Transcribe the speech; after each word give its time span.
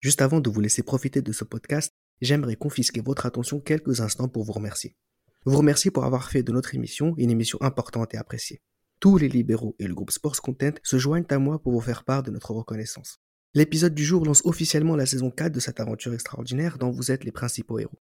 Juste 0.00 0.22
avant 0.22 0.40
de 0.40 0.48
vous 0.48 0.62
laisser 0.62 0.82
profiter 0.82 1.20
de 1.20 1.30
ce 1.30 1.44
podcast, 1.44 1.92
j'aimerais 2.22 2.56
confisquer 2.56 3.02
votre 3.02 3.26
attention 3.26 3.60
quelques 3.60 4.00
instants 4.00 4.28
pour 4.28 4.44
vous 4.44 4.52
remercier. 4.52 4.96
Vous 5.44 5.58
remercier 5.58 5.90
pour 5.90 6.04
avoir 6.04 6.30
fait 6.30 6.42
de 6.42 6.52
notre 6.52 6.74
émission 6.74 7.14
une 7.18 7.30
émission 7.30 7.58
importante 7.60 8.14
et 8.14 8.16
appréciée. 8.16 8.62
Tous 8.98 9.18
les 9.18 9.28
libéraux 9.28 9.76
et 9.78 9.86
le 9.86 9.94
groupe 9.94 10.10
Sports 10.10 10.40
Content 10.40 10.72
se 10.82 10.98
joignent 10.98 11.26
à 11.28 11.38
moi 11.38 11.60
pour 11.62 11.72
vous 11.72 11.82
faire 11.82 12.04
part 12.04 12.22
de 12.22 12.30
notre 12.30 12.52
reconnaissance. 12.52 13.18
L'épisode 13.52 13.94
du 13.94 14.04
jour 14.04 14.24
lance 14.24 14.40
officiellement 14.46 14.96
la 14.96 15.04
saison 15.04 15.30
4 15.30 15.52
de 15.52 15.60
cette 15.60 15.80
aventure 15.80 16.14
extraordinaire 16.14 16.78
dont 16.78 16.90
vous 16.90 17.10
êtes 17.10 17.24
les 17.24 17.32
principaux 17.32 17.78
héros. 17.78 18.00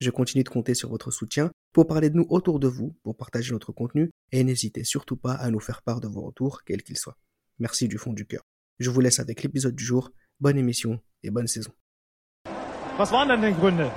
Je 0.00 0.10
continue 0.10 0.42
de 0.42 0.48
compter 0.48 0.74
sur 0.74 0.90
votre 0.90 1.12
soutien 1.12 1.52
pour 1.72 1.86
parler 1.86 2.10
de 2.10 2.16
nous 2.16 2.26
autour 2.30 2.58
de 2.58 2.66
vous, 2.68 2.96
pour 3.04 3.16
partager 3.16 3.52
notre 3.52 3.70
contenu, 3.70 4.10
et 4.32 4.42
n'hésitez 4.42 4.82
surtout 4.82 5.16
pas 5.16 5.34
à 5.34 5.50
nous 5.50 5.60
faire 5.60 5.82
part 5.82 6.00
de 6.00 6.08
vos 6.08 6.22
retours, 6.22 6.64
quels 6.64 6.82
qu'ils 6.82 6.98
soient. 6.98 7.18
Merci 7.58 7.86
du 7.86 7.98
fond 7.98 8.12
du 8.12 8.26
cœur. 8.26 8.42
Je 8.78 8.90
vous 8.90 9.00
laisse 9.00 9.18
avec 9.20 9.42
l'épisode 9.42 9.74
du 9.74 9.84
jour. 9.84 10.10
Bonne 10.40 10.58
émission 10.58 11.00
et 11.24 11.30
bonne 11.30 11.48
saison. 11.48 11.72
Was 12.96 13.10
waren 13.10 13.28
denn 13.28 13.42
die 13.42 13.54
Gründe? 13.54 13.90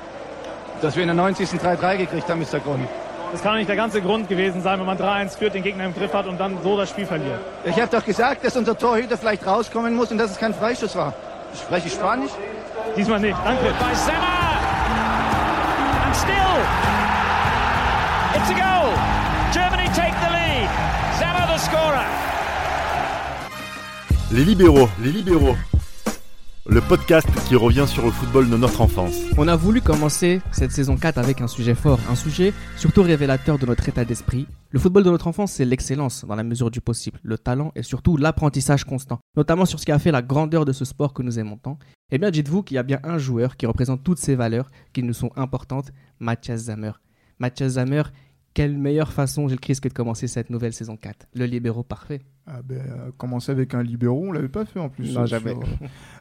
Dass 0.82 0.96
wir 0.96 1.04
in 1.04 1.08
der 1.08 1.16
90. 1.16 1.50
3-3 1.60 1.98
gekriegt 1.98 2.28
haben, 2.30 2.42
ist 2.42 2.52
der 2.52 2.62
Grund. 2.62 2.88
Das 3.32 3.44
kann 3.44 3.54
doch 3.54 3.58
nicht 3.60 3.70
der 3.70 3.76
ganze 3.76 4.02
Grund 4.02 4.28
gewesen 4.28 4.62
sein, 4.62 4.80
wenn 4.80 4.88
man 4.88 4.98
3-1 4.98 5.38
führt, 5.38 5.54
den 5.54 5.64
Gegner 5.64 5.86
im 5.86 5.94
Griff 5.94 6.12
hat 6.14 6.26
und 6.26 6.40
dann 6.40 6.62
so 6.64 6.76
das 6.78 6.90
Spiel 6.90 7.06
verliert. 7.06 7.40
Ich 7.64 7.80
habe 7.80 7.96
doch 7.96 8.04
gesagt, 8.04 8.44
dass 8.44 8.58
unser 8.58 8.76
Torhüter 8.78 9.18
vielleicht 9.18 9.46
rauskommen 9.46 9.96
muss 9.96 10.12
und 10.12 10.18
dass 10.18 10.32
es 10.32 10.38
kein 10.38 10.54
Freistoß 10.54 10.96
war. 10.96 11.14
Spreche 11.54 11.88
ich 11.88 11.94
Spanisch? 11.94 12.32
Diesmal 12.98 13.20
nicht. 13.20 13.38
Danke. 13.46 13.64
by 13.64 13.96
Zemmer. 13.96 14.42
And 16.06 16.16
still, 16.16 16.58
it's 18.36 18.50
a 18.50 18.58
goal. 18.58 18.94
Germany 19.54 19.88
take 19.94 20.16
the 20.20 20.32
lead. 20.34 20.70
Zemmer 21.20 21.48
the 21.54 21.60
scorer. 21.60 22.06
Les 24.32 24.44
libéraux, 24.44 24.90
les 25.00 25.12
libéraux. 25.12 25.56
Le 26.68 26.80
podcast 26.80 27.28
qui 27.48 27.56
revient 27.56 27.86
sur 27.88 28.06
le 28.06 28.12
football 28.12 28.48
de 28.48 28.56
notre 28.56 28.82
enfance. 28.82 29.20
On 29.36 29.48
a 29.48 29.56
voulu 29.56 29.82
commencer 29.82 30.42
cette 30.52 30.72
saison 30.72 30.96
4 30.96 31.18
avec 31.18 31.42
un 31.42 31.48
sujet 31.48 31.74
fort, 31.74 32.00
un 32.08 32.14
sujet 32.14 32.54
surtout 32.78 33.02
révélateur 33.02 33.58
de 33.58 33.66
notre 33.66 33.90
état 33.90 34.06
d'esprit. 34.06 34.46
Le 34.70 34.78
football 34.78 35.04
de 35.04 35.10
notre 35.10 35.26
enfance, 35.26 35.54
c'est 35.54 35.66
l'excellence 35.66 36.24
dans 36.24 36.36
la 36.36 36.44
mesure 36.44 36.70
du 36.70 36.80
possible, 36.80 37.20
le 37.24 37.40
talent 37.40 37.72
et 37.76 37.82
surtout 37.82 38.16
l'apprentissage 38.16 38.84
constant, 38.84 39.20
notamment 39.36 39.66
sur 39.66 39.80
ce 39.80 39.86
qui 39.86 39.92
a 39.92 39.98
fait 39.98 40.12
la 40.12 40.22
grandeur 40.22 40.64
de 40.64 40.72
ce 40.72 40.86
sport 40.86 41.14
que 41.14 41.24
nous 41.24 41.40
aimons 41.40 41.58
tant. 41.58 41.80
Eh 42.12 42.20
bien, 42.20 42.30
dites-vous 42.30 42.62
qu'il 42.62 42.76
y 42.76 42.78
a 42.78 42.84
bien 42.84 43.00
un 43.04 43.18
joueur 43.18 43.58
qui 43.58 43.66
représente 43.66 44.04
toutes 44.04 44.20
ces 44.20 44.36
valeurs 44.36 44.70
qui 44.94 45.02
nous 45.02 45.14
sont 45.14 45.32
importantes, 45.36 45.92
Mathias 46.20 46.66
Zammer. 46.66 46.92
Mathias 47.40 47.74
Zammer, 47.74 48.04
quelle 48.54 48.78
meilleure 48.78 49.12
façon, 49.14 49.48
Gilles 49.48 49.60
Christ, 49.60 49.82
que 49.82 49.88
de 49.90 49.94
commencer 49.94 50.28
cette 50.28 50.50
nouvelle 50.50 50.74
saison 50.74 50.98
4 50.98 51.28
Le 51.36 51.46
libéraux 51.46 51.84
parfait. 51.84 52.22
Ah 52.48 52.62
ben, 52.64 52.80
euh, 52.80 53.12
commencer 53.18 53.52
avec 53.52 53.74
un 53.74 53.84
libéraux, 53.84 54.26
on 54.28 54.32
l'avait 54.32 54.50
pas 54.50 54.66
fait 54.66 54.80
en 54.80 54.90
plus. 54.90 55.14
Non, 55.14 55.22
euh, 55.22 55.26
jamais. 55.26 55.52
sur, 55.52 55.64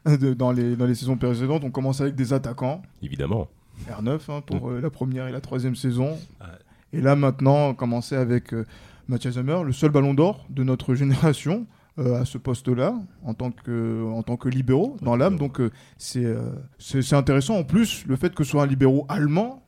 euh, 0.08 0.16
de- 0.16 0.34
dans, 0.34 0.52
les, 0.52 0.76
dans 0.76 0.86
les 0.86 0.94
saisons 0.94 1.16
précédentes, 1.16 1.64
on 1.64 1.70
commence 1.70 2.00
avec 2.00 2.14
des 2.14 2.32
attaquants, 2.32 2.82
Évidemment. 3.02 3.48
R9 3.88 4.20
hein, 4.28 4.42
pour 4.46 4.68
Mm. 4.68 4.72
euh, 4.74 4.80
la 4.80 4.90
première 4.90 5.26
et 5.28 5.32
la 5.32 5.40
troisième 5.40 5.74
saison. 5.74 6.10
Ouais. 6.40 6.46
Et 6.92 7.00
là 7.00 7.16
maintenant, 7.16 7.72
commencer 7.74 8.14
avec 8.16 8.52
euh, 8.52 8.66
Mathias 9.08 9.36
Hammer, 9.36 9.62
le 9.64 9.72
seul 9.72 9.90
ballon 9.90 10.12
d'or 10.14 10.46
de 10.50 10.62
notre 10.62 10.94
génération 10.94 11.66
euh, 11.98 12.20
à 12.20 12.24
ce 12.24 12.38
poste-là, 12.38 12.94
en 13.24 13.34
tant 13.34 13.50
que, 13.50 14.04
en 14.12 14.22
tant 14.22 14.36
que 14.36 14.48
libéraux 14.48 14.96
dans 15.02 15.16
l'âme. 15.16 15.36
Donc 15.36 15.60
euh, 15.60 15.70
c'est 15.98 16.24
euh, 16.24 16.50
c'est 16.78 17.02
c'est 17.02 17.16
intéressant. 17.16 17.56
En 17.56 17.64
plus, 17.64 18.04
le 18.06 18.14
fait 18.16 18.34
que 18.34 18.44
ce 18.44 18.50
soit 18.50 18.62
un 18.62 18.66
libéraux 18.66 19.06
allemand, 19.08 19.59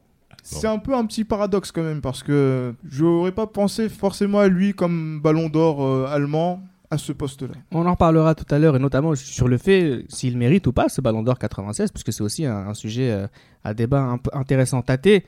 c'est 0.43 0.67
un 0.67 0.79
peu 0.79 0.95
un 0.95 1.07
petit 1.07 1.25
paradoxe 1.25 1.73
quand 1.73 1.83
même, 1.83 2.01
parce 2.01 2.23
que 2.23 2.75
je 2.89 3.05
n'aurais 3.05 3.33
pas 3.33 3.47
pensé 3.47 3.89
forcément 3.89 4.41
à 4.41 4.48
lui 4.48 4.75
comme 4.75 5.21
ballon 5.21 5.48
d'or 5.48 5.85
euh, 5.85 6.07
allemand 6.07 6.62
à 6.91 6.98
ce 6.98 7.12
poste-là. 7.12 7.55
On 7.71 7.87
en 7.87 7.93
reparlera 7.93 8.35
tout 8.35 8.53
à 8.53 8.59
l'heure 8.59 8.77
et 8.77 8.79
notamment 8.79 9.15
sur 9.15 9.48
le 9.48 9.57
fait 9.57 10.05
s'il 10.09 10.37
mérite 10.37 10.67
ou 10.67 10.73
pas 10.73 10.89
ce 10.89 11.01
ballon 11.01 11.23
d'or 11.23 11.39
96, 11.39 11.91
puisque 11.91 12.13
c'est 12.13 12.23
aussi 12.23 12.45
un, 12.45 12.69
un 12.69 12.75
sujet 12.75 13.11
euh, 13.11 13.27
à 13.65 13.73
débat 13.73 14.03
un 14.03 14.19
peu 14.19 14.31
intéressant. 14.35 14.83
Tâté, 14.83 15.25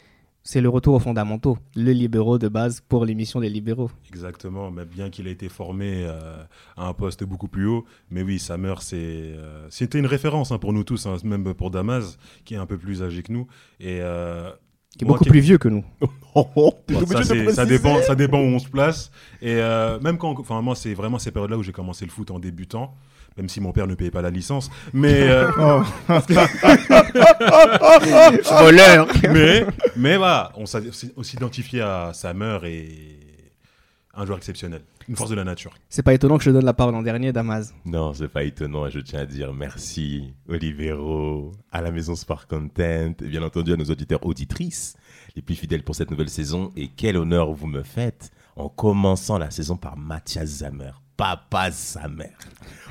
c'est 0.46 0.60
le 0.60 0.68
retour 0.68 0.94
aux 0.94 0.98
fondamentaux, 1.00 1.56
le 1.74 1.92
libéraux 1.92 2.38
de 2.38 2.48
base 2.48 2.82
pour 2.86 3.06
l'émission 3.06 3.40
des 3.40 3.48
libéraux. 3.48 3.90
Exactement, 4.08 4.70
mais 4.70 4.84
bien 4.84 5.08
qu'il 5.08 5.26
ait 5.26 5.32
été 5.32 5.48
formé 5.48 6.04
euh, 6.04 6.44
à 6.76 6.86
un 6.86 6.92
poste 6.92 7.24
beaucoup 7.24 7.48
plus 7.48 7.66
haut. 7.66 7.86
Mais 8.10 8.22
oui, 8.22 8.38
Samer, 8.38 8.74
euh, 8.92 9.66
c'était 9.70 9.98
une 9.98 10.06
référence 10.06 10.52
hein, 10.52 10.58
pour 10.58 10.74
nous 10.74 10.84
tous, 10.84 11.06
hein, 11.06 11.16
même 11.24 11.54
pour 11.54 11.70
Damas, 11.70 12.18
qui 12.44 12.54
est 12.54 12.58
un 12.58 12.66
peu 12.66 12.76
plus 12.76 13.02
âgé 13.02 13.22
que 13.22 13.32
nous. 13.32 13.46
Et, 13.80 14.00
euh, 14.02 14.50
Qui 14.98 15.04
est 15.04 15.08
beaucoup 15.08 15.24
plus 15.24 15.40
vieux 15.40 15.58
que 15.58 15.68
nous. 15.68 15.84
Ça, 16.34 16.42
obligé 16.56 17.04
de 17.04 17.22
c'est- 17.22 17.24
ça, 17.24 17.34
préciser. 17.64 17.66
dépend, 17.66 18.02
ça 18.02 18.14
dépend 18.14 18.38
où 18.38 18.42
on 18.46 18.58
se 18.58 18.68
place. 18.68 19.10
Et 19.40 19.54
euh, 19.56 20.00
même 20.00 20.18
quand, 20.18 20.34
enfin 20.40 20.60
moi, 20.62 20.74
c'est 20.74 20.94
vraiment 20.94 21.18
ces 21.18 21.30
périodes-là 21.30 21.56
où 21.58 21.62
j'ai 21.62 21.72
commencé 21.72 22.04
le 22.04 22.10
foot 22.10 22.30
en 22.32 22.38
débutant, 22.40 22.94
même 23.36 23.48
si 23.48 23.60
mon 23.60 23.72
père 23.72 23.86
ne 23.86 23.94
payait 23.94 24.10
pas 24.10 24.22
la 24.22 24.30
licence. 24.30 24.68
Mais 24.92 25.28
euh, 25.28 25.48
Oh. 25.60 25.82
Voleur 28.60 29.06
mais, 29.32 29.64
mais 29.96 30.16
voilà, 30.16 30.50
on 30.56 30.66
s'a- 30.66 30.80
s'identifiait 31.22 31.82
à 31.82 32.10
Samer 32.12 32.58
et 32.64 33.20
un 34.16 34.26
joueur 34.26 34.38
exceptionnel, 34.38 34.82
une 35.08 35.16
force 35.16 35.30
de 35.30 35.34
la 35.34 35.44
nature. 35.44 35.72
C'est 35.88 36.02
pas 36.02 36.14
étonnant 36.14 36.38
que 36.38 36.44
je 36.44 36.50
donne 36.50 36.64
la 36.64 36.72
parole 36.72 36.94
en 36.94 37.02
dernier, 37.02 37.32
Damas. 37.32 37.74
Non, 37.84 38.14
c'est 38.14 38.28
pas 38.28 38.44
étonnant. 38.44 38.88
Je 38.88 39.00
tiens 39.00 39.20
à 39.20 39.26
dire 39.26 39.52
merci 39.52 40.34
libéraux, 40.48 41.52
à 41.72 41.80
la 41.82 41.90
maison 41.90 42.14
Sport 42.14 42.46
Content, 42.46 43.14
et 43.20 43.28
bien 43.28 43.42
entendu 43.42 43.72
à 43.72 43.76
nos 43.76 43.84
auditeurs 43.84 44.24
auditrices, 44.24 44.96
les 45.36 45.42
plus 45.42 45.54
fidèles 45.54 45.82
pour 45.82 45.94
cette 45.94 46.10
nouvelle 46.10 46.30
saison. 46.30 46.70
Et 46.76 46.88
quel 46.88 47.16
honneur 47.16 47.52
vous 47.52 47.66
me 47.66 47.82
faites 47.82 48.30
en 48.56 48.68
commençant 48.68 49.38
la 49.38 49.50
saison 49.50 49.76
par 49.76 49.96
Mathias 49.96 50.58
Zammer, 50.58 50.92
papa 51.16 51.70
Zammer. 51.70 52.30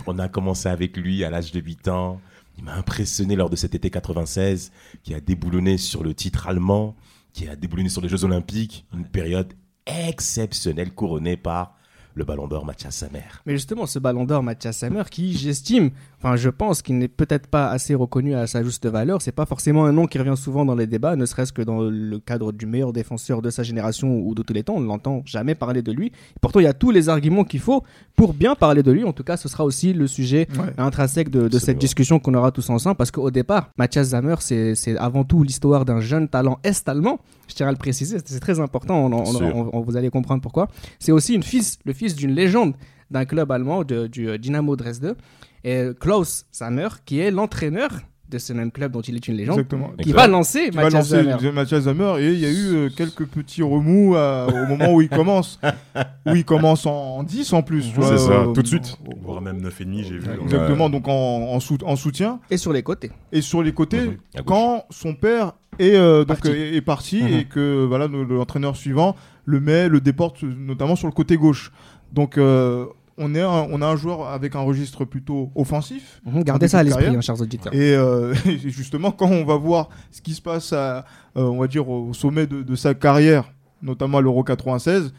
On 0.05 0.19
a 0.19 0.27
commencé 0.27 0.67
avec 0.69 0.97
lui 0.97 1.23
à 1.23 1.29
l'âge 1.29 1.51
de 1.51 1.59
8 1.59 1.87
ans. 1.87 2.19
Il 2.57 2.65
m'a 2.65 2.75
impressionné 2.75 3.35
lors 3.35 3.49
de 3.49 3.55
cet 3.55 3.73
été 3.73 3.89
96, 3.89 4.71
qui 5.03 5.13
a 5.13 5.19
déboulonné 5.19 5.77
sur 5.77 6.03
le 6.03 6.13
titre 6.13 6.47
allemand, 6.47 6.95
qui 7.31 7.47
a 7.47 7.55
déboulonné 7.55 7.89
sur 7.89 8.01
les 8.01 8.09
Jeux 8.09 8.25
Olympiques. 8.25 8.85
Une 8.93 9.07
période 9.07 9.53
exceptionnelle 9.85 10.91
couronnée 10.93 11.37
par 11.37 11.75
le 12.15 12.23
ballon 12.25 12.47
d'or 12.47 12.63
Mathias 12.63 12.99
Zammer. 12.99 13.23
Mais 13.47 13.53
justement, 13.53 13.87
ce 13.87 13.97
ballon 13.97 14.23
d'or, 14.23 14.43
Mathias 14.43 14.77
Sammer, 14.77 15.01
qui 15.09 15.35
j'estime, 15.35 15.89
enfin 16.19 16.35
je 16.35 16.49
pense 16.49 16.83
qu'il 16.83 16.99
n'est 16.99 17.07
peut-être 17.07 17.47
pas 17.47 17.69
assez 17.71 17.95
reconnu 17.95 18.35
à 18.35 18.45
sa 18.45 18.61
juste 18.61 18.85
valeur, 18.85 19.19
c'est 19.19 19.31
pas 19.31 19.47
forcément 19.47 19.85
un 19.85 19.91
nom 19.91 20.05
qui 20.05 20.19
revient 20.19 20.37
souvent 20.37 20.63
dans 20.63 20.75
les 20.75 20.85
débats, 20.85 21.15
ne 21.15 21.25
serait-ce 21.25 21.51
que 21.51 21.63
dans 21.63 21.81
le 21.81 22.19
cadre 22.19 22.51
du 22.51 22.67
meilleur 22.67 22.93
défenseur 22.93 23.41
de 23.41 23.49
sa 23.49 23.63
génération 23.63 24.19
ou 24.19 24.35
de 24.35 24.43
tous 24.43 24.53
les 24.53 24.61
temps, 24.61 24.75
on 24.75 24.79
ne 24.81 24.85
l'entend 24.85 25.23
jamais 25.25 25.55
parler 25.55 25.81
de 25.81 25.91
lui. 25.91 26.11
Pourtant, 26.39 26.59
il 26.59 26.65
y 26.65 26.67
a 26.67 26.73
tous 26.73 26.91
les 26.91 27.09
arguments 27.09 27.45
qu'il 27.45 27.61
faut 27.61 27.83
pour 28.15 28.35
bien 28.35 28.53
parler 28.53 28.83
de 28.83 28.91
lui, 28.91 29.03
en 29.05 29.11
tout 29.13 29.23
cas 29.23 29.35
ce 29.35 29.49
sera 29.49 29.65
aussi 29.65 29.91
le 29.93 30.05
sujet 30.05 30.47
Ouais. 30.59 30.71
intrinsèque 30.77 31.29
de, 31.31 31.47
de 31.47 31.57
cette 31.57 31.79
discussion 31.79 32.19
qu'on 32.19 32.35
aura 32.35 32.51
tous 32.51 32.69
ensemble, 32.69 32.95
parce 32.95 33.09
qu'au 33.09 33.31
départ, 33.31 33.71
Mathias 33.75 34.09
Zammer, 34.09 34.35
c'est 34.39 34.75
c'est 34.75 34.95
avant 34.99 35.23
tout 35.23 35.41
l'histoire 35.41 35.83
d'un 35.83 35.99
jeune 35.99 36.27
talent 36.27 36.59
est-allemand, 36.63 37.19
je 37.47 37.55
tiens 37.55 37.67
à 37.67 37.71
le 37.71 37.77
préciser, 37.77 38.17
c'est 38.23 38.39
très 38.39 38.59
important, 38.59 39.05
on, 39.11 39.81
vous 39.81 39.97
allez 39.97 40.09
comprendre 40.09 40.41
pourquoi. 40.41 40.67
C'est 40.99 41.11
aussi 41.11 41.33
une 41.35 41.43
fils, 41.43 41.77
le 41.85 41.93
fils 41.93 42.15
d'une 42.15 42.31
légende 42.31 42.73
d'un 43.11 43.25
club 43.25 43.51
allemand, 43.51 43.83
de- 43.83 44.07
du 44.07 44.27
euh, 44.29 44.37
Dynamo 44.37 44.75
Dresde, 44.75 45.15
et 45.63 45.89
Klaus 45.99 46.45
Sammer, 46.51 46.87
qui 47.05 47.19
est 47.19 47.31
l'entraîneur 47.31 47.91
de 48.33 48.39
ce 48.39 48.51
même 48.53 48.71
club 48.71 48.91
dont 48.91 49.01
il 49.01 49.15
est 49.15 49.27
une 49.27 49.35
légende, 49.35 49.59
Exactement. 49.59 49.91
qui 50.01 50.11
va 50.11 50.27
lancer 50.27 50.69
Qui 50.69 50.75
va 50.75 50.83
Mathias 50.83 51.11
lancer 51.11 51.23
Zammer. 51.23 51.51
Mathias 51.53 51.81
Zammer 51.83 52.13
et 52.19 52.33
il 52.33 52.39
y 52.39 52.45
a 52.45 52.49
eu 52.49 52.75
euh, 52.75 52.89
quelques 52.95 53.25
petits 53.25 53.61
remous 53.63 54.15
à- 54.15 54.47
au 54.47 54.67
moment 54.67 54.93
où 54.93 55.01
il 55.01 55.09
commence. 55.09 55.59
où 56.25 56.35
il 56.35 56.43
commence 56.45 56.85
en, 56.85 56.91
en 57.17 57.23
10 57.23 57.53
en 57.53 57.61
plus. 57.61 57.91
C'est 58.01 58.17
ça, 58.17 58.31
euh, 58.31 58.53
tout 58.53 58.61
de 58.61 58.67
suite. 58.67 58.97
euh, 59.07 59.11
Voire 59.21 59.41
même 59.41 59.61
9,5, 59.61 60.03
j'ai 60.03 60.17
vu. 60.17 60.23
Exactement, 60.43 60.89
donc 60.89 61.07
en, 61.07 61.11
en, 61.11 61.59
sou- 61.59 61.77
en 61.85 61.95
soutien. 61.95 62.39
Et 62.49 62.57
sur 62.57 62.73
les 62.73 62.83
côtés. 62.83 63.11
Et 63.31 63.41
sur 63.41 63.61
les 63.63 63.71
côtés, 63.73 64.01
Mhm. 64.01 64.17
Quand 64.45 64.85
son 64.89 65.13
père 65.13 65.53
est, 65.79 65.95
euh, 65.95 66.19
donc, 66.25 66.39
Parti. 66.41 66.49
est, 66.49 66.75
est 66.75 66.81
parti 66.81 67.21
Mhm. 67.23 67.27
et 67.33 67.45
que 67.45 67.85
voilà, 67.85 68.07
le- 68.07 68.23
l'entraîneur 68.23 68.75
suivant 68.75 69.15
le 69.45 69.59
met, 69.59 69.89
le 69.89 70.01
déporte 70.01 70.43
notamment 70.43 70.95
sur 70.95 71.07
le 71.07 71.13
côté 71.13 71.37
gauche. 71.37 71.71
Donc 72.13 72.37
euh, 72.37 72.85
on, 73.17 73.35
est 73.35 73.41
un- 73.41 73.67
on 73.71 73.81
a 73.81 73.87
un 73.87 73.95
joueur 73.95 74.27
avec 74.27 74.55
un 74.55 74.61
registre 74.61 75.05
plutôt 75.05 75.51
offensif. 75.55 76.21
Mhm, 76.25 76.43
Gardez 76.43 76.67
ça 76.67 76.79
à 76.79 76.83
l'esprit, 76.83 77.05
hein, 77.07 77.21
chers 77.21 77.39
auditeurs. 77.41 77.73
Et 77.73 77.95
euh, 77.95 78.33
et 78.45 78.57
justement, 78.69 79.11
quand 79.11 79.27
on 79.29 79.45
va 79.45 79.55
voir 79.57 79.89
ce 80.11 80.21
qui 80.21 80.33
se 80.33 80.41
passe, 80.41 80.73
à, 80.73 80.99
euh, 81.37 81.43
on 81.43 81.57
va 81.59 81.67
dire, 81.67 81.87
au 81.89 82.13
sommet 82.13 82.47
de, 82.47 82.61
de 82.63 82.75
sa 82.75 82.93
carrière, 82.93 83.51
notamment 83.81 84.17
à 84.17 84.21
l'Euro 84.21 84.43
96, 84.43 85.13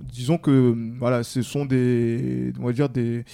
disons 0.00 0.38
que 0.38 0.74
voilà, 0.98 1.22
ce 1.22 1.42
sont 1.42 1.64
des, 1.64 2.52
on 2.60 2.66
va 2.66 2.72
dire 2.72 2.88
des 2.88 3.24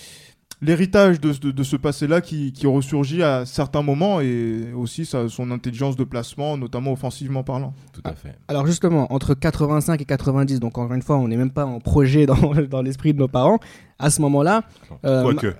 l'héritage 0.60 1.20
de, 1.20 1.32
de- 1.32 1.52
de 1.52 1.62
ce 1.62 1.76
passé-là 1.76 2.20
qui, 2.20 2.52
qui 2.52 2.66
ressurgit 2.66 3.22
à 3.22 3.46
certains 3.46 3.82
moments 3.82 4.20
et 4.20 4.72
aussi 4.74 5.06
sa- 5.06 5.28
son 5.28 5.52
intelligence 5.52 5.94
de 5.94 6.02
placement, 6.02 6.56
notamment 6.56 6.90
offensivement 6.92 7.44
parlant. 7.44 7.74
Tout 7.92 8.00
à 8.04 8.12
fait. 8.14 8.34
Alors 8.48 8.66
justement, 8.66 9.12
entre 9.12 9.34
85 9.34 10.00
et 10.00 10.04
90, 10.04 10.58
donc 10.58 10.76
encore 10.76 10.92
une 10.92 11.02
fois, 11.02 11.16
on 11.18 11.28
n'est 11.28 11.36
même 11.36 11.52
pas 11.52 11.64
en 11.64 11.78
projet 11.78 12.26
dans, 12.26 12.54
dans 12.70 12.82
l'esprit 12.82 13.14
de 13.14 13.18
nos 13.20 13.28
parents. 13.28 13.60
À 14.00 14.10
ce 14.10 14.20
moment-là. 14.22 14.62
euh, 15.04 15.22
Quoique. 15.22 15.54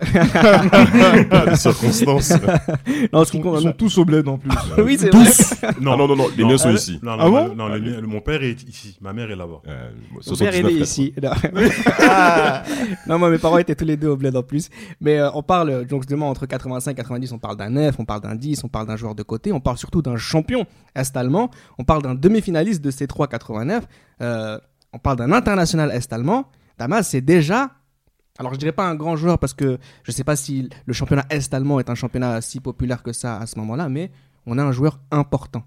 Les 1.50 1.56
circonstances. 1.56 2.30
non, 3.12 3.22
Ils 3.22 3.26
ce 3.26 3.30
qui 3.32 3.36
sont, 3.38 3.42
compte- 3.42 3.60
ils 3.60 3.62
sont 3.64 3.72
tous 3.72 3.98
au 3.98 4.04
bled 4.04 4.28
en 4.28 4.38
plus. 4.38 4.50
oui, 4.78 4.96
c'est 4.98 5.12
vrai. 5.12 5.24
Non, 5.80 5.96
non, 5.96 6.06
non, 6.06 6.14
non, 6.16 6.26
les 6.36 6.44
miens 6.44 6.56
sont 6.58 6.68
euh, 6.68 6.74
ici. 6.74 7.00
Non, 7.02 7.12
Ah 7.18 7.24
non, 7.24 7.30
bon 7.30 7.54
non, 7.56 7.68
mon 8.06 8.20
père 8.20 8.42
est 8.42 8.62
ici, 8.68 8.96
ma 9.00 9.12
mère 9.12 9.30
est 9.30 9.36
là-bas. 9.36 9.60
Euh, 9.66 9.90
Mon 10.12 10.36
père 10.36 10.54
est 10.54 10.62
79, 10.62 10.72
né 10.72 10.78
80. 10.78 10.84
ici. 10.84 11.14
Non. 11.22 11.30
non, 13.08 13.18
moi, 13.18 13.30
mes 13.30 13.38
parents 13.38 13.58
étaient 13.58 13.74
tous 13.74 13.84
les 13.84 13.96
deux 13.96 14.08
au 14.08 14.16
bled 14.16 14.36
en 14.36 14.42
plus. 14.42 14.68
Mais 15.00 15.18
euh, 15.18 15.30
on 15.34 15.42
parle, 15.42 15.84
donc, 15.86 16.02
justement, 16.02 16.30
entre 16.30 16.46
85 16.46 16.92
et 16.92 16.94
90, 16.94 17.32
on 17.32 17.38
parle 17.38 17.56
d'un 17.56 17.70
9, 17.70 17.96
on 17.98 18.04
parle 18.04 18.20
d'un 18.20 18.34
10, 18.36 18.62
on 18.64 18.68
parle 18.68 18.86
d'un 18.86 18.96
joueur 18.96 19.14
de 19.14 19.22
côté, 19.22 19.52
on 19.52 19.60
parle 19.60 19.78
surtout 19.78 20.02
d'un 20.02 20.16
champion 20.16 20.64
est-allemand, 20.94 21.50
on 21.78 21.84
parle 21.84 22.02
d'un 22.02 22.14
demi-finaliste 22.14 22.82
de 22.84 22.90
C3 22.90 23.28
89, 23.28 23.84
euh, 24.20 24.58
on 24.92 24.98
parle 24.98 25.16
d'un 25.16 25.32
international 25.32 25.90
est-allemand. 25.92 26.46
Damas, 26.78 27.02
c'est 27.08 27.20
déjà. 27.20 27.70
Alors, 28.38 28.54
je 28.54 28.58
dirais 28.58 28.72
pas 28.72 28.88
un 28.88 28.94
grand 28.94 29.16
joueur 29.16 29.38
parce 29.38 29.52
que 29.52 29.78
je 30.04 30.12
sais 30.12 30.22
pas 30.22 30.36
si 30.36 30.68
le 30.86 30.92
championnat 30.92 31.26
est-allemand 31.28 31.80
est 31.80 31.90
un 31.90 31.96
championnat 31.96 32.40
si 32.40 32.60
populaire 32.60 33.02
que 33.02 33.12
ça 33.12 33.36
à 33.38 33.46
ce 33.46 33.58
moment-là, 33.58 33.88
mais 33.88 34.12
on 34.46 34.58
a 34.58 34.62
un 34.62 34.70
joueur 34.70 35.00
important. 35.10 35.64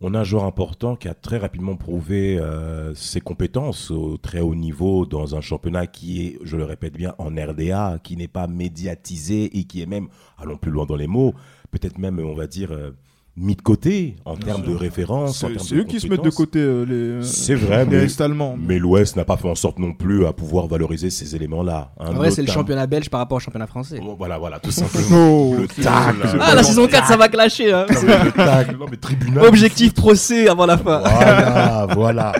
On 0.00 0.14
a 0.14 0.20
un 0.20 0.24
joueur 0.24 0.44
important 0.44 0.96
qui 0.96 1.08
a 1.08 1.14
très 1.14 1.38
rapidement 1.38 1.76
prouvé 1.76 2.38
euh, 2.38 2.94
ses 2.94 3.20
compétences 3.20 3.90
au 3.90 4.16
très 4.18 4.40
haut 4.40 4.54
niveau 4.54 5.04
dans 5.04 5.36
un 5.36 5.40
championnat 5.40 5.86
qui 5.86 6.26
est, 6.26 6.38
je 6.42 6.56
le 6.56 6.64
répète 6.64 6.96
bien, 6.96 7.14
en 7.18 7.28
RDA, 7.28 7.98
qui 8.02 8.16
n'est 8.16 8.28
pas 8.28 8.46
médiatisé 8.46 9.58
et 9.58 9.64
qui 9.64 9.82
est 9.82 9.86
même, 9.86 10.08
allons 10.38 10.56
plus 10.56 10.72
loin 10.72 10.86
dans 10.86 10.96
les 10.96 11.06
mots, 11.06 11.34
peut-être 11.70 11.98
même, 11.98 12.18
on 12.18 12.34
va 12.34 12.46
dire, 12.46 12.72
euh, 12.72 12.90
mis 13.36 13.56
de 13.56 13.62
côté 13.62 14.16
en 14.26 14.36
termes 14.36 14.62
de 14.62 14.74
référence. 14.74 15.42
en 15.42 15.48
C'est 15.48 15.54
termes 15.54 15.66
c'est 15.66 15.74
de 15.74 15.80
eux 15.80 15.84
qui 15.84 16.00
se 16.00 16.06
mettent 16.06 16.22
de 16.22 16.30
côté, 16.30 16.58
euh, 16.58 16.84
les, 16.84 16.94
euh, 16.94 17.22
C'est 17.22 17.54
vrai, 17.54 17.86
les 17.86 18.06
mais, 18.28 18.54
mais 18.58 18.78
l'Ouest 18.78 19.16
n'a 19.16 19.24
pas 19.24 19.36
fait 19.38 19.48
en 19.48 19.54
sorte 19.54 19.78
non 19.78 19.94
plus 19.94 20.26
à 20.26 20.32
pouvoir 20.34 20.66
valoriser 20.66 21.08
ces 21.08 21.34
éléments-là. 21.34 21.92
hein, 21.98 22.06
En 22.08 22.12
vrai, 22.12 22.30
c'est 22.30 22.42
le 22.42 22.52
championnat 22.52 22.86
belge 22.86 23.08
par 23.08 23.20
rapport 23.20 23.36
au 23.36 23.40
championnat 23.40 23.66
français. 23.66 24.00
Bon, 24.00 24.14
Voilà, 24.14 24.36
voilà, 24.38 24.58
tout 24.58 24.70
simplement. 24.70 25.08
Oh, 25.12 25.56
le 25.58 25.66
c'est 25.74 25.86
Ah, 25.88 26.54
la 26.54 26.62
saison 26.62 26.86
4, 26.86 27.06
ça 27.06 27.16
va 27.16 27.28
clasher. 27.28 27.72
Hein. 27.72 27.86
Non, 27.90 28.00
mais 28.06 28.24
le 28.24 28.32
tacle, 28.32 28.76
non, 28.76 28.86
mais 28.90 28.96
tribunal. 28.96 29.44
Objectif 29.46 29.94
procès 29.94 30.48
avant 30.48 30.66
la 30.66 30.76
fin. 30.76 30.98
Voilà, 31.00 31.86
voilà. 31.94 32.32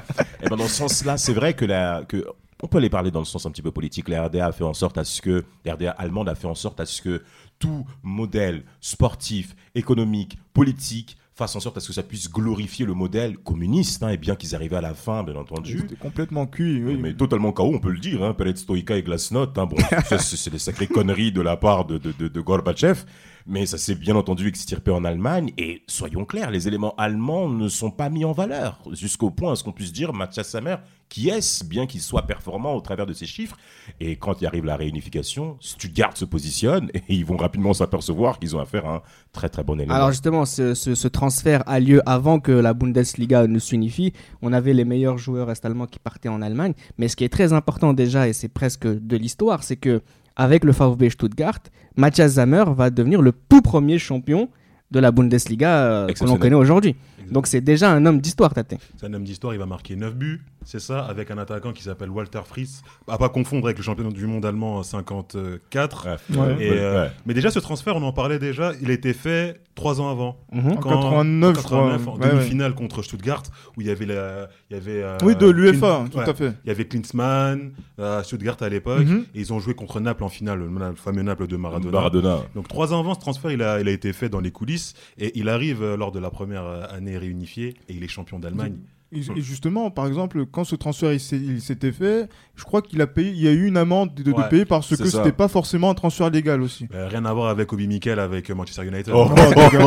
Et 0.45 0.49
ben 0.49 0.57
dans 0.57 0.67
ce 0.67 0.75
sens-là, 0.75 1.17
c'est 1.17 1.33
vrai 1.33 1.55
que 1.55 1.65
la, 1.65 2.03
que 2.07 2.25
on 2.63 2.69
peut 2.69 2.79
aller 2.79 2.91
parler 2.91 3.11
dans 3.11 3.19
le 3.19 3.25
sens 3.25 3.45
un 3.47 3.51
petit 3.51 3.63
peu 3.63 3.73
politique. 3.73 4.09
La 4.09 4.25
RDA 4.25 4.47
a 4.47 4.53
fait 4.53 4.63
en 4.65 4.75
sorte 4.75 4.97
à 4.99 5.05
ce 5.05 5.21
que 5.21 5.45
la 5.65 5.75
RDA 5.75 5.91
allemande 5.93 6.29
a 6.29 6.35
fait 6.35 6.47
en 6.47 6.55
sorte 6.55 6.79
à 6.81 6.87
ce 6.87 7.03
que 7.03 7.23
tout 7.63 7.87
modèle 8.03 8.65
sportif, 8.81 9.55
économique, 9.77 10.37
politique 10.53 11.17
fasse 11.35 11.55
en 11.55 11.61
sorte 11.61 11.77
à 11.77 11.81
ce 11.81 11.87
que 11.87 11.93
ça 11.93 12.03
puisse 12.03 12.29
glorifier 12.29 12.85
le 12.85 12.93
modèle 12.93 13.39
communiste. 13.39 14.03
hein, 14.03 14.09
et 14.09 14.17
bien 14.17 14.35
qu'ils 14.35 14.55
arrivaient 14.57 14.77
à 14.77 14.81
la 14.81 14.95
fin, 14.95 15.23
bien 15.23 15.37
entendu. 15.37 15.79
C'était 15.79 15.95
complètement 15.95 16.47
cuit. 16.47 16.83
Oui. 16.85 16.99
Mais 17.01 17.15
totalement 17.15 17.53
KO, 17.53 17.71
on 17.73 17.79
peut 17.79 17.93
le 17.93 18.01
dire. 18.01 18.23
Hein, 18.25 18.35
Perestroïka 18.35 18.97
et 18.97 19.03
Glasnost. 19.03 19.57
Hein, 19.57 19.67
bon, 19.67 19.77
c'est 20.19 20.51
des 20.51 20.59
sacrées 20.59 20.89
conneries 20.89 21.31
de 21.31 21.41
la 21.41 21.57
part 21.57 21.85
de, 21.85 21.99
de, 21.99 22.13
de, 22.19 22.27
de 22.29 22.41
Gorbatchev. 22.41 23.05
Mais 23.47 23.67
ça 23.67 23.79
s'est 23.79 23.95
bien 23.95 24.15
entendu 24.17 24.49
extirpé 24.49 24.91
en 24.91 25.05
Allemagne. 25.05 25.53
Et 25.59 25.83
soyons 25.89 26.25
clairs, 26.25 26.51
les 26.51 26.69
éléments 26.69 26.95
allemands 26.97 27.49
ne 27.49 27.69
sont 27.69 27.91
pas 27.91 28.09
mis 28.11 28.25
en 28.25 28.33
valeur. 28.33 28.81
Jusqu'au 28.93 29.31
point 29.31 29.53
à 29.53 29.57
ce 29.57 29.65
qu'on 29.65 29.73
puisse 29.73 29.93
dire 29.93 30.13
Mathias 30.13 30.49
Sammer, 30.49 30.77
qui 31.09 31.29
est-ce, 31.29 31.65
bien 31.65 31.87
qu'il 31.87 32.01
soit 32.01 32.23
performant 32.23 32.75
au 32.75 32.81
travers 32.81 33.05
de 33.05 33.13
ses 33.13 33.27
chiffres. 33.27 33.57
Et 34.01 34.17
quand 34.17 34.41
il 34.41 34.47
arrive 34.47 34.65
la 34.65 34.77
réunification, 34.77 35.57
Stuttgart 35.61 36.17
se 36.17 36.25
positionne 36.25 36.89
et 36.95 37.03
ils 37.09 37.25
vont 37.27 37.37
rapidement 37.37 37.75
s'apercevoir 37.75 38.39
qu'ils 38.39 38.57
ont 38.57 38.61
affaire 38.61 38.87
à 38.87 38.95
un 38.97 39.03
très 39.33 39.49
très 39.49 39.63
bon 39.65 39.75
élément. 39.79 39.95
Alors 39.95 40.11
justement, 40.11 40.45
ce, 40.47 40.73
ce- 40.75 40.95
ce 40.95 41.09
transfert 41.09 41.63
a 41.67 41.81
lieu 41.81 42.01
avant 42.07 42.41
que 42.41 42.53
la 42.53 42.73
Bundesliga 42.75 43.47
ne 43.47 43.59
s'unifie. 43.59 44.13
On 44.41 44.53
avait 44.55 44.73
les 44.73 44.85
meilleurs 44.85 45.19
joueurs 45.19 45.51
est-allemands 45.51 45.87
qui 45.87 45.99
partaient 45.99 46.29
en 46.31 46.41
Allemagne. 46.41 46.73
Mais 46.97 47.09
ce 47.09 47.17
qui 47.17 47.25
est 47.25 47.29
très 47.33 47.53
important 47.53 47.93
déjà, 47.93 48.29
et 48.29 48.33
c'est 48.33 48.49
presque 48.49 48.87
de 48.87 49.17
l'histoire, 49.17 49.65
c'est 49.65 49.77
que 49.77 50.01
avec 50.37 50.65
le 50.65 50.73
VfB 50.73 51.11
Stuttgart, 51.11 51.59
Matthias 51.97 52.33
Zammer 52.33 52.65
va 52.75 52.91
devenir 52.91 53.21
le 53.23 53.33
tout 53.33 53.63
premier 53.63 53.99
champion 53.99 54.49
de 54.91 55.01
la 55.01 55.11
Bundesliga 55.11 55.85
euh, 55.87 56.07
que 56.09 56.25
l'on 56.25 56.37
connaît 56.37 56.55
aujourd'hui. 56.57 56.97
Donc 57.31 57.47
c'est 57.47 57.63
déjà 57.63 57.91
un 57.91 58.05
homme 58.05 58.21
d'histoire, 58.21 58.53
Tate. 58.53 58.75
C'est 58.99 59.07
un 59.07 59.15
homme 59.15 59.25
d'histoire, 59.25 59.55
il 59.55 59.59
va 59.59 59.65
marquer 59.65 59.97
9 59.97 60.15
buts, 60.17 60.43
c'est 60.67 60.81
ça, 60.81 61.01
avec 61.01 61.31
un 61.31 61.39
attaquant 61.39 61.73
qui 61.73 61.83
s'appelle 61.83 62.11
Walter 62.11 62.41
Fritz. 62.45 62.83
À 63.09 63.17
pas 63.17 63.31
confondre 63.31 63.65
avec 63.67 63.79
le 63.79 63.83
champion 63.85 64.11
du 64.11 64.27
monde 64.27 64.45
allemand 64.45 64.77
en 64.77 64.83
54. 64.83 66.07
Ouais, 66.31 66.37
Ouais. 66.37 66.47
ouais, 66.57 66.57
euh, 66.79 67.05
ouais. 67.05 67.11
Mais 67.25 67.33
déjà, 67.33 67.51
ce 67.51 67.59
transfert, 67.59 67.97
on 67.97 68.03
en 68.03 68.13
parlait 68.13 68.39
déjà, 68.39 68.73
il 68.83 68.91
a 68.91 68.93
été 68.93 69.15
fait 69.15 69.61
trois 69.75 70.01
ans 70.01 70.11
avant. 70.11 70.37
Mhm. 70.53 70.73
En 70.73 70.77
89, 70.77 71.57
je 71.57 71.63
crois. 71.63 71.79
89, 71.93 72.09
en 72.09 72.17
Ouais, 72.17 72.27
ouais. 72.27 72.31
demi-finale 72.35 72.75
contre 72.75 73.03
Stuttgart, 73.03 73.43
où 73.77 73.81
il 73.81 73.87
y 73.87 73.91
avait 73.91 74.07
la, 74.07 74.49
il 74.73 74.77
y 74.77 74.81
avait. 74.81 75.03
euh, 75.03 75.19
Oui, 75.23 75.37
de 75.37 75.47
l'UEFA, 75.49 76.05
Clin- 76.05 76.09
tout 76.09 76.19
ouais. 76.19 76.29
à 76.29 76.35
fait. 76.35 76.53
Il 76.65 76.69
y 76.69 76.71
avait 76.71 76.87
Klinsmann, 76.87 77.73
euh, 77.99 78.23
Stuttgart 78.23 78.57
à 78.61 78.69
l'époque, 78.69 79.05
Mhm. 79.07 79.25
et 79.35 79.41
ils 79.41 79.53
ont 79.53 79.61
joué 79.61 79.75
contre 79.75 80.01
Naples 80.01 80.25
en 80.25 80.29
finale, 80.29 80.59
le, 80.61 80.95
fameux 80.97 81.23
Naples 81.23 81.47
de 81.47 81.57
Maradona. 81.57 81.93
Maradona. 81.93 82.39
Donc 82.55 82.69
trois 82.69 82.93
ans 82.95 83.01
avant, 83.01 83.15
ce 83.15 83.21
transfert, 83.21 83.51
il 83.51 83.63
a, 83.63 83.81
il 83.81 83.89
a 83.89 83.91
été 83.93 84.13
fait 84.13 84.29
dans 84.29 84.41
les 84.41 84.51
coulisses, 84.51 84.95
et 85.19 85.39
il 85.39 85.49
arrive 85.49 85.83
euh, 85.83 85.97
lors 85.97 86.11
de 86.13 86.19
la 86.19 86.31
première 86.31 86.65
année 86.93 87.19
réunifiée, 87.19 87.75
et 87.89 87.95
il 87.95 88.03
est 88.03 88.09
champion 88.09 88.39
d'Allemagne. 88.39 88.77
Et 89.15 89.19
et 89.19 89.41
justement, 89.43 89.91
par 89.91 90.07
exemple, 90.07 90.47
quand 90.51 90.65
ce 90.65 90.75
transfert 90.75 91.13
il 91.13 91.21
s'était 91.61 91.93
fait, 91.93 92.29
je 92.57 92.65
crois 92.65 92.81
qu'il 92.83 93.01
a 93.03 93.07
payé, 93.07 93.31
il 93.31 93.41
y 93.43 93.47
a 93.49 93.51
eu 93.53 93.67
une 93.67 93.77
amende 93.77 94.15
de, 94.15 94.23
de 94.23 94.33
Ouais, 94.33 94.49
payer 94.49 94.65
parce 94.65 94.89
que 94.89 94.97
ça. 94.97 95.05
c'était 95.19 95.33
pas 95.33 95.49
forcément 95.49 95.91
un 95.91 95.95
transfert 95.95 96.31
légal 96.31 96.63
aussi. 96.63 96.89
Euh, 96.95 97.09
rien 97.09 97.25
à 97.27 97.33
voir 97.33 97.49
avec 97.51 97.71
Obi 97.73 97.87
Mikel 97.89 98.19
avec 98.19 98.51
Manchester 98.51 98.87
United. 98.87 99.13
Oh, 99.15 99.29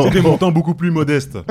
C'est 0.04 0.10
des 0.10 0.20
montants 0.20 0.52
beaucoup 0.52 0.74
plus 0.74 0.90
modestes. 0.90 1.38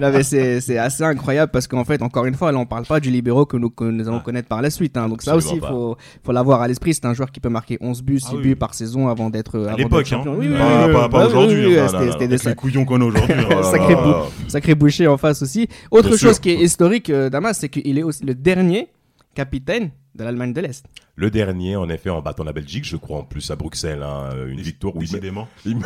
Là, 0.00 0.10
mais 0.10 0.22
c'est 0.22 0.78
assez 0.78 1.04
incroyable 1.04 1.50
parce 1.52 1.66
qu'en 1.66 1.84
fait, 1.84 2.02
encore 2.02 2.26
une 2.26 2.34
fois, 2.34 2.52
là, 2.52 2.58
on 2.58 2.66
parle 2.66 2.84
pas 2.86 3.00
du 3.00 3.10
libéraux 3.10 3.46
que 3.46 3.56
nous, 3.56 3.70
que 3.70 3.84
nous 3.84 4.08
allons 4.08 4.18
Ah. 4.18 4.22
connaître 4.24 4.48
par 4.48 4.62
la 4.62 4.70
suite. 4.70 4.96
hein. 4.96 5.08
Donc 5.08 5.22
ça 5.22 5.32
Absolument 5.34 5.64
aussi, 5.64 5.64
il 5.64 5.68
faut, 5.68 5.96
faut 6.24 6.32
l'avoir 6.32 6.60
à 6.62 6.68
l'esprit. 6.68 6.94
C'est 6.94 7.04
un 7.04 7.14
joueur 7.14 7.30
qui 7.30 7.40
peut 7.40 7.48
marquer 7.48 7.78
11 7.80 8.02
buts, 8.02 8.20
6 8.20 8.26
Ah 8.30 8.34
oui. 8.36 8.42
buts 8.42 8.56
par 8.56 8.74
saison 8.74 9.08
avant 9.08 9.30
d'être 9.30 9.58
d'être 9.58 9.76
l'époque, 9.76 10.00
hein. 10.00 10.04
champion. 10.16 10.34
Oui, 10.38 10.48
oui, 10.50 10.58
Pas- 10.58 10.86
oui, 10.86 10.92
pas- 10.92 11.04
oui. 11.04 11.10
pas 11.10 11.26
aujourd'hui, 11.26 11.66
oui, 11.66 11.72
oui, 11.74 11.78
hein. 11.78 11.88
c'était- 12.12 12.28
des 12.28 12.36
les 12.38 12.54
couillons 12.54 12.84
qu'on 12.84 13.00
a 13.00 13.04
aujourd'hui. 13.04 13.34
Oh 13.50 13.62
Sacré 13.62 13.94
là. 13.94 14.22
Sacré 14.50 14.74
boucher 14.74 15.06
en 15.06 15.16
face 15.16 15.42
aussi. 15.42 15.68
Autre 15.90 16.08
Bien 16.08 16.18
chose 16.18 16.32
sûr. 16.34 16.40
qui 16.40 16.50
est 16.50 16.56
historique, 16.62 17.10
euh, 17.10 17.30
Damas, 17.30 17.58
c'est 17.58 17.68
qu'il 17.68 17.98
est 17.98 18.02
aussi 18.02 18.24
le 18.24 18.34
dernier 18.34 18.88
capitaine 19.34 19.90
de 20.14 20.24
l'Allemagne 20.24 20.52
de 20.52 20.60
l'Est. 20.60 20.84
Le 21.14 21.30
dernier, 21.30 21.76
en 21.76 21.88
effet, 21.88 22.10
en 22.10 22.20
battant 22.22 22.42
la 22.44 22.52
Belgique, 22.52 22.84
je 22.84 22.96
crois, 22.96 23.18
en 23.18 23.22
plus 23.24 23.48
à 23.50 23.56
Bruxelles, 23.56 24.02
hein, 24.02 24.30
une 24.48 24.60
victoire 24.60 24.96
où 24.96 25.00
met- 25.00 25.04
Décidément. 25.06 25.46
il 25.66 25.76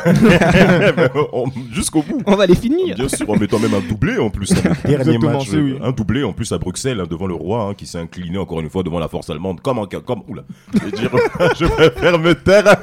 jusqu'au 1.73 2.03
bout. 2.03 2.23
On 2.25 2.37
va 2.37 2.47
les 2.47 2.55
finir. 2.55 2.95
Bien 2.95 3.09
sûr, 3.09 3.29
en 3.29 3.37
mettant 3.37 3.59
même 3.59 3.75
un 3.75 3.81
doublé 3.81 4.17
en 4.19 4.31
plus. 4.31 4.53
hein, 4.53 4.57
le 4.85 4.89
dernier 4.91 4.95
Exactement, 5.17 5.33
match, 5.39 5.49
oui. 5.53 5.77
un 5.83 5.91
doublé 5.93 6.23
en 6.23 6.33
plus 6.33 6.53
à 6.53 6.59
Bruxelles 6.59 7.01
hein, 7.01 7.07
devant 7.11 7.27
le 7.27 7.35
roi 7.35 7.65
hein, 7.65 7.75
qui 7.75 7.87
s'est 7.87 7.99
incliné 7.99 8.39
encore 8.39 8.61
une 8.61 8.71
fois 8.71 8.83
devant 8.85 8.99
la 9.01 9.09
force 9.09 9.29
allemande 9.29 9.61
comme 9.61 9.79
en 9.79 9.87
comme 9.87 10.23
oula. 10.29 10.45
Je, 10.73 10.79
vais 10.79 10.91
dire, 10.93 11.11
je 11.59 11.67
préfère 11.67 12.19
me 12.19 12.33
taire. 12.35 12.77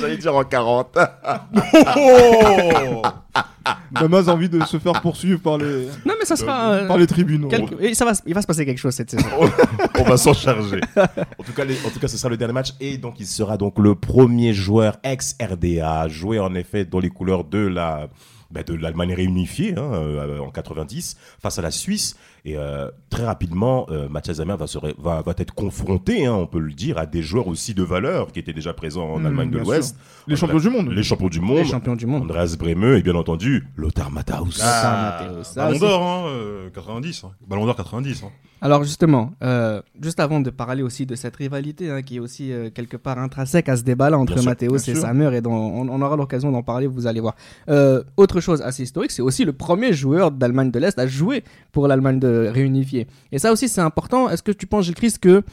J'allais 0.00 0.18
dire 0.18 0.36
en 0.36 0.44
40. 0.44 0.98
Damas 3.92 4.28
a 4.28 4.32
envie 4.32 4.48
de 4.48 4.62
se 4.64 4.78
faire 4.78 5.00
poursuivre 5.00 5.40
par 5.40 5.58
les, 5.58 5.86
Non, 6.06 6.14
mais 6.18 6.24
ça 6.24 6.36
sera. 6.36 6.72
euh, 6.72 6.86
par 6.88 6.98
les 6.98 7.06
tribunaux. 7.06 7.48
quelque- 7.48 7.80
et 7.82 7.94
ça 7.94 8.04
va, 8.04 8.12
il 8.26 8.34
va 8.34 8.42
se 8.42 8.46
passer 8.46 8.64
quelque 8.66 8.78
chose 8.78 8.94
cette 8.94 9.10
saison. 9.10 9.26
On 9.98 10.02
va 10.04 10.16
s'en 10.16 10.32
charger. 10.34 10.80
En 10.96 11.42
tout 11.44 11.52
cas, 11.54 11.64
les- 11.64 11.78
en 11.86 11.90
tout 11.90 11.98
cas, 12.00 12.08
ce 12.08 12.16
sera 12.18 12.28
le 12.28 12.36
dernier 12.36 12.54
match 12.54 12.72
et 12.80 12.98
donc 12.98 13.14
il 13.20 13.26
sera 13.26 13.56
donc 13.56 13.78
le 13.78 13.94
premier 13.94 14.52
joueur 14.54 14.96
ex 15.02 15.36
RDA 15.40 16.00
à 16.02 16.08
jouer 16.08 16.38
en 16.38 16.54
effet 16.54 16.84
dans 16.84 17.00
les 17.00 17.10
couleurs 17.10 17.44
de 17.44 17.58
la 17.58 18.08
bah, 18.50 18.62
de 18.62 18.72
l'Allemagne 18.72 19.12
réunifiée 19.12 19.74
hein, 19.76 19.90
euh, 19.92 20.38
en 20.38 20.50
90 20.50 21.16
face 21.38 21.58
à 21.58 21.62
la 21.62 21.70
Suisse 21.70 22.16
et 22.50 22.56
euh, 22.56 22.88
très 23.10 23.24
rapidement 23.24 23.86
euh, 23.90 24.08
Mathias 24.08 24.36
Zammer 24.36 24.56
va, 24.56 24.66
se 24.66 24.78
ré- 24.78 24.94
va, 24.98 25.22
va 25.22 25.34
être 25.38 25.54
confronté 25.54 26.26
hein, 26.26 26.34
on 26.34 26.46
peut 26.46 26.58
le 26.60 26.72
dire 26.72 26.98
à 26.98 27.06
des 27.06 27.22
joueurs 27.22 27.46
aussi 27.48 27.74
de 27.74 27.82
valeur 27.82 28.32
qui 28.32 28.38
étaient 28.38 28.52
déjà 28.52 28.72
présents 28.72 29.08
en 29.08 29.18
Mmh, 29.18 29.26
Allemagne 29.26 29.50
de 29.50 29.58
l'Ouest 29.58 29.96
Les 30.26 30.36
champions 30.36 30.58
du 30.58 30.70
monde. 30.70 30.88
les 30.90 31.02
champions 31.02 31.28
du 31.28 31.40
monde 31.40 31.58
Les 31.58 31.64
champions 31.64 31.96
du 31.96 32.06
monde. 32.06 32.22
Andreas 32.22 32.56
Breme 32.58 32.94
et 32.94 33.02
bien 33.02 33.14
entendu 33.14 33.66
Lothar. 33.76 34.10
Ça 35.42 35.62
Ballon 35.64 35.70
aussi. 35.72 35.80
d'or, 35.80 36.02
hein, 36.02 36.28
euh, 36.28 36.70
90. 36.70 37.24
hein. 37.24 37.30
Ballon 37.46 37.66
d'or 37.66 37.76
90. 37.76 38.22
hein. 38.24 38.30
Alors 38.60 38.82
justement, 38.82 39.30
euh, 39.42 39.80
juste 40.00 40.18
avant 40.18 40.40
de 40.40 40.50
parler 40.50 40.82
aussi 40.82 41.06
de 41.06 41.14
cette 41.14 41.36
rivalité 41.36 41.90
hein, 41.90 42.02
qui 42.02 42.16
est 42.16 42.18
aussi 42.18 42.52
euh, 42.52 42.70
quelque 42.70 42.96
part 42.96 43.18
intrinsèque 43.18 43.68
à 43.68 43.76
ce 43.76 43.82
débat-là 43.82 44.18
entre 44.18 44.34
bien 44.34 44.54
et 44.60 44.78
sûr. 44.78 44.96
Samer, 44.96 45.32
et 45.34 45.40
dont 45.40 45.52
on, 45.52 45.88
on 45.88 46.02
aura 46.02 46.16
l'occasion 46.16 46.50
d'en 46.50 46.62
parler, 46.62 46.86
vous 46.86 47.06
allez 47.06 47.20
voir. 47.20 47.36
Euh, 47.68 48.02
autre 48.16 48.40
chose 48.40 48.60
assez 48.62 48.82
historique, 48.82 49.12
c'est 49.12 49.22
aussi 49.22 49.44
le 49.44 49.52
premier 49.52 49.92
joueur 49.92 50.32
d'Allemagne 50.32 50.70
de 50.70 50.78
l'Est 50.78 50.98
à 50.98 51.06
jouer 51.06 51.44
pour 51.70 51.86
l'Allemagne 51.86 52.18
de 52.18 52.50
réunifiée. 52.52 53.06
Et 53.30 53.38
ça 53.38 53.52
aussi 53.52 53.68
c'est 53.68 53.80
important. 53.80 54.28
Est-ce 54.28 54.42
que 54.42 54.52
tu 54.52 54.66
penses, 54.66 54.86
Gilles 54.86 54.96
Christ, 54.96 55.18
que 55.18 55.44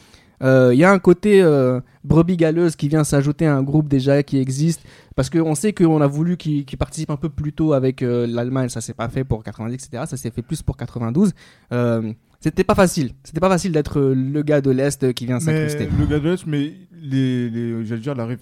euh, 0.44 0.72
il 0.74 0.80
y 0.80 0.84
a 0.84 0.92
un 0.92 1.00
côté 1.00 1.42
euh, 1.42 1.80
brebis 2.04 2.38
galeuse 2.38 2.76
qui 2.76 2.88
vient 2.88 3.04
s'ajouter 3.04 3.46
à 3.46 3.56
un 3.56 3.64
groupe 3.64 3.88
déjà 3.88 4.22
qui 4.24 4.38
existe? 4.38 4.82
Parce 5.16 5.30
qu'on 5.30 5.56
sait 5.56 5.74
qu'on 5.74 6.02
a 6.02 6.08
voulu 6.08 6.38
qu'il 6.38 6.66
qu'il 6.66 6.78
participe 6.78 7.10
un 7.10 7.16
peu 7.16 7.30
plus 7.30 7.54
tôt 7.54 7.74
avec 7.74 8.02
euh, 8.02 8.28
l'Allemagne, 8.28 8.70
ça 8.70 8.82
s'est 8.82 8.94
pas 8.94 9.08
fait 9.10 9.24
pour 9.24 9.44
90, 9.44 9.74
etc. 9.74 10.04
Ça 10.08 10.18
s'est 10.18 10.32
fait 10.32 10.42
plus 10.42 10.62
pour 10.62 10.76
92. 10.76 11.34
Euh, 12.46 12.50
c'était 12.50 12.64
pas 12.64 12.76
facile. 12.76 13.12
C'était 13.24 13.40
pas 13.40 13.50
facile 13.50 13.72
d'être 13.72 14.00
euh, 14.00 14.14
le 14.16 14.42
gars 14.44 14.62
de 14.62 14.72
l'Est 14.72 15.14
qui 15.14 15.26
vient 15.26 15.40
s'incruster. 15.40 15.88
le 16.00 16.06
gars 16.06 16.20
de 16.20 16.30
l'Est, 16.30 16.46
mais 16.46 16.74
les, 17.02 17.50
les, 17.50 17.86
j'allais 17.86 18.02
dire, 18.02 18.16
la 18.16 18.28
les, 18.28 18.38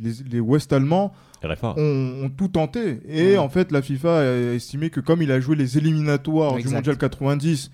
les, 0.00 0.12
les 0.30 0.40
Ouest 0.40 0.72
allemands 0.72 1.12
RFA 1.44 1.74
ont, 1.76 2.24
ont 2.24 2.30
tout 2.30 2.48
tenté. 2.48 3.00
Et 3.08 3.32
Ouais. 3.32 3.38
en 3.38 3.48
fait, 3.48 3.72
la 3.72 3.82
FIFA 3.82 4.18
a 4.20 4.52
estimé 4.54 4.90
que 4.90 5.00
comme 5.00 5.22
il 5.22 5.32
a 5.32 5.40
joué 5.40 5.56
les 5.56 5.76
éliminatoires 5.78 6.56
Exact. 6.56 6.68
du 6.68 6.74
Mondial 6.74 6.96
90 6.98 7.70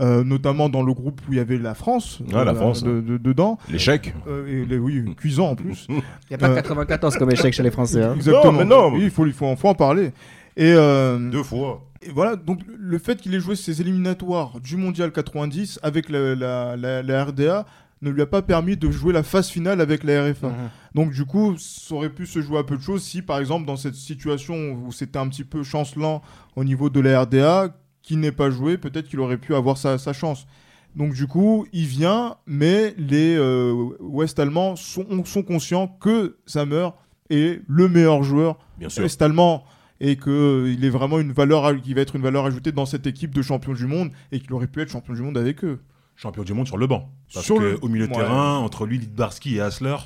euh, 0.00 0.22
notamment 0.22 0.68
dans 0.68 0.84
le 0.84 0.92
groupe 0.94 1.20
où 1.28 1.32
il 1.32 1.38
y 1.38 1.40
avait 1.40 1.58
la 1.58 1.74
France, 1.74 2.20
Ah, 2.32 2.44
la 2.44 2.52
euh, 2.52 2.54
France, 2.54 2.84
de- 2.84 3.00
de- 3.00 3.18
dedans. 3.18 3.58
L'échec. 3.68 4.14
Euh, 4.28 4.46
et 4.46 4.64
les- 4.64 4.78
oui, 4.78 5.02
cuisant 5.16 5.48
en 5.48 5.54
plus. 5.56 5.86
Il 5.88 5.96
n'y 6.30 6.34
a 6.36 6.38
pas 6.38 6.50
Euh, 6.50 6.54
94 6.54 7.16
comme 7.16 7.32
échec 7.32 7.52
chez 7.52 7.64
les 7.64 7.72
Français. 7.72 8.04
hein. 8.04 8.14
Exactement. 8.14 8.52
mais 8.52 8.64
non. 8.64 8.92
Oui, 8.92 9.00
il 9.04 9.10
faut, 9.10 9.26
il 9.26 9.32
faut, 9.32 9.56
faut 9.56 9.68
en 9.68 9.74
parler. 9.74 10.12
Et, 10.56 10.72
euh, 10.72 11.18
Deux 11.30 11.42
fois. 11.42 11.84
Et 12.02 12.10
voilà, 12.10 12.36
donc 12.36 12.60
le 12.66 12.98
fait 12.98 13.20
qu'il 13.20 13.34
ait 13.34 13.40
joué 13.40 13.56
ses 13.56 13.80
éliminatoires 13.80 14.60
du 14.60 14.76
Mondial 14.76 15.10
90 15.12 15.80
avec 15.82 16.08
la, 16.08 16.34
la- 16.34 16.76
la- 16.76 17.02
la 17.02 17.24
RDA 17.24 17.66
ne 18.00 18.10
lui 18.10 18.22
a 18.22 18.26
pas 18.26 18.42
permis 18.42 18.76
de 18.76 18.90
jouer 18.90 19.12
la 19.12 19.24
phase 19.24 19.48
finale 19.48 19.80
avec 19.80 20.04
la 20.04 20.30
RFA. 20.30 20.48
Mhm. 20.50 20.54
Donc 20.94 21.12
du 21.12 21.24
coup, 21.24 21.56
ça 21.58 21.94
aurait 21.96 22.10
pu 22.10 22.26
se 22.26 22.40
jouer 22.40 22.58
à 22.58 22.62
peu 22.64 22.76
de 22.76 22.82
choses 22.82 23.02
si 23.02 23.22
par 23.22 23.38
exemple 23.40 23.66
dans 23.66 23.76
cette 23.76 23.96
situation 23.96 24.54
où 24.72 24.92
c'était 24.92 25.18
un 25.18 25.28
petit 25.28 25.42
peu 25.44 25.64
chancelant 25.64 26.22
au 26.54 26.62
niveau 26.62 26.90
de 26.90 27.00
la 27.00 27.22
RDA, 27.22 27.76
qui 28.02 28.16
n'est 28.16 28.32
pas 28.32 28.50
joué, 28.50 28.78
peut-être 28.78 29.08
qu'il 29.08 29.18
aurait 29.20 29.36
pu 29.38 29.54
avoir 29.54 29.76
sa, 29.76 29.98
sa 29.98 30.12
chance. 30.12 30.46
Donc 30.96 31.12
du 31.12 31.26
coup, 31.26 31.66
il 31.72 31.84
vient, 31.86 32.36
mais 32.46 32.94
les 32.96 33.34
euh, 33.36 33.90
Ouest-Allemands 34.00 34.76
sont, 34.76 35.24
sont 35.24 35.42
conscients 35.42 35.88
que 35.88 36.36
Sammer 36.46 36.88
est 37.30 37.60
le 37.68 37.88
meilleur 37.88 38.22
joueur 38.22 38.58
Bien 38.78 38.88
sûr. 38.88 39.04
est-allemand 39.04 39.64
et 40.00 40.16
qu'il 40.16 40.84
est 40.84 40.90
vraiment 40.90 41.18
une 41.18 41.32
valeur, 41.32 41.74
qui 41.82 41.94
va 41.94 42.00
être 42.02 42.16
une 42.16 42.22
valeur 42.22 42.44
ajoutée 42.46 42.72
dans 42.72 42.86
cette 42.86 43.06
équipe 43.06 43.34
de 43.34 43.42
champions 43.42 43.72
du 43.74 43.86
monde 43.86 44.10
et 44.32 44.40
qu'il 44.40 44.52
aurait 44.52 44.66
pu 44.68 44.80
être 44.80 44.90
champion 44.90 45.14
du 45.14 45.22
monde 45.22 45.36
avec 45.38 45.64
eux. 45.64 45.80
Champion 46.16 46.42
du 46.42 46.52
monde 46.54 46.66
sur 46.66 46.76
le 46.78 46.86
banc. 46.86 47.08
Parce 47.32 47.46
Sur 47.46 47.56
que 47.58 47.62
le- 47.62 47.78
au 47.82 47.88
milieu 47.88 48.06
de 48.06 48.12
Ouais. 48.12 48.18
terrain, 48.18 48.56
entre 48.58 48.86
lui, 48.86 48.98
Lidbarski 48.98 49.56
et 49.56 49.60
Hasler, 49.60 49.96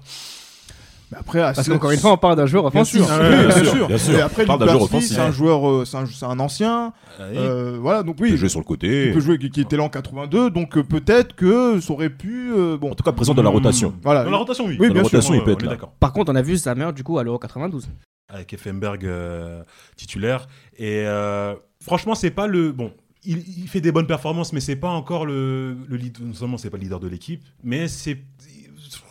Mais 1.10 1.18
après, 1.18 1.40
Parce 1.40 1.68
qu'encore 1.68 1.90
une 1.90 1.98
fois, 1.98 2.12
on 2.12 2.16
parle 2.16 2.36
d'un 2.36 2.46
joueur 2.46 2.70
Bien 2.70 2.80
offensif. 2.80 3.02
sûr, 3.04 3.08
Ah 3.10 3.18
oui, 3.20 3.28
ouais, 3.28 3.36
bien, 3.46 3.60
bien 3.62 3.70
sûr. 3.72 3.86
bien 3.88 3.98
sûr. 3.98 4.14
Et 4.14 4.20
après, 4.22 4.44
On 4.44 4.46
parle 4.46 4.60
d'un 4.60 4.64
joueur 4.66 4.76
Lidbarski, 4.84 4.96
offensif. 4.96 5.16
c'est 5.16 5.22
un 5.22 5.30
joueur, 5.30 5.68
euh, 5.68 5.84
c'est 5.84 6.24
un, 6.24 6.38
ancien. 6.40 6.94
euh, 7.20 7.34
euh, 7.36 7.78
voilà, 7.78 8.02
donc 8.02 8.14
Il 8.18 8.24
peut 8.24 8.30
oui, 8.30 8.36
jouer 8.38 8.48
sur 8.48 8.60
le 8.60 8.64
côté. 8.64 9.08
il 9.08 9.12
peut 9.12 9.20
jouer 9.20 9.38
qui, 9.38 9.50
qui 9.50 9.60
était 9.60 9.76
là 9.76 9.82
en 9.82 9.90
82, 9.90 10.48
donc 10.48 10.78
euh, 10.78 10.82
peut-être 10.82 11.34
que 11.34 11.80
ça 11.80 11.92
aurait 11.92 12.08
pu. 12.08 12.50
euh, 12.56 12.78
bon, 12.78 12.92
En 12.92 12.94
tout 12.94 13.04
cas, 13.04 13.12
présent 13.12 13.34
dans 13.34 13.42
la 13.42 13.50
Hmm. 13.50 13.52
rotation. 13.52 13.92
voilà. 14.02 14.24
Dans 14.24 14.30
la 14.30 14.36
rotation, 14.38 14.64
oui. 14.64 14.78
Oui, 14.80 14.88
Dans 14.88 14.94
bien 14.94 15.02
la 15.12 15.20
sûr. 15.20 15.34
il 15.34 15.42
peut 15.44 15.50
être 15.52 15.62
là. 15.64 15.76
Par 16.00 16.14
contre, 16.14 16.32
on 16.32 16.34
a 16.34 16.40
vu 16.40 16.56
Samer 16.56 16.90
du 16.94 17.04
coup 17.04 17.18
à 17.18 17.24
l'Euro 17.24 17.38
92. 17.38 17.86
Avec 18.32 18.52
Effenberg 18.52 19.04
euh, 19.04 19.62
titulaire. 19.96 20.48
Et 20.76 21.04
euh, 21.06 21.54
franchement, 21.80 22.14
c'est 22.14 22.30
pas 22.30 22.46
le. 22.46 22.72
Bon, 22.72 22.92
il, 23.24 23.38
il 23.60 23.68
fait 23.68 23.80
des 23.80 23.92
bonnes 23.92 24.06
performances, 24.06 24.52
mais 24.52 24.60
c'est 24.60 24.76
pas 24.76 24.90
encore 24.90 25.26
le, 25.26 25.76
le 25.88 25.96
leader. 25.96 26.22
Non 26.26 26.34
seulement 26.34 26.58
c'est 26.58 26.70
pas 26.70 26.76
le 26.78 26.82
leader 26.82 26.98
de 27.00 27.08
l'équipe, 27.08 27.44
mais 27.62 27.86
c'est. 27.88 28.18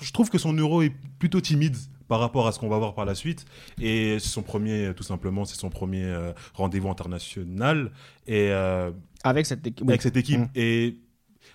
Je 0.02 0.12
trouve 0.12 0.30
que 0.30 0.38
son 0.38 0.54
euro 0.54 0.82
est 0.82 0.94
plutôt 1.20 1.40
timide 1.42 1.76
par 2.08 2.20
rapport 2.20 2.46
à 2.46 2.52
ce 2.52 2.60
qu'on 2.60 2.68
va 2.68 2.78
voir 2.78 2.94
par 2.94 3.06
la 3.06 3.16
suite. 3.16 3.46
Et 3.80 4.18
c'est 4.20 4.28
son 4.30 4.42
premier, 4.44 4.94
tout 4.96 5.04
simplement, 5.04 5.46
c'est 5.46 5.56
son 5.56 5.70
premier 5.70 6.04
euh, 6.04 6.34
rendez-vous 6.54 6.90
international. 6.90 7.92
Et 8.28 8.50
euh, 8.52 8.92
Avec 9.24 9.46
cette 9.46 9.66
équipe. 9.66 9.88
avec 9.88 10.02
cette 10.02 10.18
équipe. 10.18 10.42
Et 10.56 10.98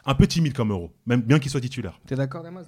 un 0.06 0.14
peu 0.14 0.26
timide 0.26 0.54
comme 0.54 0.70
euro, 0.70 0.92
même 1.04 1.20
bien 1.20 1.38
qu'il 1.40 1.50
soit 1.50 1.60
titulaire. 1.60 2.00
T'es 2.06 2.14
d'accord, 2.14 2.42
Damas 2.42 2.66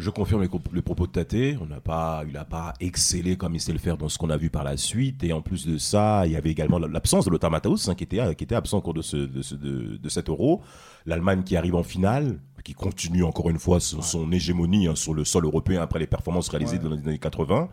Je 0.00 0.10
confirme 0.10 0.42
les, 0.72 0.82
propos 0.82 1.06
de 1.06 1.12
Tate. 1.12 1.58
On 1.60 1.66
n'a 1.66 1.80
pas, 1.80 2.22
il 2.26 2.32
n'a 2.32 2.44
pas 2.44 2.72
excellé 2.80 3.36
comme 3.36 3.54
il 3.54 3.60
sait 3.60 3.72
le 3.72 3.78
faire 3.78 3.96
dans 3.98 4.08
ce 4.08 4.16
qu'on 4.18 4.30
a 4.30 4.36
vu 4.36 4.48
par 4.50 4.64
la 4.64 4.76
suite. 4.76 5.22
Et 5.22 5.32
en 5.32 5.42
plus 5.42 5.66
de 5.66 5.76
ça, 5.78 6.22
il 6.26 6.32
y 6.32 6.36
avait 6.36 6.50
également 6.50 6.78
l'absence 6.78 7.26
de 7.26 7.30
Lothar 7.30 7.50
Matthäus 7.50 7.88
hein, 7.88 7.94
qui, 7.94 8.04
était, 8.04 8.34
qui 8.34 8.44
était 8.44 8.54
absent 8.54 8.78
au 8.78 8.80
cours 8.80 8.94
de, 8.94 9.02
ce, 9.02 9.16
de, 9.16 9.42
ce- 9.42 9.54
de, 9.54 9.98
de 9.98 10.08
cet 10.08 10.28
euro. 10.30 10.62
L'Allemagne 11.06 11.42
qui 11.44 11.56
arrive 11.56 11.74
en 11.74 11.82
finale, 11.82 12.38
qui 12.64 12.72
continue 12.74 13.24
encore 13.24 13.50
une 13.50 13.58
fois 13.58 13.78
son, 13.80 14.02
son 14.02 14.32
hégémonie 14.32 14.86
hein, 14.88 14.94
sur 14.94 15.14
le 15.14 15.24
sol 15.24 15.44
européen 15.44 15.82
après 15.82 15.98
les 15.98 16.06
performances 16.06 16.48
réalisées 16.48 16.78
dans 16.78 16.90
les 16.90 16.98
années 17.06 17.18
80. 17.18 17.68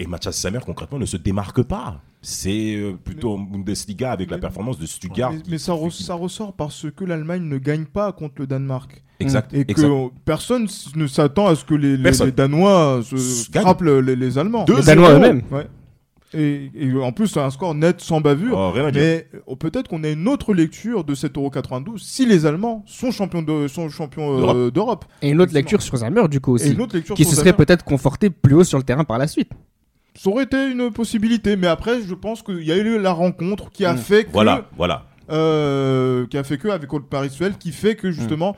Et 0.00 0.06
Mathias 0.06 0.36
Sammer, 0.36 0.58
concrètement, 0.64 0.98
ne 0.98 1.06
se 1.06 1.16
démarque 1.16 1.62
pas. 1.62 2.00
C'est 2.20 2.74
euh, 2.76 2.92
plutôt 2.94 3.36
Bundesliga 3.38 4.10
avec 4.12 4.30
la 4.30 4.36
Mais- 4.38 4.40
performance 4.40 4.78
de 4.78 4.86
Stuttgart. 4.86 5.32
Mais, 5.32 5.42
mais 5.50 5.58
ça, 5.58 5.72
re- 5.72 5.90
ça 5.90 6.14
ressort 6.14 6.52
parce 6.54 6.86
que 6.94 7.04
l'Allemagne 7.04 7.42
ne 7.44 7.58
gagne 7.58 7.84
pas 7.84 8.10
contre 8.12 8.34
le 8.38 8.46
Danemark. 8.46 9.02
Exact. 9.20 9.52
Et 9.54 9.64
que 9.64 9.70
exact. 9.70 9.88
personne 10.24 10.66
ne 10.96 11.06
s'attend 11.06 11.46
à 11.46 11.54
ce 11.54 11.64
que 11.64 11.74
les, 11.74 11.96
les- 11.96 12.02
Personne. 12.02 12.26
les 12.26 12.32
Danois 12.32 13.02
se 13.04 13.48
frappent 13.52 13.82
le- 13.82 14.00
les, 14.00 14.16
les 14.16 14.36
Allemands. 14.38 14.64
Deux 14.64 14.78
Les 14.78 14.82
Danois 14.82 15.08
zéro. 15.10 15.18
eux-mêmes. 15.20 15.42
Ouais. 15.52 15.68
Et, 16.36 16.72
et 16.74 16.92
en 17.00 17.12
plus, 17.12 17.28
c'est 17.28 17.38
un 17.38 17.50
score 17.50 17.76
net 17.76 18.00
sans 18.00 18.20
bavure. 18.20 18.58
Oh, 18.58 18.70
rien 18.72 18.86
à 18.86 18.90
dire. 18.90 19.00
Mais 19.02 19.28
euh, 19.48 19.54
peut-être 19.54 19.86
qu'on 19.86 20.02
a 20.02 20.08
une 20.08 20.26
autre 20.26 20.52
lecture 20.52 21.04
de 21.04 21.14
cet 21.14 21.36
Euro 21.36 21.48
92 21.50 22.02
si 22.02 22.26
les 22.26 22.44
Allemands 22.44 22.82
sont 22.86 23.12
champions 23.12 23.42
de- 23.42 23.68
sont 23.68 23.88
champions 23.88 24.52
euh, 24.56 24.70
D'Europe. 24.72 25.04
Et 25.22 25.28
une 25.30 25.40
autre 25.40 25.54
lecture 25.54 25.80
sur 25.80 25.96
Samer 25.96 26.26
du 26.28 26.40
coup 26.40 26.56
Et 26.56 26.62
aussi. 26.62 26.72
une 26.72 26.80
autre 26.80 26.96
lecture 26.96 27.14
Qui 27.14 27.22
sur 27.22 27.34
se 27.34 27.36
serait 27.38 27.52
peut-être 27.52 27.84
conforté 27.84 28.30
plus 28.30 28.54
haut 28.56 28.64
sur 28.64 28.78
le 28.78 28.84
terrain 28.84 29.04
par 29.04 29.18
la 29.18 29.28
suite. 29.28 29.50
Ça 30.16 30.30
aurait 30.30 30.44
été 30.44 30.70
une 30.70 30.90
possibilité, 30.92 31.56
mais 31.56 31.66
après, 31.66 32.00
je 32.02 32.14
pense 32.14 32.42
qu'il 32.42 32.62
y 32.62 32.70
a 32.72 32.76
eu 32.76 32.98
la 33.00 33.12
rencontre 33.12 33.70
qui 33.70 33.84
a 33.84 33.94
Mm. 33.94 33.98
fait 33.98 34.24
que, 34.24 34.30
Voilà, 34.32 34.66
voilà. 34.76 35.04
euh, 35.30 36.26
qui 36.28 36.38
a 36.38 36.44
fait 36.44 36.58
que 36.58 36.68
avec 36.68 36.92
Old 36.92 37.06
Pariswell, 37.06 37.54
qui 37.58 37.72
fait 37.72 37.96
que 37.96 38.10
justement, 38.10 38.56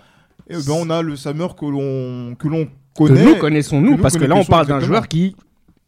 eh 0.51 0.55
ben, 0.55 0.75
on 0.79 0.91
a 0.91 1.01
le 1.03 1.17
Sammer 1.17 1.49
que 1.59 1.65
l'on 1.67 2.35
que 2.39 2.49
l'on 2.49 2.67
Que 2.67 2.71
connaît. 3.09 3.25
nous 3.25 3.37
connaissons 3.37 3.81
nous, 3.81 3.93
nous 3.93 4.03
parce 4.03 4.17
que 4.17 4.25
là 4.25 4.35
on 4.37 4.45
parle 4.45 4.67
d'un 4.67 4.81
joueur 4.81 5.09
qui 5.09 5.35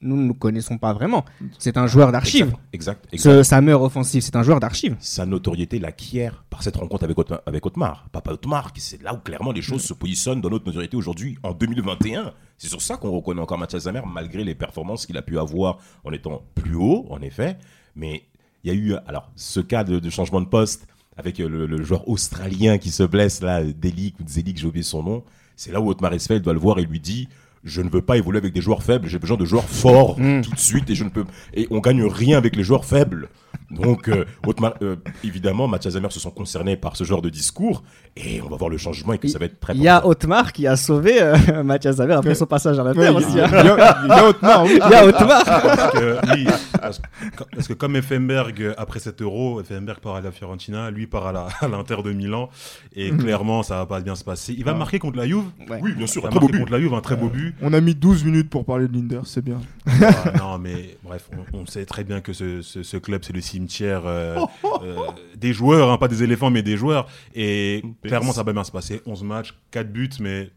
nous 0.01 0.17
ne 0.17 0.33
connaissons 0.33 0.79
pas 0.79 0.93
vraiment. 0.93 1.25
C'est 1.59 1.77
un 1.77 1.87
joueur 1.87 2.13
d'archives. 2.13 2.55
Exact. 2.73 3.05
exact, 3.05 3.09
exact. 3.13 3.31
Ce 3.37 3.43
Samer 3.43 3.73
offensif, 3.73 4.25
c'est 4.25 4.37
un 4.37 4.43
joueur 4.43 4.61
d'archives. 4.61 4.97
sa 5.01 5.27
notoriété 5.27 5.79
l'acquiert 5.79 6.45
par 6.51 6.63
cette 6.63 6.77
rencontre 6.77 7.05
avec, 7.05 7.19
Otmar, 7.19 7.41
avec 7.47 7.67
Otmar. 7.67 8.09
Papa 8.13 8.33
Otmar, 8.33 8.73
c'est 8.77 9.03
là 9.03 9.15
où 9.15 9.19
clairement 9.19 9.53
les 9.53 9.63
choses 9.63 9.83
se 9.83 9.95
positionnent 9.95 10.41
dans 10.41 10.51
notre 10.51 10.67
notoriété 10.67 10.97
aujourd'hui, 10.97 11.39
en 11.43 11.53
2021. 11.53 12.33
C'est 12.57 12.69
sur 12.69 12.81
ça 12.83 12.97
qu'on 12.97 13.11
reconnaît 13.11 13.41
encore 13.41 13.59
Mathias 13.59 13.83
Zamer, 13.83 14.03
malgré 14.07 14.45
les 14.45 14.55
performances 14.55 15.07
qu'il 15.07 15.17
a 15.17 15.23
pu 15.23 15.39
avoir 15.39 15.79
en 16.05 16.13
étant 16.13 16.43
plus 16.55 16.77
haut, 16.77 17.07
en 17.11 17.21
effet. 17.21 17.59
Mais 17.97 18.23
il 18.63 18.73
y 18.73 18.77
a 18.77 18.79
eu, 18.79 18.95
alors, 19.07 19.31
ce 19.37 19.61
cas 19.61 19.85
de, 19.85 19.99
de 19.99 20.11
changement 20.11 20.41
de 20.41 20.47
poste 20.47 20.87
avec 21.17 21.39
le, 21.39 21.67
le 21.67 21.83
joueur 21.83 22.09
australien 22.09 22.79
qui 22.79 22.91
se 22.91 23.03
blesse, 23.03 23.41
là, 23.41 23.65
Delik 23.65 24.21
ou 24.21 24.29
Zelik, 24.29 24.59
j'ai 24.59 24.67
oublié 24.67 24.85
son 24.85 25.03
nom. 25.03 25.25
C'est 25.57 25.73
là 25.73 25.81
où 25.81 25.91
Otmar 25.91 26.13
Esfeld 26.13 26.43
doit 26.45 26.53
le 26.53 26.61
voir 26.61 26.79
et 26.79 26.85
lui 26.85 27.01
dit 27.01 27.29
je 27.69 27.83
ne 27.83 27.89
veux 27.89 28.03
pas 28.03 28.17
évoluer 28.17 28.39
avec 28.39 28.53
des 28.53 28.61
joueurs 28.61 28.83
faibles, 28.83 29.07
j'ai 29.09 29.19
besoin 29.19 29.37
de 29.37 29.45
joueurs 29.45 29.69
forts 29.69 30.17
tout 30.17 30.23
de 30.51 30.59
suite 30.59 30.89
et 30.91 30.95
je 30.95 31.05
ne 31.05 31.11
peux 31.11 31.25
et 31.55 31.67
on 31.71 31.79
gagne 31.81 32.05
rien 32.05 32.37
avec 32.39 32.57
les 32.57 32.65
joueurs 32.65 32.85
faibles. 32.85 33.29
Donc 33.71 34.09
euh, 34.09 34.25
Otmar- 34.47 34.75
euh, 34.83 34.97
évidemment 35.25 35.69
Mathias 35.69 35.95
Zamer 35.95 36.11
se 36.11 36.21
sont 36.21 36.31
concernés 36.31 36.77
par 36.77 36.97
ce 36.97 37.05
genre 37.05 37.21
de 37.23 37.29
discours 37.29 37.83
et 38.17 38.41
on 38.43 38.49
va 38.49 38.57
voir 38.57 38.71
le 38.71 38.79
changement 38.79 39.13
et 39.13 39.19
que 39.19 39.29
ça 39.29 39.39
va 39.39 39.45
être 39.45 39.61
très 39.61 39.75
Il 39.75 39.83
y 39.83 39.89
a. 39.89 40.07
Otmar 40.07 40.53
qui 40.53 40.67
a 40.67 40.77
sauvé 40.77 41.21
euh, 41.21 41.63
Mathias 41.65 41.97
Samer 41.97 42.15
après 42.15 42.35
son 42.35 42.47
passage 42.47 42.79
à 42.79 42.85
Ouais, 42.85 42.95
l'Inter 42.95 43.09
il 43.09 43.13
y 43.13 43.27
aussi. 43.27 43.41
a- 43.41 43.45
hein. 43.47 44.23
Otmar, 44.29 44.65
oui. 44.65 44.79
Il 44.85 44.91
y 44.91 44.95
a 44.95 45.05
Otmar. 45.07 45.45
Parce 45.45 45.93
que, 45.93 46.17
oui, 46.35 46.47
parce, 46.81 46.99
que- 46.99 47.45
parce 47.55 47.69
que 47.69 47.73
comme 47.75 47.97
Effenberg, 47.97 48.61
euh, 48.63 48.75
après 48.79 49.01
cet 49.01 49.21
euro, 49.23 49.61
Effenberg 49.61 49.99
part 50.01 50.15
à 50.17 50.21
la 50.21 50.31
Fiorentina, 50.31 50.91
lui 50.91 51.07
part 51.07 51.27
à 51.27 51.33
la- 51.33 51.49
à 51.61 51.69
l'Inter 51.69 51.97
de 52.05 52.13
Milan, 52.13 52.49
et 52.97 53.11
clairement, 53.11 53.63
ça 53.63 53.77
va 53.77 53.87
pas 53.87 54.01
bien 54.01 54.15
se 54.15 54.25
passer. 54.25 54.55
Il 54.57 54.65
va 54.65 54.73
marquer 54.75 54.99
contre 54.99 55.19
la 55.19 55.27
Juve? 55.27 55.45
Ouais. 55.69 55.79
Oui, 55.83 55.93
bien 55.95 56.07
sûr, 56.07 56.23
Il 56.23 56.25
va 56.25 56.29
un 56.29 56.31
très 56.31 56.41
beau 56.41 56.47
marquer 56.47 56.53
but. 56.53 56.61
contre 56.61 56.73
la 56.73 56.81
Juve, 56.81 56.95
un 56.95 57.01
très 57.01 57.17
beau 57.17 57.29
but. 57.29 57.55
On 57.63 57.73
a 57.73 57.81
mis 57.81 57.95
12 57.95 58.25
minutes 58.25 58.51
pour 58.51 58.65
parler 58.65 58.87
de 58.89 58.93
Linder, 58.95 59.21
c'est 59.25 59.45
bien. 59.45 59.61
Ah, 59.87 60.33
non, 60.39 60.59
mais 60.59 60.97
bref, 61.03 61.29
on, 61.53 61.59
on 61.61 61.67
sait 61.67 61.85
très 61.87 62.05
bien 62.05 62.21
que 62.21 62.33
ce, 62.33 62.63
ce- 62.63 62.83
ce 62.83 62.97
club, 62.97 63.23
c'est 63.25 63.33
le 63.33 63.41
cimetière 63.41 64.03
euh, 64.07 64.39
euh, 64.83 64.97
des 65.37 65.53
joueurs, 65.53 65.91
hein, 65.91 65.99
pas 65.99 66.09
des 66.09 66.23
éléphants, 66.23 66.51
mais 66.51 66.63
des 66.63 66.77
joueurs. 66.77 67.07
Et 67.35 67.83
clairement, 68.05 68.33
ça 68.33 68.43
va 68.43 68.53
bien 68.53 68.65
se 68.65 68.71
passer. 68.71 69.01
11 69.07 69.23
matchs, 69.25 69.55
4 69.73 69.93
buts, 69.93 70.09
mais 70.21 70.51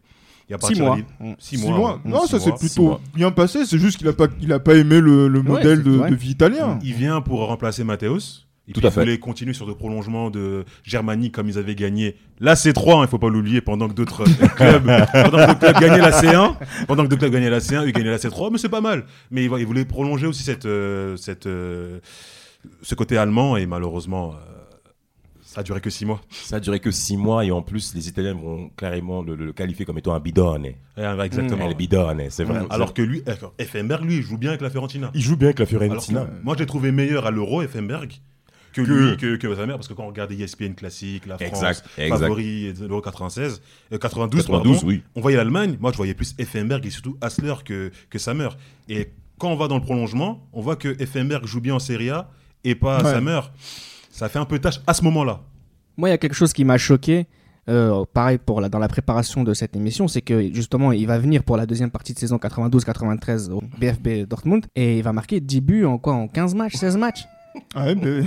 il 0.48 0.52
y 0.52 0.54
a 0.54 0.58
pas 0.58 0.68
Six 0.68 0.74
de 0.74 0.82
mois. 0.82 0.96
libre. 0.96 1.08
Mm. 1.20 1.32
6 1.38 1.58
Six 1.58 1.68
mois. 1.70 2.00
Non, 2.04 2.22
Six 2.22 2.28
ça 2.30 2.40
s'est 2.40 2.52
plutôt 2.52 3.00
bien 3.14 3.30
passé. 3.32 3.64
C'est 3.66 3.78
juste 3.78 3.98
qu'il 3.98 4.08
a 4.08 4.12
pas, 4.12 4.26
il 4.40 4.52
a 4.52 4.60
pas 4.60 4.74
aimé 4.76 5.00
le, 5.00 5.28
le 5.28 5.42
modèle 5.42 5.82
de, 5.82 6.14
vie 6.14 6.30
italien. 6.30 6.78
Il 6.82 6.94
vient 6.94 7.20
pour 7.20 7.46
remplacer 7.46 7.84
Matthäus. 7.84 8.46
Et 8.68 8.72
Tout 8.72 8.78
puis 8.80 8.86
à 8.86 8.90
fait. 8.92 9.00
Il 9.00 9.04
voulait 9.06 9.18
continuer 9.18 9.54
sur 9.54 9.66
le 9.66 9.74
prolongement 9.74 10.30
de 10.30 10.64
Germanie 10.84 11.32
comme 11.32 11.48
ils 11.48 11.58
avaient 11.58 11.74
gagné 11.74 12.16
la 12.38 12.54
C3, 12.54 12.98
il 12.98 13.00
ne 13.02 13.06
faut 13.08 13.18
pas 13.18 13.28
l'oublier, 13.28 13.60
pendant 13.60 13.88
que 13.88 13.92
d'autres 13.94 14.22
clubs, 14.54 14.84
pendant 14.84 15.36
que 15.38 15.46
d'autres 15.48 15.58
clubs 15.58 15.80
gagnaient 15.80 15.98
la 16.00 16.10
C1, 16.12 16.54
pendant 16.86 17.02
que 17.04 17.08
d'autres 17.08 17.20
clubs 17.22 17.32
gagnaient 17.32 17.50
la 17.50 17.58
C1, 17.58 17.84
ils 17.86 17.92
gagnaient 17.92 18.10
la 18.10 18.18
C3, 18.18 18.50
mais 18.52 18.58
c'est 18.58 18.68
pas 18.68 18.80
mal. 18.80 19.04
Mais 19.32 19.42
il, 19.44 19.50
va- 19.50 19.58
il 19.58 19.66
voulait 19.66 19.84
prolonger 19.84 20.26
aussi 20.28 20.44
cette, 20.44 20.66
euh, 20.66 21.16
cette, 21.16 21.46
euh, 21.46 21.98
ce 22.82 22.94
côté 22.94 23.16
allemand 23.16 23.56
et 23.56 23.66
malheureusement, 23.66 24.34
euh, 24.34 24.36
ça 25.42 25.60
a 25.60 25.64
duré 25.64 25.80
que 25.80 25.90
6 25.90 26.04
mois. 26.06 26.20
Ça 26.30 26.56
a 26.56 26.60
duré 26.60 26.78
que 26.80 26.90
six 26.92 27.16
mois 27.16 27.44
et 27.44 27.50
en 27.50 27.60
plus 27.62 27.94
les 27.94 28.08
Italiens 28.08 28.32
vont 28.34 28.70
carrément 28.76 29.22
le, 29.22 29.34
le 29.34 29.52
qualifier 29.52 29.84
comme 29.84 29.98
étant 29.98 30.14
un 30.14 30.20
bidone. 30.20 30.68
Ouais, 30.96 31.26
exactement. 31.26 31.68
Le 31.68 31.74
bidone, 31.74 32.22
c'est 32.30 32.44
vrai. 32.44 32.62
Alors 32.70 32.94
que 32.94 33.02
lui, 33.02 33.22
euh, 33.28 33.34
Effenberg, 33.58 34.04
lui, 34.04 34.16
il 34.18 34.22
joue 34.22 34.38
bien 34.38 34.50
avec 34.50 34.62
la 34.62 34.70
Fiorentina. 34.70 35.10
il 35.14 35.20
joue 35.20 35.36
bien 35.36 35.48
avec 35.48 35.58
la 35.58 35.64
Alors 35.64 35.80
que, 35.82 35.86
Fiorentina. 36.06 36.26
moi, 36.44 36.54
j'ai 36.58 36.64
trouvé 36.64 36.90
meilleur 36.92 37.26
à 37.26 37.30
l'Euro, 37.30 37.60
Effenberg, 37.60 38.12
que, 38.72 38.82
Que- 38.82 38.90
lui, 39.10 39.16
que, 39.16 39.36
que 39.36 39.54
sa 39.54 39.66
mère, 39.66 39.76
parce 39.76 39.88
que 39.88 39.94
quand 39.94 40.04
on 40.04 40.08
regarde 40.08 40.32
ESPN 40.32 40.74
classique, 40.74 41.26
la 41.26 41.36
France, 41.38 41.48
Exact, 41.50 41.84
exact. 41.98 42.18
favori 42.20 42.72
de 42.72 42.86
l'Euro 42.86 43.00
96, 43.00 43.60
euh, 43.92 43.98
92, 43.98 44.46
92, 44.46 44.46
pardon, 44.46 44.86
oui. 44.88 45.02
on 45.14 45.20
voyait 45.20 45.36
l'Allemagne, 45.36 45.76
moi 45.80 45.92
je 45.92 45.96
voyais 45.96 46.14
plus 46.14 46.34
Effenberg 46.38 46.84
et 46.86 46.90
surtout 46.90 47.16
Hassler 47.20 47.54
que, 47.64 47.90
que 48.10 48.18
Sammer. 48.18 48.48
Et 48.88 49.10
quand 49.38 49.48
on 49.50 49.56
va 49.56 49.68
dans 49.68 49.76
le 49.76 49.82
prolongement, 49.82 50.46
on 50.52 50.60
voit 50.60 50.76
que 50.76 51.00
Effenberg 51.02 51.44
joue 51.46 51.60
bien 51.60 51.74
en 51.74 51.78
Serie 51.78 52.10
A 52.10 52.28
et 52.64 52.74
pas 52.74 53.02
Ouais. 53.02 53.10
Sammer. 53.12 53.40
Ça 54.10 54.28
fait 54.28 54.38
un 54.38 54.44
peu 54.44 54.58
tâche 54.58 54.80
à 54.86 54.94
ce 54.94 55.02
moment-là. 55.04 55.40
Moi, 55.96 56.08
il 56.08 56.12
y 56.12 56.14
a 56.14 56.18
quelque 56.18 56.34
chose 56.34 56.52
qui 56.52 56.64
m'a 56.64 56.78
choqué. 56.78 57.26
euh, 57.68 58.04
pareil 58.12 58.38
pour 58.38 58.60
la, 58.60 58.68
dans 58.68 58.78
la 58.80 58.88
préparation 58.88 59.44
de 59.44 59.54
cette 59.54 59.76
émission, 59.76 60.08
c'est 60.08 60.20
que 60.20 60.52
justement 60.52 60.90
il 60.90 61.06
va 61.06 61.18
venir 61.18 61.44
pour 61.44 61.56
la 61.56 61.64
deuxième 61.64 61.90
partie 61.92 62.12
de 62.12 62.18
saison 62.18 62.36
92-93 62.36 63.50
au 63.52 63.62
BFB 63.78 64.26
Dortmund 64.28 64.66
et 64.74 64.98
il 64.98 65.02
va 65.04 65.12
marquer 65.12 65.38
10 65.40 65.60
buts 65.60 65.84
en 65.84 65.96
quoi? 65.98 66.14
En 66.14 66.26
15 66.28 66.54
matchs, 66.56 66.74
16 66.74 66.96
matchs? 66.96 67.24
Ah 67.74 67.84
ouais, 67.86 67.94
mais 67.94 68.20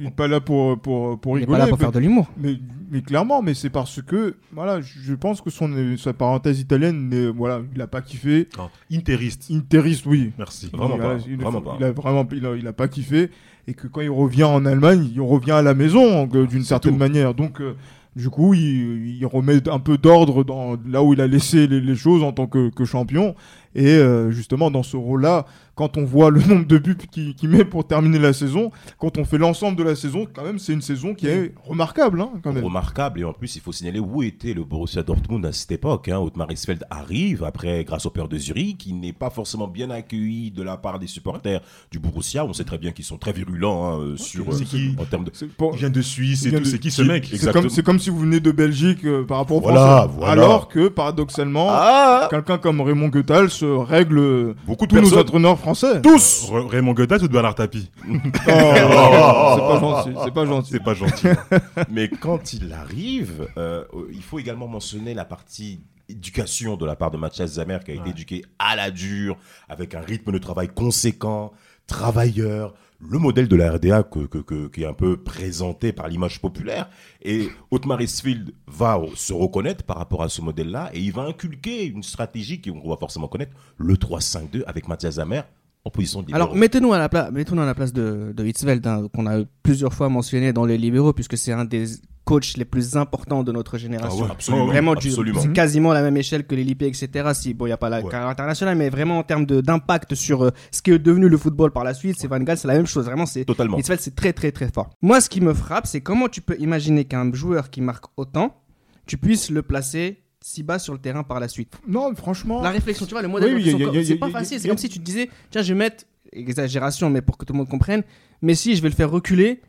il 0.00 0.06
est 0.06 0.10
pas 0.10 0.28
là 0.28 0.40
pour, 0.40 0.78
pour, 0.78 1.18
pour 1.18 1.36
Il 1.38 1.42
est 1.42 1.44
rigoler. 1.44 1.58
pas 1.58 1.64
là 1.64 1.68
pour 1.70 1.78
mais- 1.78 1.84
faire 1.84 1.92
de 1.92 1.98
l'humour. 2.00 2.26
Mais 2.36 2.54
mais 2.90 3.02
clairement, 3.02 3.42
mais 3.42 3.52
c'est 3.52 3.68
parce 3.70 4.00
que, 4.00 4.36
voilà, 4.52 4.80
je 4.80 5.12
pense 5.14 5.40
que 5.42 5.50
son, 5.50 5.70
sa 5.98 6.12
parenthèse 6.14 6.58
italienne, 6.60 7.08
n'est- 7.10 7.28
voilà, 7.28 7.60
il 7.74 7.82
a 7.82 7.86
pas 7.86 8.00
kiffé. 8.00 8.48
Non, 8.56 8.70
Interiste. 8.90 9.48
Interiste, 9.50 10.06
oui. 10.06 10.32
Merci. 10.38 10.70
Vraiment 10.72 10.94
Il 10.96 11.00
pas, 11.00 11.12
a- 11.14 11.18
il, 11.28 11.36
vraiment 11.36 11.60
pas. 11.60 11.76
Il 11.78 11.84
a 11.84 11.92
vraiment, 11.92 12.26
il 12.32 12.46
a, 12.46 12.54
il 12.56 12.66
a 12.66 12.72
pas 12.72 12.88
kiffé. 12.88 13.30
Et 13.66 13.74
que 13.74 13.86
quand 13.86 14.00
il 14.00 14.08
revient 14.10 14.44
en 14.44 14.64
Allemagne, 14.64 15.10
il 15.14 15.20
revient 15.20 15.50
à 15.50 15.62
la 15.62 15.74
maison, 15.74 16.26
euh, 16.34 16.46
d'une 16.46 16.62
certaine 16.64 16.92
tout. 16.94 16.98
manière. 16.98 17.34
Donc, 17.34 17.60
euh, 17.60 17.74
du 18.16 18.30
coup, 18.30 18.54
il, 18.54 19.18
il 19.18 19.26
remet 19.26 19.68
un 19.68 19.78
peu 19.78 19.98
d'ordre 19.98 20.42
dans 20.42 20.76
là 20.88 21.02
où 21.02 21.12
il 21.12 21.20
a 21.20 21.26
laissé 21.26 21.66
les, 21.66 21.80
les 21.82 21.94
choses 21.94 22.22
en 22.22 22.32
tant 22.32 22.46
que, 22.46 22.70
que 22.70 22.86
champion. 22.86 23.34
Et 23.74 23.86
euh, 23.96 24.30
justement, 24.30 24.70
dans 24.70 24.82
ce 24.82 24.96
rôle-là, 24.96 25.44
quand 25.78 25.96
on 25.96 26.04
voit 26.04 26.30
le 26.30 26.40
nombre 26.42 26.66
de 26.66 26.76
buts 26.78 26.96
qu'il 27.12 27.48
met 27.48 27.64
pour 27.64 27.86
terminer 27.86 28.18
la 28.18 28.32
saison, 28.32 28.72
quand 28.98 29.16
on 29.16 29.24
fait 29.24 29.38
l'ensemble 29.38 29.76
de 29.78 29.84
la 29.84 29.94
saison, 29.94 30.26
quand 30.32 30.42
même, 30.42 30.58
c'est 30.58 30.72
une 30.72 30.82
saison 30.82 31.14
qui 31.14 31.28
est 31.28 31.54
remarquable, 31.64 32.20
hein, 32.20 32.30
quand 32.42 32.52
même. 32.52 32.64
Remarquable 32.64 33.20
et 33.20 33.24
en 33.24 33.32
plus 33.32 33.54
il 33.54 33.62
faut 33.62 33.70
signaler 33.70 34.00
où 34.00 34.24
était 34.24 34.54
le 34.54 34.64
Borussia 34.64 35.04
Dortmund 35.04 35.46
à 35.46 35.52
cette 35.52 35.70
époque. 35.70 36.08
Hein. 36.08 36.18
Otmar 36.18 36.50
Hitzfeld 36.50 36.84
arrive 36.90 37.44
après 37.44 37.84
grâce 37.84 38.06
au 38.06 38.10
père 38.10 38.26
de 38.26 38.36
Zurich, 38.38 38.78
qui 38.78 38.92
n'est 38.92 39.12
pas 39.12 39.30
forcément 39.30 39.68
bien 39.68 39.88
accueilli 39.90 40.50
de 40.50 40.64
la 40.64 40.76
part 40.76 40.98
des 40.98 41.06
supporters 41.06 41.60
du 41.92 42.00
Borussia. 42.00 42.44
On 42.44 42.52
sait 42.52 42.64
très 42.64 42.78
bien 42.78 42.90
qu'ils 42.90 43.04
sont 43.04 43.16
très 43.18 43.32
virulents 43.32 43.86
hein, 43.88 44.00
euh, 44.00 44.16
sur 44.16 44.52
C'est 44.52 44.64
qui 44.64 44.96
en 44.98 45.04
termes 45.04 45.24
de. 45.26 45.30
Pour- 45.56 45.74
Il 45.74 45.78
vient 45.78 45.90
de 45.90 46.02
Suisse 46.02 46.44
et 46.44 46.50
tout. 46.50 46.58
de- 46.58 46.64
C'est 46.64 46.80
qui 46.80 46.90
ce 46.90 47.02
mec 47.02 47.24
C'est 47.32 47.82
comme, 47.84 48.00
si 48.00 48.10
vous 48.10 48.18
venez 48.18 48.40
de 48.40 48.50
Belgique 48.50 49.04
euh, 49.04 49.24
par 49.24 49.38
rapport 49.38 49.58
aux 49.58 49.60
Voilà, 49.60 49.98
Français. 50.02 50.14
voilà. 50.18 50.32
Alors 50.32 50.66
que, 50.66 50.88
paradoxalement, 50.88 51.68
Ah 51.70 52.26
quelqu'un 52.30 52.58
comme 52.58 52.80
Raymond 52.80 53.08
Goethals 53.10 53.50
se 53.50 53.64
règle 53.64 54.18
euh, 54.18 54.54
Beaucoup 54.66 54.86
de 54.88 54.90
tous 54.96 55.00
nos 55.00 55.16
entraîneurs 55.18 55.56
français. 55.58 55.67
Tous 56.02 56.48
Ra- 56.50 56.66
Raymond 56.68 56.94
Goethals 56.94 57.22
ou 57.24 57.28
Bernard 57.28 57.54
Tapie? 57.54 57.90
Oh, 58.08 59.54
c'est 59.54 59.62
pas 59.64 59.80
gentil. 59.80 60.14
C'est 60.24 60.34
pas 60.34 60.46
gentil. 60.46 60.70
C'est 60.72 60.84
pas 60.84 60.94
gentil. 60.94 61.26
Mais 61.90 62.08
quand 62.08 62.52
il 62.52 62.72
arrive, 62.72 63.48
euh, 63.56 63.84
il 64.12 64.22
faut 64.22 64.38
également 64.38 64.68
mentionner 64.68 65.14
la 65.14 65.24
partie 65.24 65.80
éducation 66.08 66.76
de 66.76 66.86
la 66.86 66.96
part 66.96 67.10
de 67.10 67.16
Mathias 67.18 67.52
Zamer 67.54 67.78
qui 67.84 67.90
a 67.90 67.94
été 67.94 68.02
Ouais. 68.04 68.10
éduqué 68.10 68.44
à 68.58 68.76
la 68.76 68.90
dure, 68.90 69.36
avec 69.68 69.94
un 69.94 70.00
rythme 70.00 70.32
de 70.32 70.38
travail 70.38 70.68
conséquent, 70.68 71.52
travailleur, 71.86 72.74
le 73.00 73.18
modèle 73.18 73.46
de 73.46 73.54
la 73.56 73.72
RDA 73.72 74.02
que, 74.02 74.20
que- 74.26 74.38
que- 74.38 74.68
qui 74.68 74.82
est 74.82 74.86
un 74.86 74.92
peu 74.94 75.16
présenté 75.18 75.92
par 75.92 76.08
l'image 76.08 76.40
populaire. 76.40 76.88
Et 77.22 77.48
Otmar 77.70 78.00
Hitzfeld 78.00 78.52
va 78.66 79.00
se 79.14 79.32
reconnaître 79.32 79.84
par 79.84 79.98
rapport 79.98 80.22
à 80.22 80.28
ce 80.28 80.40
modèle-là 80.40 80.90
et 80.94 80.98
il 81.00 81.12
va 81.12 81.22
inculquer 81.22 81.84
une 81.86 82.02
stratégie 82.02 82.60
qu'on 82.60 82.88
va 82.88 82.96
forcément 82.96 83.28
connaître, 83.28 83.52
le 83.76 83.94
3-5-2 83.94 84.64
avec 84.66 84.88
Mathias 84.88 85.14
Zamer 85.16 85.42
en 85.88 85.90
position 85.90 86.20
de 86.22 86.26
libéro. 86.26 86.42
Alors, 86.44 86.54
mettez-nous 86.56 86.92
à 86.92 86.98
la, 86.98 87.08
pla- 87.08 87.30
mettez-nous 87.30 87.62
à 87.62 87.66
la 87.66 87.74
place 87.74 87.92
de, 87.92 88.32
de 88.36 88.44
Hitzfeld, 88.46 88.86
hein, 88.86 89.08
qu'on 89.14 89.26
a 89.26 89.40
plusieurs 89.62 89.92
fois 89.92 90.08
mentionné 90.08 90.52
dans 90.52 90.64
les 90.64 90.78
libéraux, 90.78 91.12
puisque 91.12 91.36
c'est 91.36 91.52
un 91.52 91.64
des 91.64 91.86
coachs 92.24 92.58
les 92.58 92.66
plus 92.66 92.94
importants 92.96 93.42
de 93.42 93.52
notre 93.52 93.78
génération. 93.78 94.18
Ah 94.20 94.24
ouais, 94.26 94.30
absolument, 94.32 94.66
Vraiment, 94.66 94.94
du- 94.94 95.08
absolument. 95.08 95.40
c'est 95.40 95.52
quasiment 95.52 95.94
la 95.94 96.02
même 96.02 96.16
échelle 96.18 96.46
que 96.46 96.54
les 96.54 96.62
Lipé, 96.62 96.86
etc. 96.86 97.30
Si, 97.32 97.54
bon, 97.54 97.64
il 97.64 97.70
n'y 97.70 97.72
a 97.72 97.78
pas 97.78 97.88
la 97.88 98.02
Ouais. 98.02 98.10
carrière 98.10 98.28
internationale, 98.28 98.76
mais 98.76 98.90
vraiment 98.90 99.18
en 99.18 99.22
termes 99.22 99.46
de- 99.46 99.62
d'impact 99.62 100.14
sur 100.14 100.44
euh, 100.44 100.50
ce 100.70 100.82
qui 100.82 100.90
est 100.90 100.98
devenu 100.98 101.28
le 101.30 101.38
football 101.38 101.70
par 101.70 101.84
la 101.84 101.94
suite, 101.94 102.16
c'est 102.18 102.28
Van 102.28 102.38
Gaal, 102.38 102.58
c'est 102.58 102.68
la 102.68 102.74
même 102.74 102.86
chose. 102.86 103.06
Vraiment, 103.06 103.24
c'est 103.24 103.46
Totalement. 103.46 103.78
Hitzfeld, 103.78 104.00
c'est 104.00 104.14
très, 104.14 104.34
très, 104.34 104.52
très 104.52 104.68
fort. 104.70 104.90
Moi, 105.00 105.22
ce 105.22 105.30
qui 105.30 105.40
me 105.40 105.54
frappe, 105.54 105.86
c'est 105.86 106.02
comment 106.02 106.28
tu 106.28 106.42
peux 106.42 106.56
imaginer 106.60 107.06
qu'un 107.06 107.32
joueur 107.32 107.70
qui 107.70 107.80
marque 107.80 108.04
autant, 108.18 108.60
tu 109.06 109.16
puisses 109.16 109.48
le 109.50 109.62
placer 109.62 110.22
si 110.48 110.62
bas 110.62 110.78
sur 110.78 110.92
le 110.94 110.98
terrain 110.98 111.22
par 111.22 111.40
la 111.40 111.48
suite. 111.48 111.74
Non, 111.86 112.14
franchement. 112.14 112.62
La 112.62 112.70
réflexion, 112.70 113.04
tu 113.06 113.12
vois, 113.12 113.22
le 113.22 113.28
modèle 113.28 113.54
Oui, 113.54 114.04
c'est 114.06 114.16
pas 114.16 114.30
facile. 114.30 114.58
C'est 114.60 114.68
comme 114.68 114.78
si 114.78 114.88
tu 114.88 114.98
te 114.98 115.04
disais, 115.04 115.28
tiens, 115.50 115.62
je 115.62 115.72
vais 115.72 115.78
mettre, 115.78 116.04
exagération, 116.32 117.10
mais 117.10 117.20
pour 117.22 117.36
que 117.38 117.44
tout 117.44 117.52
le 117.52 117.58
monde 117.58 117.68
comprenne, 117.68 118.02
mais 118.42 118.54
si 118.54 118.74
je 118.76 118.82
vais 118.82 118.88
le 118.88 118.94
faire 118.94 119.10
reculer 119.10 119.60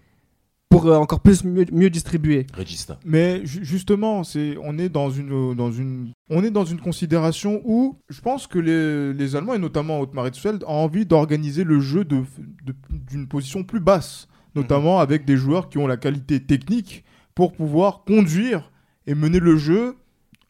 pour 0.70 0.86
euh, 0.86 0.98
encore 0.98 1.22
plus 1.22 1.44
mieux, 1.44 1.66
mieux 1.72 1.90
distribuer. 1.90 2.46
Regista. 2.56 3.00
Mais 3.04 3.44
ju- 3.46 3.66
justement, 3.66 4.24
c'est 4.24 4.56
on 4.64 4.78
est 4.78 4.90
dans 4.90 5.10
une 5.10 5.56
dans 5.56 5.72
une 5.72 6.12
on 6.30 6.44
est 6.44 6.52
dans 6.52 6.66
une 6.66 6.80
considération 6.80 7.62
où 7.66 7.98
je 8.10 8.22
pense 8.22 8.46
que 8.46 8.60
les, 8.60 9.14
les 9.14 9.36
Allemands 9.36 9.56
et 9.56 9.60
notamment 9.60 10.00
Otmar 10.00 10.28
Hitzfeld 10.28 10.64
ont 10.66 10.68
envie 10.86 11.06
d'organiser 11.08 11.64
le 11.64 11.80
jeu 11.80 12.06
de 12.06 12.24
de- 12.66 12.76
d'une 13.10 13.28
position 13.28 13.64
plus 13.64 13.80
basse, 13.80 14.28
notamment 14.54 15.00
avec 15.00 15.26
des 15.26 15.38
joueurs 15.38 15.70
qui 15.70 15.80
ont 15.80 15.88
la 15.88 15.98
qualité 15.98 16.40
technique 16.40 17.04
pour 17.34 17.54
pouvoir 17.54 18.04
conduire 18.06 18.72
et 19.08 19.16
mener 19.16 19.40
le 19.40 19.58
jeu 19.58 19.96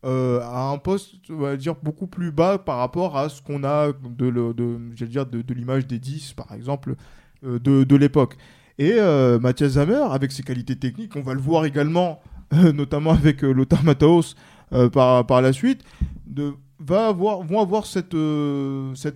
euh, 0.05 0.39
à 0.41 0.69
un 0.69 0.77
poste, 0.77 1.15
on 1.29 1.37
va 1.37 1.57
dire, 1.57 1.75
beaucoup 1.81 2.07
plus 2.07 2.31
bas 2.31 2.57
par 2.57 2.77
rapport 2.77 3.17
à 3.17 3.29
ce 3.29 3.41
qu'on 3.41 3.63
a 3.63 3.91
de, 3.91 5.53
l'image 5.53 5.87
des 5.87 5.99
10, 5.99 6.33
par 6.33 6.53
exemple, 6.53 6.95
euh, 7.43 7.59
de, 7.59 7.95
l'époque. 7.95 8.35
Et 8.79 8.93
euh, 8.93 9.39
Mathias 9.39 9.73
Zamer, 9.73 10.07
avec 10.09 10.31
ses 10.31 10.41
qualités 10.41 10.77
techniques, 10.77 11.15
on 11.17 11.21
va 11.21 11.33
le 11.33 11.41
voir 11.41 11.65
également, 11.65 12.21
notamment 12.51 13.11
avec 13.11 13.43
euh, 13.43 13.51
Lothar 13.51 13.83
Matthäus 13.83 14.35
euh, 14.71 14.89
par, 14.89 15.41
la 15.41 15.51
suite, 15.51 15.83
va 16.79 17.07
avoir, 17.07 17.43
vont 17.43 17.59
avoir 17.59 17.85
cette, 17.85 18.15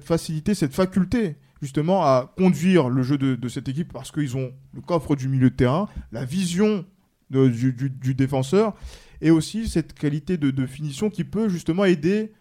facilité, 0.01 0.53
cette 0.53 0.73
faculté 0.73 1.37
justement 1.61 2.03
à 2.03 2.33
conduire 2.37 2.89
le 2.89 3.03
jeu 3.03 3.17
de, 3.17 3.47
cette 3.47 3.69
équipe 3.69 3.93
parce 3.93 4.11
qu'ils 4.11 4.35
ont 4.35 4.51
le 4.73 4.81
coffre 4.81 5.15
du 5.15 5.29
milieu 5.29 5.49
de 5.49 5.55
terrain, 5.55 5.87
la 6.11 6.25
vision 6.25 6.83
du 7.29 8.15
défenseur 8.15 8.73
et 9.23 9.31
aussi 9.31 9.67
cette 9.67 9.93
qualité 9.93 10.37
de, 10.37 10.51
de 10.51 10.65
finition 10.67 11.09
qui 11.09 11.23
peut 11.23 11.49
justement 11.49 11.85
aider 11.85 12.31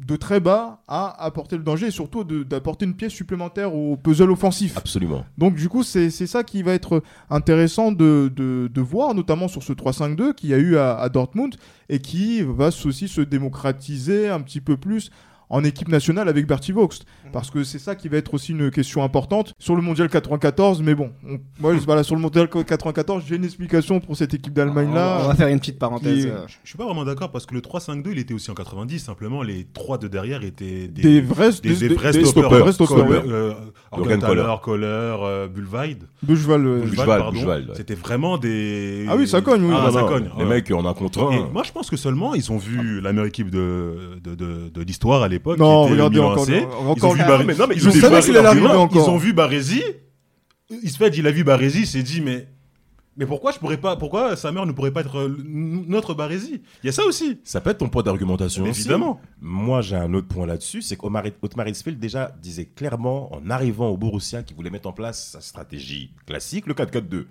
de 0.00 0.16
très 0.16 0.40
bas 0.40 0.82
à 0.88 1.24
apporter 1.24 1.56
le 1.56 1.62
danger 1.62 1.86
et 1.86 1.90
surtout 1.92 2.24
d'apporter 2.24 2.84
une 2.84 2.96
pièce 2.96 3.12
supplémentaire 3.12 3.72
au 3.76 3.96
puzzle 3.96 4.28
offensif. 4.32 4.76
Absolument. 4.76 5.24
Donc 5.38 5.54
du 5.54 5.68
coup, 5.68 5.84
c'est 5.84 6.10
c'est 6.10 6.26
ça 6.26 6.42
qui 6.42 6.64
va 6.64 6.72
être 6.74 7.00
intéressant 7.30 7.92
de, 7.92 8.28
de- 8.34 8.68
de 8.74 8.80
voir, 8.80 9.14
notamment 9.14 9.46
sur 9.46 9.62
ce 9.62 9.72
3-5-2 9.72 10.34
qu'il 10.34 10.50
y 10.50 10.54
a 10.54 10.58
eu 10.58 10.76
à, 10.76 10.96
à 10.98 11.08
Dortmund 11.08 11.54
et 11.88 12.00
qui 12.00 12.42
va 12.42 12.70
aussi 12.84 13.06
se 13.06 13.20
démocratiser 13.20 14.28
un 14.28 14.40
petit 14.40 14.60
peu 14.60 14.76
plus 14.76 15.12
en 15.50 15.62
équipe 15.64 15.88
nationale 15.88 16.28
avec 16.28 16.46
Bertie 16.46 16.72
Vogts. 16.72 17.04
Parce 17.32 17.50
que 17.50 17.64
c'est 17.64 17.78
ça 17.78 17.94
qui 17.96 18.08
va 18.08 18.16
être 18.18 18.32
aussi 18.34 18.52
une 18.52 18.70
question 18.70 19.02
importante 19.02 19.54
sur 19.58 19.74
le 19.76 19.82
Mondial 19.82 20.08
94. 20.08 20.82
Mais 20.82 20.94
bon, 20.94 21.10
on- 21.28 21.38
moi, 21.60 21.72
voilà, 21.84 22.02
sur 22.02 22.14
le 22.14 22.20
Mondial 22.20 22.48
94, 22.48 23.24
j'ai 23.26 23.36
une 23.36 23.44
explication 23.44 24.00
pour 24.00 24.16
cette 24.16 24.34
équipe 24.34 24.52
d'Allemagne-là. 24.52 25.20
on 25.24 25.28
va 25.28 25.34
faire 25.34 25.48
une 25.48 25.58
petite 25.58 25.78
parenthèse. 25.78 26.24
qui- 26.24 26.30
euh. 26.30 26.46
Je 26.62 26.68
suis 26.68 26.78
pas 26.78 26.84
vraiment 26.84 27.04
d'accord 27.04 27.30
parce 27.30 27.44
que 27.46 27.54
le 27.54 27.60
3-5-2, 27.60 28.12
il 28.12 28.18
était 28.18 28.34
aussi 28.34 28.50
en 28.50 28.54
90. 28.54 29.00
Simplement, 29.00 29.42
les 29.42 29.64
trois 29.72 29.98
de 29.98 30.06
derrière 30.08 30.42
étaient 30.44 30.88
des, 30.88 31.02
Des 31.02 31.20
vrais, 31.20 31.50
des, 31.62 31.74
des 31.74 31.88
vrais 31.88 32.12
des 32.12 32.24
stoppers. 32.24 32.50
des 32.50 32.58
vrais 32.60 32.72
stoppers, 32.72 32.96
Comme, 32.96 33.08
ouais. 33.08 33.22
euh, 33.26 33.52
Jürgen 33.96 34.22
Orgenthaler, 34.24 34.54
Kohler, 34.62 34.86
euh, 35.22 35.48
Bullweid. 35.48 36.04
Euh. 36.28 37.74
C'était 37.74 37.94
vraiment 37.94 38.38
des. 38.38 39.06
Ah 39.08 39.16
oui, 39.16 39.26
ça 39.26 39.40
cogne, 39.40 39.64
oui. 39.64 39.74
Ah, 39.76 39.86
Non, 39.86 39.92
ça 39.92 40.00
non, 40.02 40.08
cogne. 40.08 40.30
Les 40.38 40.44
ouais. 40.44 40.48
mecs 40.50 40.70
en 40.70 40.84
un 40.86 40.94
contre 40.94 41.32
Et 41.32 41.36
un. 41.36 41.48
moi, 41.52 41.62
je 41.64 41.72
pense 41.72 41.90
que 41.90 41.96
seulement 41.96 42.34
ils 42.34 42.50
ont 42.52 42.58
vu 42.58 43.00
la 43.00 43.12
meilleure 43.12 43.26
équipe 43.26 43.50
de, 43.50 44.18
de, 44.22 44.34
de, 44.34 44.68
de 44.72 44.82
l'histoire 44.82 45.22
à 45.22 45.28
l'époque. 45.34 45.58
Non, 45.58 45.84
regardez 45.84 46.18
encore- 46.18 46.42
encore- 46.42 46.96
Ils 46.96 47.04
ont 47.06 47.12
vu 47.14 47.20
Ah, 47.24 47.28
Baré- 47.28 47.44
mais 47.44 47.54
non, 47.54 47.66
mais 47.68 47.74
ils 47.76 47.86
ont 47.86 47.90
je 47.90 47.94
vu 47.94 48.00
savais 48.00 48.16
Baré- 48.16 48.24
qu'il 48.24 48.36
allait 48.36 48.48
arriver 48.48 48.66
Non, 48.68 48.74
encore. 48.80 49.06
Ils 49.06 49.10
ont 49.10 49.16
vu 49.18 49.32
Barési. 49.32 49.82
Isfeld, 50.82 51.14
il 51.16 51.26
a 51.26 51.30
vu 51.30 51.44
Barési, 51.44 51.80
il 51.80 51.86
s'est 51.86 52.02
dit, 52.02 52.20
mais. 52.20 52.48
Mais 53.16 53.26
pourquoi 53.26 53.52
je 53.52 53.60
pourrais 53.60 53.76
pas, 53.76 53.94
pourquoi 53.94 54.34
sa 54.34 54.50
mère 54.50 54.66
ne 54.66 54.72
pourrait 54.72 54.90
pas 54.90 55.02
être 55.02 55.18
euh, 55.18 55.36
notre 55.46 56.14
Barési 56.14 56.62
Il 56.82 56.86
y 56.86 56.88
a 56.88 56.92
ça 56.92 57.04
aussi. 57.04 57.38
Ça 57.44 57.60
peut 57.60 57.70
être 57.70 57.78
ton 57.78 57.88
point 57.88 58.02
d'argumentation 58.02 58.64
aussi. 58.64 58.80
Évidemment. 58.80 59.20
Moi, 59.40 59.82
j'ai 59.82 59.94
un 59.94 60.12
autre 60.14 60.26
point 60.26 60.46
là-dessus, 60.46 60.82
c'est 60.82 60.96
qu'Otmar 60.96 61.22
Otmar 61.42 61.68
Hitzfeld 61.68 62.00
déjà 62.00 62.34
disait 62.42 62.64
clairement 62.64 63.32
en 63.32 63.48
arrivant 63.50 63.88
au 63.88 63.96
Borussia 63.96 64.42
qu'il 64.42 64.56
voulait 64.56 64.70
mettre 64.70 64.88
en 64.88 64.92
place 64.92 65.28
sa 65.30 65.40
stratégie 65.40 66.10
classique, 66.26 66.66
le 66.66 66.74
4-4-2. 66.74 67.26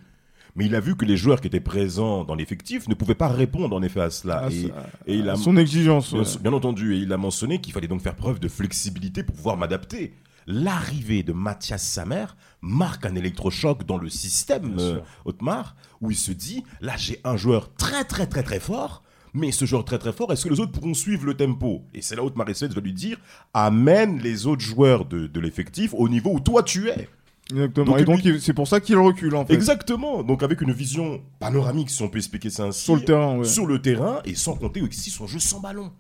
Mais 0.56 0.66
il 0.66 0.76
a 0.76 0.80
vu 0.80 0.96
que 0.96 1.06
les 1.06 1.18
joueurs 1.18 1.42
qui 1.42 1.48
étaient 1.48 1.60
présents 1.60 2.24
dans 2.24 2.36
l'effectif 2.36 2.88
ne 2.88 2.94
pouvaient 2.94 3.16
pas 3.16 3.28
répondre 3.28 3.76
en 3.76 3.82
effet 3.82 4.02
à 4.02 4.10
cela. 4.10 4.46
à 4.46 4.50
et, 4.50 4.72
il 5.08 5.30
a 5.30 5.36
son 5.36 5.58
exigence. 5.58 6.14
Bien, 6.42 6.54
entendu, 6.54 6.96
et 6.96 7.00
il 7.00 7.12
a 7.12 7.18
mentionné 7.18 7.60
qu'il 7.60 7.74
fallait 7.74 7.88
donc 7.88 8.02
faire 8.02 8.16
preuve 8.16 8.40
de 8.40 8.48
flexibilité 8.48 9.24
pour 9.24 9.36
pouvoir 9.36 9.58
m'adapter. 9.58 10.14
L'arrivée 10.46 11.24
de 11.24 11.34
Mathias 11.34 11.82
Samer 11.82 12.26
marque 12.62 13.06
un 13.06 13.16
électrochoc 13.16 13.86
dans 13.86 13.98
le 13.98 14.10
système, 14.10 14.76
euh. 14.78 15.00
Otmar, 15.26 15.76
où 16.02 16.12
il 16.12 16.18
se 16.18 16.32
dit, 16.32 16.64
là 16.82 16.94
j'ai 16.98 17.20
un 17.24 17.38
joueur 17.38 17.74
très 17.76 18.04
très 18.04 18.28
très 18.28 18.44
très 18.44 18.60
fort, 18.60 19.04
mais 19.34 19.52
ce 19.52 19.66
joueur 19.66 19.86
très 19.86 19.98
très 19.98 20.12
fort, 20.12 20.32
est-ce 20.34 20.46
que 20.46 20.54
les 20.54 20.60
autres 20.60 20.74
pourront 20.74 20.94
suivre 20.94 21.26
le 21.26 21.34
tempo? 21.34 21.84
Et 21.94 22.02
c'est 22.02 22.16
là 22.16 22.24
où 22.24 22.28
Otmar 22.28 22.50
Hitzfeld 22.50 22.74
va 22.74 22.82
lui 22.82 22.94
dire, 22.94 23.18
amène 23.54 24.20
les 24.20 24.46
autres 24.46 24.62
joueurs 24.62 25.06
de, 25.06 25.28
de 25.28 25.40
l'effectif 25.40 25.94
au 25.94 26.10
niveau 26.10 26.32
où 26.34 26.40
toi 26.40 26.62
tu 26.62 26.90
es. 26.90 27.08
Exactement. 27.52 27.86
Donc, 27.86 28.00
et 28.00 28.06
donc, 28.06 28.24
lui- 28.24 28.40
c'est 28.42 28.54
pour 28.54 28.68
ça 28.68 28.80
qu'il 28.80 28.98
recule, 28.98 29.36
en 29.36 29.46
fait. 29.46 29.54
Exactement, 29.54 30.24
donc 30.24 30.44
avec 30.44 30.62
une 30.62 30.72
vision 30.72 31.22
panoramique, 31.40 31.90
si 31.90 32.02
on 32.02 32.08
peut 32.10 32.18
expliquer 32.18 32.50
ça 32.50 32.64
ainsi, 32.66 32.84
Sur 32.84 32.96
le 32.96 33.04
terrain, 33.04 33.38
ouais. 33.38 33.44
sur 33.46 33.66
le 33.66 33.82
terrain 33.82 34.20
et 34.26 34.36
sans 34.36 34.56
compter 34.56 34.82
aussi 34.82 35.10
son 35.10 35.28
jeu 35.28 35.40
sans 35.40 35.60
ballon 35.60 35.92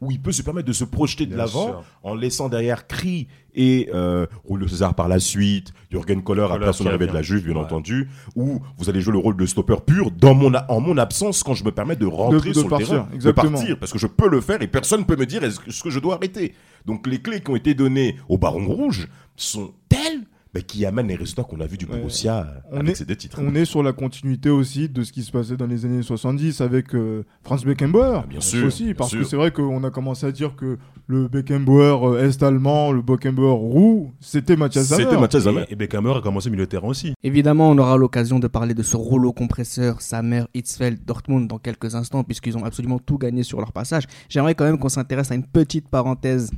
où 0.00 0.10
il 0.10 0.20
peut 0.20 0.32
se 0.32 0.42
permettre 0.42 0.66
de 0.66 0.72
se 0.72 0.82
projeter 0.82 1.26
de 1.26 1.36
l'avant 1.36 1.82
en 2.02 2.16
laissant 2.16 2.48
derrière 2.48 2.88
Cri 2.88 3.28
et 3.54 3.88
euh, 3.94 4.26
César 4.68 4.96
par 4.96 5.06
la 5.06 5.20
suite, 5.20 5.72
Jürgen 5.92 6.24
Kohler 6.24 6.48
après 6.50 6.72
son 6.72 6.86
arrivée 6.86 7.06
de 7.06 7.12
la 7.12 7.22
Juve 7.22 7.44
bien 7.44 7.54
Ouais. 7.54 7.60
entendu, 7.60 8.08
où 8.34 8.58
vous 8.78 8.90
allez 8.90 9.00
jouer 9.00 9.12
le 9.12 9.20
rôle 9.20 9.36
de 9.36 9.46
stopper 9.46 9.76
pur 9.86 10.10
dans 10.10 10.34
mon 10.34 10.52
en 10.68 10.80
mon 10.80 10.98
absence 10.98 11.44
quand 11.44 11.54
je 11.54 11.62
me 11.62 11.70
permets 11.70 11.94
de 11.94 12.06
rentrer 12.06 12.48
de 12.48 12.54
sur 12.58 12.68
partir, 12.68 12.88
le 12.88 12.98
terrain, 12.98 13.08
exactement. 13.14 13.50
de 13.50 13.54
partir 13.56 13.78
parce 13.78 13.92
que 13.92 13.98
je 14.00 14.08
peux 14.08 14.28
le 14.28 14.40
faire 14.40 14.60
et 14.60 14.66
personne 14.66 15.04
peut 15.06 15.14
me 15.14 15.24
dire 15.24 15.44
est-ce 15.44 15.60
que, 15.60 15.68
est-ce 15.70 15.84
que 15.84 15.90
je 15.90 16.00
dois 16.00 16.16
arrêter. 16.16 16.52
Donc 16.84 17.06
les 17.06 17.22
clés 17.22 17.40
qui 17.40 17.50
ont 17.52 17.56
été 17.56 17.74
données 17.74 18.16
au 18.28 18.38
Baron 18.38 18.66
Rouge 18.66 19.06
sont 19.36 19.72
telles 19.88 20.24
bah, 20.54 20.60
qui 20.60 20.84
amène 20.84 21.08
les 21.08 21.14
résultats 21.16 21.44
qu'on 21.44 21.60
a 21.60 21.66
vu 21.66 21.78
du 21.78 21.86
Ouais. 21.86 21.98
Borussia 21.98 22.46
On 22.70 22.76
avec 22.80 22.90
est- 22.90 22.94
ces 22.96 23.04
deux 23.06 23.16
titres. 23.16 23.38
On 23.42 23.54
est 23.54 23.64
sur 23.64 23.82
la 23.82 23.92
continuité 23.92 24.50
aussi 24.50 24.88
de 24.88 25.02
ce 25.02 25.10
qui 25.12 25.22
se 25.22 25.32
passait 25.32 25.56
dans 25.56 25.66
les 25.66 25.84
années 25.86 26.02
70 26.02 26.60
avec 26.60 26.94
euh, 26.94 27.24
Franz 27.42 27.64
Beckenbauer. 27.64 28.20
Ah, 28.22 28.26
bien 28.28 28.40
sûr, 28.40 28.66
Aussi, 28.66 28.84
bien 28.84 28.94
parce 28.94 29.10
sûr. 29.10 29.20
que 29.20 29.24
c'est 29.24 29.36
vrai 29.36 29.50
qu'on 29.50 29.82
a 29.84 29.90
commencé 29.90 30.26
à 30.26 30.32
dire 30.32 30.54
que 30.54 30.78
le 31.06 31.28
Beckenbauer 31.28 32.06
euh, 32.06 32.28
est-allemand, 32.28 32.92
le 32.92 33.00
Beckenbauer 33.02 33.54
roux, 33.54 34.12
c'était 34.20 34.56
Mathias 34.56 34.86
Sammer. 34.88 35.04
C'était 35.04 35.18
Mathias 35.20 35.44
Sammer. 35.44 35.64
Et, 35.68 35.72
et 35.72 35.76
Beckham 35.76 36.06
a 36.06 36.20
commencé 36.20 36.50
milieu 36.50 36.64
de 36.64 36.70
terrain 36.70 36.88
aussi. 36.88 37.14
Évidemment, 37.22 37.70
on 37.70 37.78
aura 37.78 37.96
l'occasion 37.96 38.38
de 38.38 38.46
parler 38.46 38.74
de 38.74 38.82
ce 38.82 38.96
rouleau 38.96 39.32
compresseur, 39.32 40.00
Samer, 40.02 40.44
Hitzfeld, 40.54 41.04
Dortmund 41.04 41.48
dans 41.48 41.58
quelques 41.58 41.94
instants, 41.94 42.24
puisqu'ils 42.24 42.56
ont 42.58 42.64
absolument 42.64 42.98
tout 42.98 43.16
gagné 43.18 43.42
sur 43.42 43.58
leur 43.58 43.72
passage. 43.72 44.04
J'aimerais 44.28 44.54
quand 44.54 44.64
même 44.64 44.78
qu'on 44.78 44.88
s'intéresse 44.88 45.30
à 45.30 45.34
une 45.34 45.46
petite 45.46 45.88
parenthèse 45.88 46.50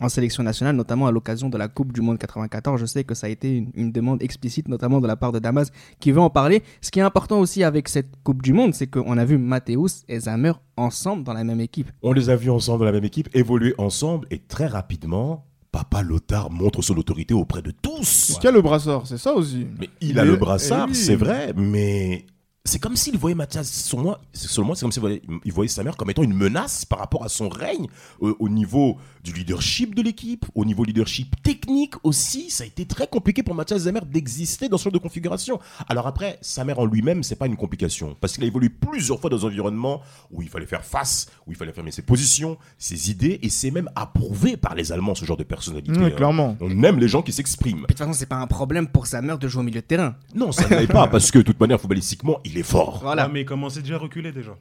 en 0.00 0.08
sélection 0.08 0.42
nationale, 0.42 0.76
notamment 0.76 1.06
à 1.06 1.12
l'occasion 1.12 1.48
de 1.48 1.58
la 1.58 1.68
Coupe 1.68 1.92
du 1.92 2.00
Monde 2.00 2.18
94. 2.18 2.80
Je 2.80 2.86
sais 2.86 3.04
que 3.04 3.14
ça 3.14 3.26
a 3.26 3.30
été 3.30 3.56
une, 3.56 3.70
une 3.74 3.92
demande 3.92 4.22
explicite, 4.22 4.68
notamment 4.68 5.00
de 5.00 5.06
la 5.06 5.16
part 5.16 5.32
de 5.32 5.38
Damas, 5.38 5.70
qui 6.00 6.12
veut 6.12 6.20
en 6.20 6.30
parler. 6.30 6.62
Ce 6.80 6.90
qui 6.90 6.98
est 6.98 7.02
important 7.02 7.38
aussi 7.40 7.62
avec 7.64 7.88
cette 7.88 8.10
Coupe 8.24 8.42
du 8.42 8.52
Monde, 8.52 8.74
c'est 8.74 8.86
qu'on 8.86 9.18
a 9.18 9.24
vu 9.24 9.38
Matthäus 9.38 10.04
et 10.08 10.20
Samer 10.20 10.52
ensemble 10.76 11.24
dans 11.24 11.32
la 11.34 11.44
même 11.44 11.60
équipe. 11.60 11.90
On 12.02 12.12
les 12.12 12.30
a 12.30 12.36
vus 12.36 12.50
ensemble 12.50 12.80
dans 12.80 12.86
la 12.86 12.92
même 12.92 13.04
équipe, 13.04 13.28
évoluer 13.34 13.74
ensemble, 13.78 14.26
et 14.30 14.38
très 14.38 14.66
rapidement, 14.66 15.44
Papa 15.72 16.02
Lothar 16.02 16.50
montre 16.50 16.82
son 16.82 16.96
autorité 16.96 17.34
auprès 17.34 17.62
de 17.62 17.70
tous. 17.70 18.36
Qui 18.40 18.48
a 18.48 18.50
le 18.50 18.62
brassard, 18.62 19.06
c'est 19.06 19.18
ça 19.18 19.34
aussi. 19.34 19.66
Mais 19.78 19.88
il 20.00 20.18
a 20.18 20.24
le 20.24 20.36
brassard, 20.36 20.86
eh 20.88 20.90
oui. 20.90 20.96
c'est 20.96 21.14
vrai, 21.14 21.52
mais 21.56 22.26
c'est 22.64 22.78
comme 22.78 22.94
s'il 22.94 23.16
voyait 23.16 23.34
Mathias, 23.34 23.90
moi, 23.94 24.20
selon 24.34 24.66
moi, 24.66 24.76
c'est 24.76 24.82
comme 24.82 24.92
s'il 24.92 25.00
voyait, 25.00 25.22
il 25.44 25.52
voyait 25.52 25.68
sa 25.68 25.82
mère 25.82 25.96
comme 25.96 26.10
étant 26.10 26.22
une 26.22 26.34
menace 26.34 26.84
par 26.84 26.98
rapport 26.98 27.24
à 27.24 27.30
son 27.30 27.48
règne 27.48 27.86
euh, 28.22 28.34
au 28.38 28.50
niveau 28.50 28.98
du 29.24 29.32
leadership 29.32 29.94
de 29.94 30.02
l'équipe, 30.02 30.44
au 30.54 30.66
niveau 30.66 30.84
leadership 30.84 31.42
technique 31.42 31.94
aussi. 32.04 32.50
Ça 32.50 32.64
a 32.64 32.66
été 32.66 32.84
très 32.84 33.06
compliqué 33.06 33.42
pour 33.42 33.54
Mathias 33.54 33.82
Zamer 33.82 34.00
d'exister 34.06 34.68
dans 34.68 34.76
ce 34.76 34.84
genre 34.84 34.92
de 34.92 34.98
configuration. 34.98 35.58
Alors 35.88 36.06
après, 36.06 36.38
sa 36.42 36.64
mère 36.64 36.78
en 36.78 36.84
lui-même, 36.84 37.22
c'est 37.22 37.36
pas 37.36 37.46
une 37.46 37.56
complication 37.56 38.14
parce 38.20 38.34
qu'il 38.34 38.44
a 38.44 38.46
évolué 38.46 38.68
plusieurs 38.68 39.18
fois 39.20 39.30
dans 39.30 39.44
un 39.46 39.48
environnement 39.48 40.02
où 40.30 40.42
il 40.42 40.48
fallait 40.50 40.66
faire 40.66 40.84
face, 40.84 41.28
où 41.46 41.52
il 41.52 41.56
fallait 41.56 41.72
fermer 41.72 41.92
ses 41.92 42.02
positions, 42.02 42.58
ses 42.78 43.10
idées, 43.10 43.38
et 43.42 43.48
c'est 43.48 43.70
même 43.70 43.88
approuvé 43.96 44.58
par 44.58 44.74
les 44.74 44.92
Allemands 44.92 45.14
ce 45.14 45.24
genre 45.24 45.38
de 45.38 45.44
personnalité. 45.44 45.92
Hein. 45.96 46.10
clairement. 46.10 46.58
On 46.60 46.82
aime 46.82 46.98
les 46.98 47.08
gens 47.08 47.22
qui 47.22 47.32
s'expriment. 47.32 47.82
De 47.82 47.86
toute 47.86 47.98
façon, 47.98 48.12
c'est 48.12 48.26
pas 48.26 48.36
un 48.36 48.46
problème 48.46 48.86
pour 48.86 49.06
Samer 49.06 49.36
de 49.38 49.48
jouer 49.48 49.60
au 49.60 49.64
milieu 49.64 49.80
de 49.80 49.86
terrain. 49.86 50.14
Non, 50.34 50.52
ça 50.52 50.68
ne 50.68 50.76
l'est 50.76 50.86
pas, 50.86 51.06
parce 51.10 51.30
que 51.30 51.38
de 51.38 51.44
toute 51.44 51.58
manière, 51.58 51.80
footballistiquement, 51.80 52.38
il 52.50 52.58
est 52.58 52.62
fort. 52.62 52.98
Voilà. 53.02 53.26
Ouais, 53.26 53.32
mais 53.32 53.40
il 53.42 53.44
commençait 53.46 53.80
déjà 53.82 53.94
à 53.96 53.98
reculer 53.98 54.32
déjà. 54.32 54.56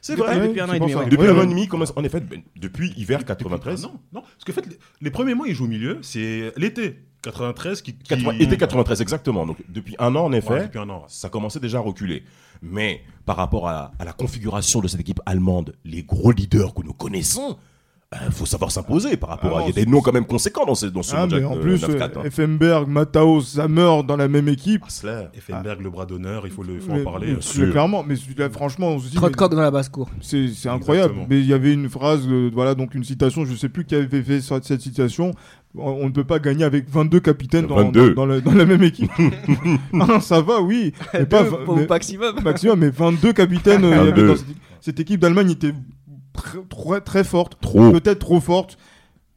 C'est 0.00 0.14
Depuis- 0.16 0.26
vrai. 0.36 0.46
depuis 0.48 0.60
un 0.60 0.68
an 0.68 0.72
et 0.74 0.78
demi, 0.80 0.94
ouais. 0.94 1.04
Depuis 1.06 1.18
Ouais, 1.26 1.28
un 1.30 1.38
an 1.38 1.42
et 1.42 1.46
demi, 1.46 1.68
en 1.96 2.04
effet, 2.04 2.20
ben, 2.20 2.42
depuis 2.56 2.92
hiver 2.96 3.24
93. 3.24 3.82
Non, 3.82 3.92
non. 4.12 4.20
Parce 4.20 4.44
que 4.44 4.52
en 4.52 4.54
fait, 4.54 4.66
les, 4.66 4.78
les 5.00 5.10
premiers 5.10 5.34
mois, 5.34 5.48
il 5.48 5.54
joue 5.54 5.64
au 5.64 5.68
milieu. 5.68 5.98
C'est 6.02 6.52
l'été 6.56 7.00
93 7.22 7.82
qui. 7.82 7.94
qui- 7.94 8.04
80 8.08 8.38
été 8.38 8.56
93, 8.56 9.00
exactement. 9.02 9.44
Donc, 9.44 9.56
depuis 9.68 9.96
un 9.98 10.14
an, 10.14 10.26
en 10.26 10.32
effet, 10.32 10.50
Ouais, 10.52 10.62
depuis 10.64 10.78
un 10.78 10.88
an. 10.88 11.04
ça 11.08 11.28
commençait 11.30 11.58
déjà 11.58 11.78
à 11.78 11.80
reculer. 11.80 12.22
Mais 12.62 13.02
par 13.26 13.36
rapport 13.36 13.68
à, 13.68 13.90
à 13.98 14.04
la 14.04 14.12
configuration 14.12 14.80
de 14.80 14.86
cette 14.88 15.00
équipe 15.00 15.20
allemande, 15.26 15.74
les 15.84 16.02
gros 16.04 16.30
leaders 16.30 16.74
que 16.74 16.82
nous 16.82 16.92
connaissons, 16.94 17.56
il 18.26 18.32
faut 18.32 18.46
savoir 18.46 18.70
s'imposer 18.70 19.18
par 19.18 19.28
rapport 19.28 19.50
Ah 19.52 19.58
à. 19.58 19.60
non, 19.60 19.66
Il 19.68 19.76
y 19.76 19.82
a 19.82 19.84
des 19.84 19.90
noms 19.90 20.00
quand 20.00 20.14
même 20.14 20.24
conséquents 20.24 20.64
dans 20.64 20.74
ce, 20.74 20.86
dans 20.86 21.02
ce 21.02 21.14
Ah, 21.14 21.26
mais 21.30 21.44
en 21.44 21.56
euh, 21.56 21.60
plus, 21.60 21.84
9-4, 21.84 22.02
hein. 22.02 22.10
euh, 22.16 22.22
Effenberg, 22.24 22.88
Mataos, 22.88 23.42
Sammer 23.42 24.00
dans 24.06 24.16
la 24.16 24.28
même 24.28 24.48
équipe. 24.48 24.82
Hassler. 24.86 25.24
Effenberg, 25.34 25.82
le 25.82 25.90
bras 25.90 26.06
d'honneur, 26.06 26.46
il 26.46 26.50
faut, 26.50 26.62
le, 26.62 26.80
faut 26.80 26.92
Mais- 26.94 27.02
en 27.02 27.04
parler. 27.04 27.26
mais- 27.26 27.32
euh, 27.34 27.36
mais 27.36 27.42
sûr. 27.42 27.70
clairement, 27.70 28.02
mais 28.08 28.16
franchement, 28.50 28.92
on 28.92 28.98
se 28.98 29.08
dit, 29.10 29.18
mais 29.22 29.30
dans 29.48 29.60
la 29.60 29.70
basse-cour. 29.70 30.08
c'est 30.22 30.48
c'est 30.48 30.70
incroyable. 30.70 31.10
Exactement. 31.10 31.26
Mais 31.28 31.40
il 31.40 31.46
y 31.46 31.52
avait 31.52 31.74
une 31.74 31.90
phrase, 31.90 32.22
euh, 32.26 32.50
voilà, 32.50 32.74
donc 32.74 32.94
une 32.94 33.04
citation, 33.04 33.44
je 33.44 33.54
sais 33.54 33.68
plus 33.68 33.84
qui 33.84 33.94
avait 33.94 34.22
fait 34.22 34.40
cette 34.40 34.64
cette 34.64 34.80
citation. 34.80 35.32
On 35.76 35.90
on 36.00 36.04
ne 36.06 36.10
peut 36.12 36.24
pas 36.24 36.38
gagner 36.38 36.64
avec 36.64 36.88
22 36.88 37.20
capitaines 37.20 37.66
dans, 37.66 37.76
22. 37.76 38.14
dans, 38.14 38.22
dans 38.22 38.26
la, 38.26 38.40
dans 38.40 38.54
la 38.54 38.64
même 38.64 38.82
équipe. 38.82 39.10
ah, 40.00 40.18
ça 40.20 40.40
va, 40.40 40.62
oui. 40.62 40.94
Mais 41.12 41.26
pas, 41.26 41.42
au 41.44 41.74
mais- 41.76 41.86
maximum. 41.86 42.40
maximum, 42.42 42.78
mais 42.78 42.88
22 42.88 43.34
capitaines. 43.34 43.84
euh, 43.84 43.88
il 43.90 43.96
y 43.96 43.98
avait 44.00 44.10
22. 44.12 44.28
dans 44.28 44.36
cette, 44.36 44.46
cette 44.80 45.00
équipe 45.00 45.20
d'Allemagne 45.20 45.50
était 45.50 45.74
très, 46.42 46.58
très, 46.68 47.00
très 47.00 47.24
forte, 47.24 47.56
peut-être 47.92 48.18
trop 48.20 48.40
forte. 48.40 48.78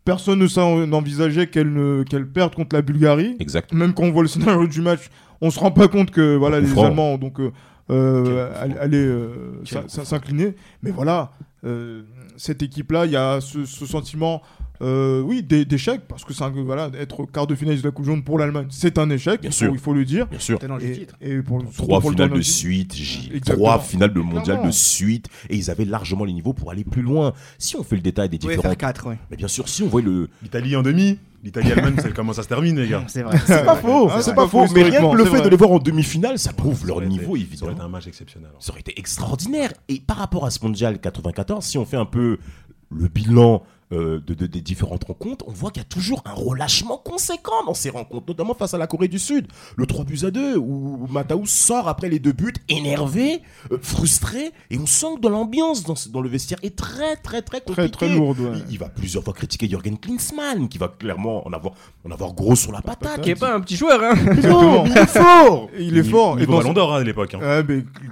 Personne 0.06 0.40
ne 0.40 0.48
s'en- 0.48 0.88
n'envisageait 0.88 1.48
qu'elle 1.48 2.04
qu'elle 2.10 2.28
perde 2.28 2.56
contre 2.56 2.76
la 2.76 2.82
Bulgarie. 2.82 3.36
Exact. 3.40 3.72
Même 3.74 3.94
quand 3.94 4.04
on 4.04 4.12
voit 4.12 4.24
le 4.24 4.28
scénario 4.28 4.66
du 4.68 4.82
match, 4.82 5.10
on 5.42 5.52
se 5.52 5.60
rend 5.60 5.72
pas 5.72 5.88
compte 5.88 6.10
que 6.12 6.36
voilà 6.36 6.60
les. 6.60 6.72
Allemands 6.88 7.18
donc 7.18 7.40
euh, 7.40 7.52
euh, 7.92 8.50
euh, 8.92 9.88
s'incliner. 9.88 10.56
Mais 10.82 10.92
voilà, 10.92 11.32
euh, 11.66 12.04
cette 12.38 12.62
équipe-là, 12.64 13.06
il 13.06 13.12
y 13.12 13.16
a 13.16 13.40
ce, 13.42 13.66
ce 13.66 13.86
sentiment, 13.86 14.42
euh, 14.82 15.22
oui, 15.22 15.44
d'é- 15.44 15.64
d'échec 15.66 16.02
parce 16.08 16.24
que 16.26 16.34
c'est 16.34 16.44
un- 16.44 16.50
voilà, 16.50 16.90
être 17.00 17.26
quart 17.26 17.46
de 17.46 17.54
finaliste 17.54 17.84
de 17.84 17.90
la 17.90 17.92
Coupe 17.92 18.06
du 18.06 18.12
Monde 18.12 18.26
pour 18.26 18.40
l'Allemagne, 18.40 18.66
c'est 18.72 18.98
un 18.98 19.10
échec. 19.12 19.42
Bien 19.42 19.52
il, 19.52 19.54
sûr. 19.54 19.68
faut, 19.68 19.74
il 19.76 19.80
faut 19.80 19.94
le 19.94 20.06
dire. 20.06 20.26
Bien 20.28 20.40
sûr. 20.40 20.60
Et, 20.82 21.08
et 21.22 21.42
pour 21.44 21.60
le- 21.60 21.66
Trois 21.76 22.02
pour 22.02 22.12
finales 22.12 22.32
de 22.32 22.42
suite, 22.42 22.96
J. 22.96 23.32
Trois 23.46 23.80
finales 23.80 24.14
de 24.14 24.22
mondial 24.22 24.66
de 24.66 24.72
suite. 24.72 25.28
Et 25.50 25.56
ils 25.56 25.70
avaient 25.70 25.86
largement 25.86 26.26
les 26.26 26.34
niveaux 26.34 26.54
pour 26.54 26.72
aller 26.72 26.84
plus 26.84 27.04
loin. 27.04 27.34
Si 27.60 27.76
on 27.76 27.84
fait 27.84 27.96
le 27.96 28.02
détail 28.02 28.30
des 28.30 28.38
différents. 28.40 28.62
faire 28.64 28.78
4, 28.78 29.08
ouais. 29.10 29.20
Mais 29.30 29.38
bien 29.38 29.48
sûr, 29.48 29.68
si 29.70 29.84
on 29.84 29.88
voit 29.88 30.02
le, 30.02 30.30
L'Italie 30.42 30.76
en 30.76 30.82
demi. 30.82 31.20
L'Italie-Allemagne, 31.44 31.96
c'est 32.00 32.14
comment 32.14 32.34
ça 32.34 32.44
se 32.44 32.48
termine, 32.48 32.80
les 32.80 32.88
gars. 32.88 33.04
C'est 33.08 33.24
vrai. 33.24 33.36
C'est 33.48 33.66
pas 33.66 33.76
faux, 33.76 34.08
Ah, 34.12 34.22
c'est 34.22 34.36
pas 34.36 34.48
faux. 34.48 34.64
Mais 34.76 34.84
rien 34.84 35.10
que 35.10 35.16
le 35.18 35.26
fait 35.26 35.42
de 35.42 35.50
les 35.50 35.56
voir 35.58 35.72
en 35.72 35.80
demi-finale, 35.80 36.38
ça 36.38 36.54
prouve 36.54 36.86
leur 36.86 36.98
Ça 36.98 37.02
aurait 37.02 37.06
été- 37.08 37.14
niveau, 37.18 37.24
Ça 37.26 37.30
aurait 37.32 37.40
évidemment. 37.42 37.72
été 37.72 37.82
un 37.82 37.88
match 37.88 38.06
exceptionnel. 38.06 38.52
Ça 38.60 38.72
aurait 38.72 38.82
été 38.82 38.94
extraordinaire. 39.00 39.74
Et 39.90 40.00
par 40.06 40.18
rapport 40.18 40.46
à 40.46 40.52
ce 40.52 40.64
mondial 40.64 41.00
94, 41.00 41.51
si 41.60 41.78
on 41.78 41.86
fait 41.86 41.98
un 41.98 42.06
peu 42.06 42.38
le 42.90 43.08
bilan 43.10 43.64
euh, 43.94 44.22
de, 44.26 44.34
de- 44.34 44.46
des 44.48 44.62
différentes 44.62 45.04
rencontres, 45.04 45.44
on 45.50 45.52
voit 45.52 45.70
qu'il 45.70 45.82
y 45.82 45.86
a 45.86 45.90
toujours 45.90 46.22
un 46.24 46.32
relâchement 46.32 46.98
conséquent 46.98 47.66
dans 47.66 47.74
ces 47.74 47.90
rencontres, 47.90 48.24
notamment 48.26 48.54
face 48.54 48.74
à 48.74 48.78
la 48.78 48.88
Corée 48.88 49.10
du 49.10 49.20
Sud. 49.20 49.48
Le 49.76 49.86
3 49.86 50.06
buts 50.06 50.20
à 50.24 50.32
2, 50.32 50.56
où 50.56 51.08
Mataou 51.10 51.46
sort 51.46 51.90
après 51.90 52.08
les 52.08 52.20
deux 52.20 52.32
buts, 52.32 52.54
énervé, 52.70 53.42
euh, 53.74 53.78
frustré, 53.82 54.52
et 54.70 54.78
on 54.80 54.86
sent 54.86 55.16
que 55.18 55.20
dans 55.20 55.30
l'ambiance 55.30 55.84
dans, 55.84 55.96
dans 56.14 56.22
le 56.22 56.30
vestiaire 56.30 56.58
est 56.64 56.74
très, 56.78 57.18
très, 57.18 57.42
très 57.42 57.60
compliquée. 57.60 57.90
Très 57.92 58.08
très 58.08 58.16
lourde. 58.16 58.40
ouais. 58.40 58.52
Il, 58.70 58.74
il 58.76 58.80
va 58.80 58.88
plusieurs 58.88 59.26
fois 59.26 59.34
critiquer 59.34 59.68
Jürgen 59.68 59.98
Klinsmann, 59.98 60.70
qui 60.70 60.78
va 60.78 60.88
clairement 60.88 61.46
en 61.46 61.52
avoir, 61.52 61.74
en 62.08 62.12
avoir 62.12 62.32
gros 62.34 62.56
sur 62.56 62.72
la 62.72 62.82
patate. 62.82 63.20
Qui 63.20 63.32
est 63.32 63.36
pas 63.36 63.54
un 63.54 63.60
petit 63.60 63.76
joueur, 63.76 64.02
hein. 64.02 64.14
Exactement. 64.32 64.86
il 64.86 64.98
est 64.98 65.06
fort 65.06 65.70
il 65.78 65.98
est 65.98 66.04
fort. 66.04 66.38
Et 66.38 66.42
Niveau 66.42 66.54
dans 66.54 66.58
ballon 66.60 66.74
d'or 66.74 66.94
hein, 66.96 67.02
à 67.02 67.04
l'époque. 67.04 67.34
hein. 67.34 67.62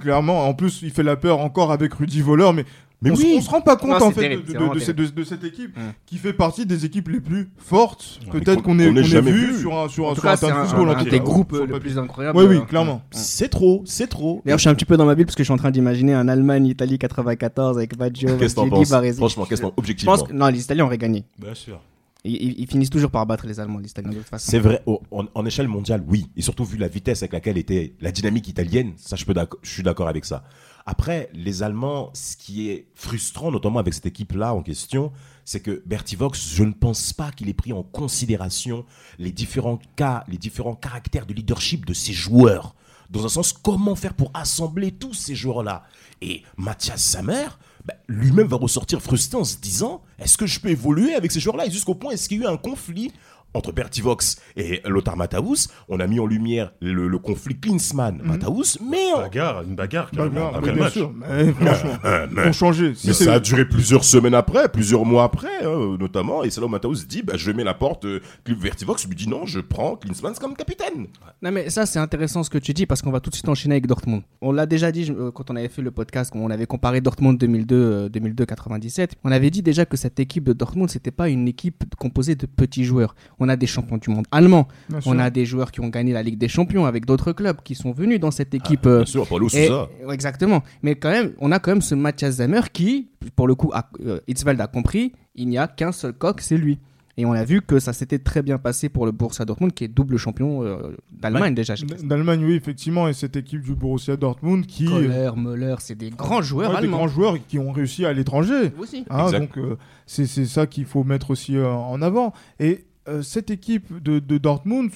Clairement, 0.02 0.46
en 0.46 0.52
plus, 0.52 0.80
il 0.82 0.90
fait 0.90 1.02
la 1.02 1.16
peur 1.16 1.38
encore 1.40 1.72
avec 1.72 1.94
Rudy 1.94 2.20
Voller, 2.20 2.50
mais, 2.54 2.66
Mais 3.02 3.10
on, 3.10 3.14
oui. 3.14 3.32
se, 3.32 3.38
on 3.38 3.40
se 3.40 3.48
rend 3.50 3.60
pas 3.62 3.76
compte 3.76 3.98
Non, 3.98 4.06
en 4.06 4.10
fait 4.10 4.20
terrible, 4.20 4.42
de, 4.44 4.74
de- 4.74 4.78
cette- 4.78 4.96
de- 4.96 5.06
de 5.06 5.24
cette 5.24 5.42
équipe 5.44 5.74
Mm. 5.76 5.80
qui 6.04 6.18
fait 6.18 6.34
partie 6.34 6.66
des 6.66 6.84
équipes 6.84 7.08
les 7.08 7.20
plus 7.20 7.48
fortes, 7.56 8.18
Ouais, 8.26 8.32
peut-être 8.40 8.56
qu'on- 8.62 8.72
qu'on 8.74 8.78
ait, 8.78 8.88
qu'on 8.88 8.92
qu'on 8.94 9.00
ait 9.00 9.04
jamais 9.04 9.30
vu 9.32 9.52
vu. 9.52 9.58
sur 9.60 9.78
un 9.78 9.88
sur 9.88 10.04
En 10.06 10.10
un, 10.10 10.14
tout 10.14 10.20
sur 10.20 10.28
un 10.28 10.32
cas, 10.32 10.36
c'est 10.36 10.46
terrain 10.46 10.60
un, 10.60 10.64
de 10.64 10.68
football. 10.68 10.90
un 10.90 11.04
tout 11.04 11.08
des 11.10 11.20
groupes 11.20 11.52
euh, 11.54 11.66
le 11.66 11.80
plus 11.80 11.96
incroyables. 11.98 12.38
Oui, 12.38 12.44
oui, 12.46 12.56
euh, 12.56 12.60
clairement. 12.60 13.00
C'est 13.10 13.48
trop, 13.48 13.82
c'est 13.86 14.06
trop. 14.06 14.42
D'ailleurs, 14.44 14.58
je 14.58 14.62
suis 14.62 14.68
un 14.70 14.74
petit 14.74 14.84
peu 14.84 14.98
dans 14.98 15.06
ma 15.06 15.14
bulle 15.14 15.24
parce 15.24 15.34
que 15.36 15.42
je 15.42 15.46
suis 15.46 15.54
en 15.54 15.56
train 15.56 15.70
d'imaginer 15.70 16.12
un 16.12 16.28
Allemagne-Italie 16.28 16.98
94 16.98 17.78
avec 17.78 17.96
Baggio, 17.96 18.36
Qu'est-ce 18.38 18.54
que 18.54 18.56
t'en 18.56 18.62
Maldini, 18.66 18.80
penses 18.82 18.90
Baresi. 18.90 19.16
Franchement, 19.16 19.46
qu'est-ce 19.46 19.62
que 19.62 19.66
t'en- 19.66 19.72
Je 19.76 19.80
objectivement 19.80 20.12
pense 20.18 20.28
que 20.28 20.32
non, 20.34 20.48
les 20.48 20.60
Italiens 20.62 20.84
auraient 20.84 20.98
gagné. 20.98 21.24
Bien 21.38 21.54
sûr. 21.54 21.80
Ils, 22.22 22.66
finissent 22.66 22.90
toujours 22.90 23.10
par 23.10 23.24
battre 23.24 23.46
les 23.46 23.60
Allemands, 23.60 23.78
les 23.78 23.88
Italiens 23.88 24.10
de 24.10 24.16
toute 24.16 24.26
façon. 24.26 24.50
C'est 24.50 24.58
vrai, 24.58 24.82
en, 24.86 25.24
en 25.34 25.46
échelle 25.46 25.68
mondiale, 25.68 26.04
oui. 26.06 26.26
Et 26.36 26.42
surtout 26.42 26.66
vu 26.66 26.76
la 26.76 26.88
vitesse 26.88 27.22
avec 27.22 27.32
laquelle 27.32 27.56
était 27.56 27.94
la 28.02 28.12
dynamique 28.12 28.46
italienne, 28.46 28.92
ça 28.98 29.16
je, 29.16 29.24
peux 29.24 29.32
je 29.62 29.70
suis 29.70 29.82
d'accord 29.82 30.06
avec 30.06 30.26
ça. 30.26 30.44
Après, 30.86 31.30
les 31.32 31.62
Allemands, 31.62 32.10
ce 32.14 32.36
qui 32.36 32.70
est 32.70 32.86
frustrant, 32.94 33.50
notamment 33.50 33.78
avec 33.78 33.94
cette 33.94 34.06
équipe-là 34.06 34.54
en 34.54 34.62
question, 34.62 35.12
c'est 35.44 35.60
que 35.60 35.82
Bertie 35.86 36.16
Vox, 36.16 36.52
je 36.54 36.64
ne 36.64 36.72
pense 36.72 37.12
pas 37.12 37.30
qu'il 37.32 37.48
ait 37.48 37.54
pris 37.54 37.72
en 37.72 37.82
considération 37.82 38.84
les 39.18 39.32
différents 39.32 39.80
cas, 39.96 40.24
les 40.28 40.38
différents 40.38 40.74
caractères 40.74 41.26
de 41.26 41.34
leadership 41.34 41.86
de 41.86 41.92
ces 41.92 42.12
joueurs. 42.12 42.74
Dans 43.10 43.24
un 43.24 43.28
sens, 43.28 43.52
comment 43.52 43.96
faire 43.96 44.14
pour 44.14 44.30
assembler 44.34 44.92
tous 44.92 45.14
ces 45.14 45.34
joueurs-là? 45.34 45.84
Et 46.22 46.42
Mathias 46.56 47.02
Sammer, 47.02 47.48
ben, 47.84 47.96
lui-même 48.06 48.46
va 48.46 48.56
ressortir 48.56 49.00
frustré 49.00 49.38
en 49.38 49.44
se 49.44 49.56
disant 49.56 50.02
est-ce 50.18 50.38
que 50.38 50.46
je 50.46 50.60
peux 50.60 50.68
évoluer 50.68 51.14
avec 51.14 51.32
ces 51.32 51.40
joueurs-là? 51.40 51.66
Et 51.66 51.70
jusqu'au 51.70 51.94
point, 51.94 52.12
est-ce 52.12 52.28
qu'il 52.28 52.40
y 52.40 52.46
a 52.46 52.50
eu 52.50 52.52
un 52.52 52.56
conflit 52.56 53.12
entre 53.54 53.72
Bertie 53.72 54.00
Vox 54.00 54.36
et 54.56 54.80
Lothar 54.86 55.16
Matthäus 55.16 55.68
On 55.88 55.98
a 56.00 56.06
mis 56.06 56.20
en 56.20 56.26
lumière 56.26 56.72
le, 56.80 57.08
le 57.08 57.18
conflit 57.18 57.58
Klinsmann-Matthäus, 57.58 58.78
mais, 58.88 59.12
en- 59.14 59.18
Bagarre, 59.22 59.62
une 59.62 59.74
bagarre, 59.74 60.10
bah, 60.12 60.24
après 60.54 60.60
mais 60.60 60.66
le 60.68 60.72
bien 60.74 60.82
match. 60.84 60.92
sûr, 60.92 61.12
mais 61.12 61.52
franchement, 61.52 61.90
Euh, 62.04 62.26
mais- 62.30 62.42
pour 62.44 62.54
changer. 62.54 62.94
Si 62.94 63.08
mais 63.08 63.12
c'est- 63.12 63.24
ça 63.24 63.34
a 63.34 63.40
duré 63.40 63.64
plusieurs 63.64 64.04
semaines 64.04 64.34
après, 64.34 64.68
plusieurs 64.68 65.04
mois 65.04 65.24
après, 65.24 65.64
hein, 65.64 65.96
notamment. 65.98 66.44
Et 66.44 66.50
c'est 66.50 66.60
là 66.60 66.66
où 66.66 66.70
Matthäus 66.70 67.06
dit 67.06 67.22
bah, 67.22 67.34
je 67.36 67.50
mets 67.50 67.64
la 67.64 67.74
porte. 67.74 68.04
Euh, 68.04 68.20
Bertie 68.62 68.84
Vox 68.84 69.06
lui 69.06 69.14
dit 69.14 69.28
non, 69.28 69.46
je 69.46 69.60
prends 69.60 69.96
Klinsmann 69.96 70.34
comme 70.34 70.54
capitaine. 70.54 71.06
Non 71.42 71.50
mais 71.50 71.70
ça 71.70 71.86
c'est 71.86 71.98
intéressant 71.98 72.42
ce 72.42 72.50
que 72.50 72.58
tu 72.58 72.72
dis 72.74 72.86
parce 72.86 73.00
qu'on 73.02 73.10
va 73.10 73.20
tout 73.20 73.30
de 73.30 73.34
suite 73.34 73.48
enchaîner 73.48 73.74
avec 73.74 73.86
Dortmund. 73.86 74.22
On 74.40 74.52
l'a 74.52 74.66
déjà 74.66 74.92
dit 74.92 75.04
je- 75.04 75.12
euh, 75.12 75.30
quand 75.30 75.50
on 75.50 75.56
avait 75.56 75.68
fait 75.68 75.82
le 75.82 75.90
podcast, 75.90 76.30
quand 76.32 76.38
on 76.40 76.50
avait 76.50 76.66
comparé 76.66 77.00
Dortmund 77.00 77.38
2002 77.38 77.76
euh, 77.76 78.08
2002-97. 78.08 79.12
On 79.24 79.32
avait 79.32 79.50
dit 79.50 79.62
déjà 79.62 79.84
que 79.86 79.96
cette 79.96 80.20
équipe 80.20 80.44
de 80.44 80.52
Dortmund 80.52 80.90
c'était 80.90 81.10
pas 81.10 81.28
une 81.28 81.48
équipe 81.48 81.84
composée 81.98 82.34
de 82.34 82.46
petits 82.46 82.84
joueurs. 82.84 83.14
On 83.40 83.48
a 83.48 83.56
des 83.56 83.66
champions 83.66 83.96
du 83.96 84.10
monde 84.10 84.26
allemands, 84.30 84.68
Bien 84.88 85.00
sûr. 85.00 85.10
on 85.12 85.18
a 85.18 85.30
des 85.30 85.46
joueurs 85.46 85.72
qui 85.72 85.80
ont 85.80 85.88
gagné 85.88 86.12
la 86.12 86.22
Ligue 86.22 86.38
des 86.38 86.48
Champions 86.48 86.84
avec 86.86 87.06
d'autres 87.06 87.32
clubs 87.32 87.56
qui 87.64 87.74
sont 87.74 87.90
venus 87.92 88.20
dans 88.20 88.30
cette 88.30 88.54
équipe. 88.54 88.86
euh, 88.86 88.98
Bien 88.98 89.06
sûr, 89.06 89.26
Paulo 89.26 89.48
Sousa. 89.48 89.88
exactement. 90.12 90.62
Mais 90.82 90.94
quand 90.94 91.10
même, 91.10 91.32
on 91.40 91.50
a 91.50 91.58
quand 91.58 91.72
même 91.72 91.82
ce 91.82 91.94
Matthias 91.94 92.36
Zammer 92.36 92.60
qui, 92.72 93.08
pour 93.36 93.48
le 93.48 93.54
coup, 93.54 93.70
a, 93.72 93.90
euh, 94.04 94.20
a 94.58 94.66
compris, 94.66 95.12
il 95.34 95.48
n'y 95.48 95.58
a 95.58 95.66
qu'un 95.68 95.92
seul 95.92 96.12
coq, 96.12 96.40
c'est 96.40 96.56
lui. 96.58 96.78
Et 97.16 97.26
on 97.26 97.32
a 97.32 97.44
vu 97.44 97.60
que 97.60 97.78
ça 97.80 97.92
s'était 97.92 98.20
très 98.20 98.40
bien 98.40 98.56
passé 98.56 98.88
pour 98.88 99.04
le 99.04 99.12
Borussia 99.12 99.44
Dortmund, 99.44 99.74
qui 99.74 99.84
est 99.84 99.88
double 99.88 100.16
champion 100.16 100.62
euh, 100.64 100.96
d'Allemagne 101.12 101.54
déjà. 101.54 101.74
D'Allemagne, 102.02 102.42
oui, 102.44 102.54
effectivement, 102.54 103.08
et 103.08 103.12
cette 103.12 103.36
équipe 103.36 103.60
du 103.62 103.74
Borussia 103.74 104.16
Dortmund 104.16 104.64
qui. 104.64 104.86
Kohler, 104.86 105.30
Müller, 105.36 105.74
c'est 105.80 105.96
des 105.96 106.08
grands 106.10 106.40
joueurs 106.40 106.70
Ouais, 106.70 106.76
des 106.80 106.84
allemands. 106.84 106.98
grands 106.98 107.08
joueurs 107.08 107.36
qui 107.46 107.58
ont 107.58 107.72
réussi 107.72 108.06
à 108.06 108.12
l'étranger. 108.14 108.72
Aussi. 108.78 109.04
Hein, 109.10 109.24
Exact. 109.26 109.40
donc 109.40 109.58
euh, 109.58 109.76
c'est 110.06 110.24
c'est 110.24 110.46
ça 110.46 110.66
qu'il 110.66 110.86
faut 110.86 111.04
mettre 111.04 111.30
aussi 111.30 111.56
euh, 111.58 111.68
en 111.70 112.00
avant. 112.00 112.32
Et 112.58 112.84
euh, 113.10 113.22
cette 113.22 113.50
équipe 113.50 114.02
de, 114.02 114.18
de 114.18 114.38
Dortmund 114.38 114.90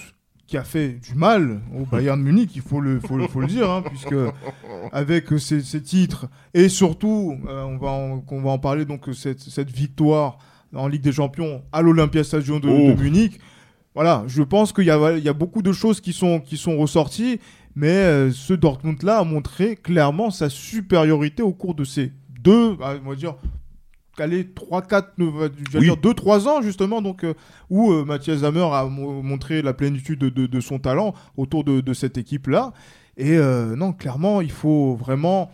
qui 0.47 0.57
a 0.59 0.65
fait 0.65 1.01
du 1.03 1.15
mal 1.15 1.61
au 1.75 1.85
Bayern 1.87 2.21
Munich, 2.21 2.51
il 2.55 2.61
faut 2.63 2.81
le, 2.81 3.01
faut, 3.01 3.17
le- 3.17 3.27
faut 3.29 3.41
le 3.41 3.47
dire, 3.47 3.71
hein, 3.71 3.83
puisque 3.87 4.15
avec 4.93 5.27
ces, 5.39 5.63
ces 5.63 5.83
titres 5.83 6.27
et 6.53 6.69
surtout, 6.69 7.37
euh, 7.49 7.63
on, 7.65 7.79
va 7.79 7.89
en, 7.91 8.21
qu'on 8.21 8.43
va 8.43 8.51
en 8.51 8.59
parler, 8.59 8.85
donc 8.85 9.09
cette, 9.15 9.41
cette 9.41 9.71
victoire 9.71 10.39
en 10.75 10.87
Ligue 10.89 11.03
des 11.03 11.13
Champions 11.13 11.63
à 11.73 11.81
l'Olympia 11.83 12.25
Stadium 12.25 12.61
de, 12.61 12.69
Oh. 12.69 12.93
de 12.95 13.03
Munich. 13.03 13.41
Voilà, 13.95 14.25
je 14.27 14.43
pense 14.43 14.73
qu'il 14.73 14.85
y 14.85 14.91
a, 14.91 15.13
il 15.17 15.23
y 15.25 15.29
a 15.29 15.33
beaucoup 15.33 15.63
de 15.63 15.73
choses 15.73 16.01
qui 16.01 16.13
sont, 16.13 16.41
qui 16.41 16.57
sont 16.57 16.77
ressorties, 16.77 17.39
mais 17.77 17.89
euh, 17.89 18.31
ce 18.33 18.53
Dortmund-là 18.53 19.21
a 19.21 19.25
montré 19.25 19.77
clairement 19.77 20.31
sa 20.31 20.51
supériorité 20.51 21.43
au 21.43 21.53
cours 21.53 21.75
de 21.75 21.85
ces 21.85 22.13
deux, 22.41 22.77
on 23.05 23.09
va 23.09 23.15
dire, 23.17 23.37
allez, 24.19 24.49
3, 24.53 24.83
4, 24.83 25.13
Oui. 25.75 25.91
2, 26.03 26.15
3 26.15 26.49
ans 26.49 26.63
justement, 26.63 27.03
donc, 27.03 27.25
euh, 27.25 27.35
où 27.71 27.93
euh, 27.93 28.05
Mathias 28.05 28.43
Hammer 28.43 28.67
a 28.73 28.85
mo- 28.87 29.23
montré 29.23 29.63
la 29.63 29.73
plénitude 29.75 30.19
de, 30.21 30.29
de- 30.29 30.47
de 30.47 30.61
son 30.61 30.79
talent 30.79 31.15
autour 31.37 31.65
de, 31.65 31.81
de 31.81 31.93
cette 31.95 32.17
équipe-là. 32.19 32.73
Et 33.17 33.37
euh, 33.37 33.77
non, 33.77 33.93
clairement, 33.93 34.41
il 34.41 34.51
faut 34.51 34.95
vraiment 34.97 35.51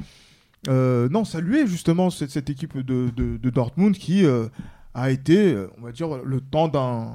euh, 0.68 1.08
non, 1.10 1.24
saluer 1.24 1.66
justement 1.66 2.10
cette, 2.10 2.30
cette 2.30 2.50
équipe 2.50 2.76
de, 2.78 3.10
Dortmund 3.50 3.96
qui 3.96 4.24
euh, 4.24 4.46
a 4.94 5.10
été, 5.10 5.54
euh, 5.54 5.68
on 5.78 5.82
va 5.84 5.92
dire, 5.92 6.08
le 6.24 6.40
temps 6.40 6.68
d'un. 6.68 7.08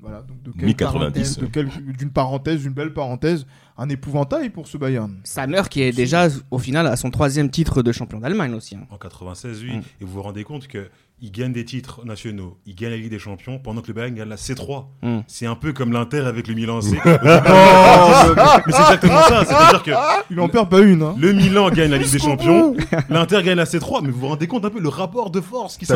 Voilà, 0.00 0.22
donc 0.22 0.40
de 0.44 0.52
quelle 0.52 0.68
Mi-90. 0.68 0.76
parenthèse, 0.76 1.38
de 1.38 1.46
quelle- 1.46 1.68
d'une 1.98 2.10
parenthèse, 2.10 2.62
d'une 2.62 2.72
belle 2.74 2.92
parenthèse, 2.92 3.44
un 3.78 3.88
épouvantail 3.88 4.50
pour 4.50 4.66
ce 4.66 4.76
Bayern. 4.78 5.14
Sammer 5.24 5.62
qui 5.70 5.82
est 5.82 5.92
déjà 5.92 6.28
au 6.50 6.58
final 6.58 6.86
à 6.86 6.96
son 6.96 7.10
troisième 7.10 7.50
titre 7.50 7.82
de 7.82 7.92
champion 7.92 8.18
d'Allemagne 8.20 8.54
aussi. 8.54 8.74
hein. 8.76 8.86
En 8.90 8.96
96, 8.96 9.62
oui. 9.62 9.76
Mm. 9.76 9.82
Et 10.00 10.04
vous 10.04 10.12
vous 10.12 10.22
rendez 10.22 10.44
compte 10.44 10.66
que 10.66 10.88
il 11.22 11.32
gagne 11.32 11.52
des 11.54 11.64
titres 11.64 12.04
nationaux, 12.04 12.58
il 12.66 12.74
gagne 12.74 12.90
la 12.90 12.96
Ligue 12.98 13.08
des 13.08 13.18
Champions, 13.18 13.58
pendant 13.58 13.80
que 13.80 13.86
le 13.88 13.94
Bayern 13.94 14.14
gagne 14.14 14.28
la 14.28 14.36
C3. 14.36 14.84
Mm. 15.02 15.18
C'est 15.26 15.46
un 15.46 15.54
peu 15.54 15.72
comme 15.72 15.90
l'Inter 15.90 16.18
avec 16.20 16.46
le 16.46 16.52
Milan 16.54 16.82
C. 16.82 16.98
mais 17.04 18.72
c'est 18.72 18.80
exactement 18.82 19.22
ça. 19.22 19.44
C'est-à-dire 19.46 19.82
que 19.82 19.90
Il 20.30 20.38
en 20.40 20.48
perd 20.50 20.68
pas 20.68 20.80
une. 20.80 21.02
Hein. 21.02 21.14
le 21.18 21.32
Milan 21.32 21.70
gagne 21.70 21.90
la 21.90 21.96
Ligue 21.98 22.10
des 22.12 22.18
Champions, 22.18 22.74
l'Inter 23.08 23.42
gagne 23.42 23.56
la 23.56 23.64
C3. 23.64 24.00
Mais 24.02 24.10
vous 24.10 24.20
vous 24.20 24.28
rendez 24.28 24.46
compte 24.46 24.64
un 24.66 24.70
peu 24.70 24.80
le 24.80 24.88
rapport 24.88 25.30
de 25.30 25.40
force 25.40 25.78
qui 25.78 25.86
vu, 25.86 25.92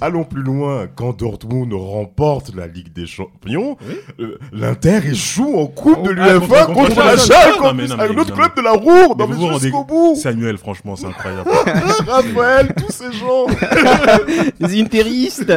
allons 0.00 0.24
plus 0.24 0.42
loin. 0.42 0.86
Quand 0.94 1.18
Dortmund 1.18 1.72
remporte 1.74 2.54
la 2.54 2.66
Ligue 2.66 2.92
des 2.94 3.06
Champions, 3.06 3.76
euh, 4.20 4.38
l'Inter 4.52 5.00
échoue 5.06 5.54
en 5.58 5.66
Coupe 5.66 6.02
de 6.04 6.10
l'UEFA 6.10 6.64
contre- 6.64 6.66
contre, 6.72 6.88
contre 6.94 7.04
la 7.04 7.16
Schalke, 7.26 7.60
en 7.62 7.74
plus, 7.74 7.92
avec 7.92 8.12
l'autre 8.16 8.34
club 8.34 8.56
de 8.56 8.62
la 8.62 8.72
Roure, 8.72 9.16
Mais 9.16 9.60
jusqu'au 9.60 9.84
bout. 9.84 10.16
Samuel, 10.16 10.58
franchement, 10.58 10.96
c'est 10.96 11.06
incroyable. 11.06 11.50
Raphaël, 12.06 12.74
tous 12.76 12.92
ces 12.92 13.12
gens 13.12 13.46
Les 14.60 14.80
interistes 14.82 15.52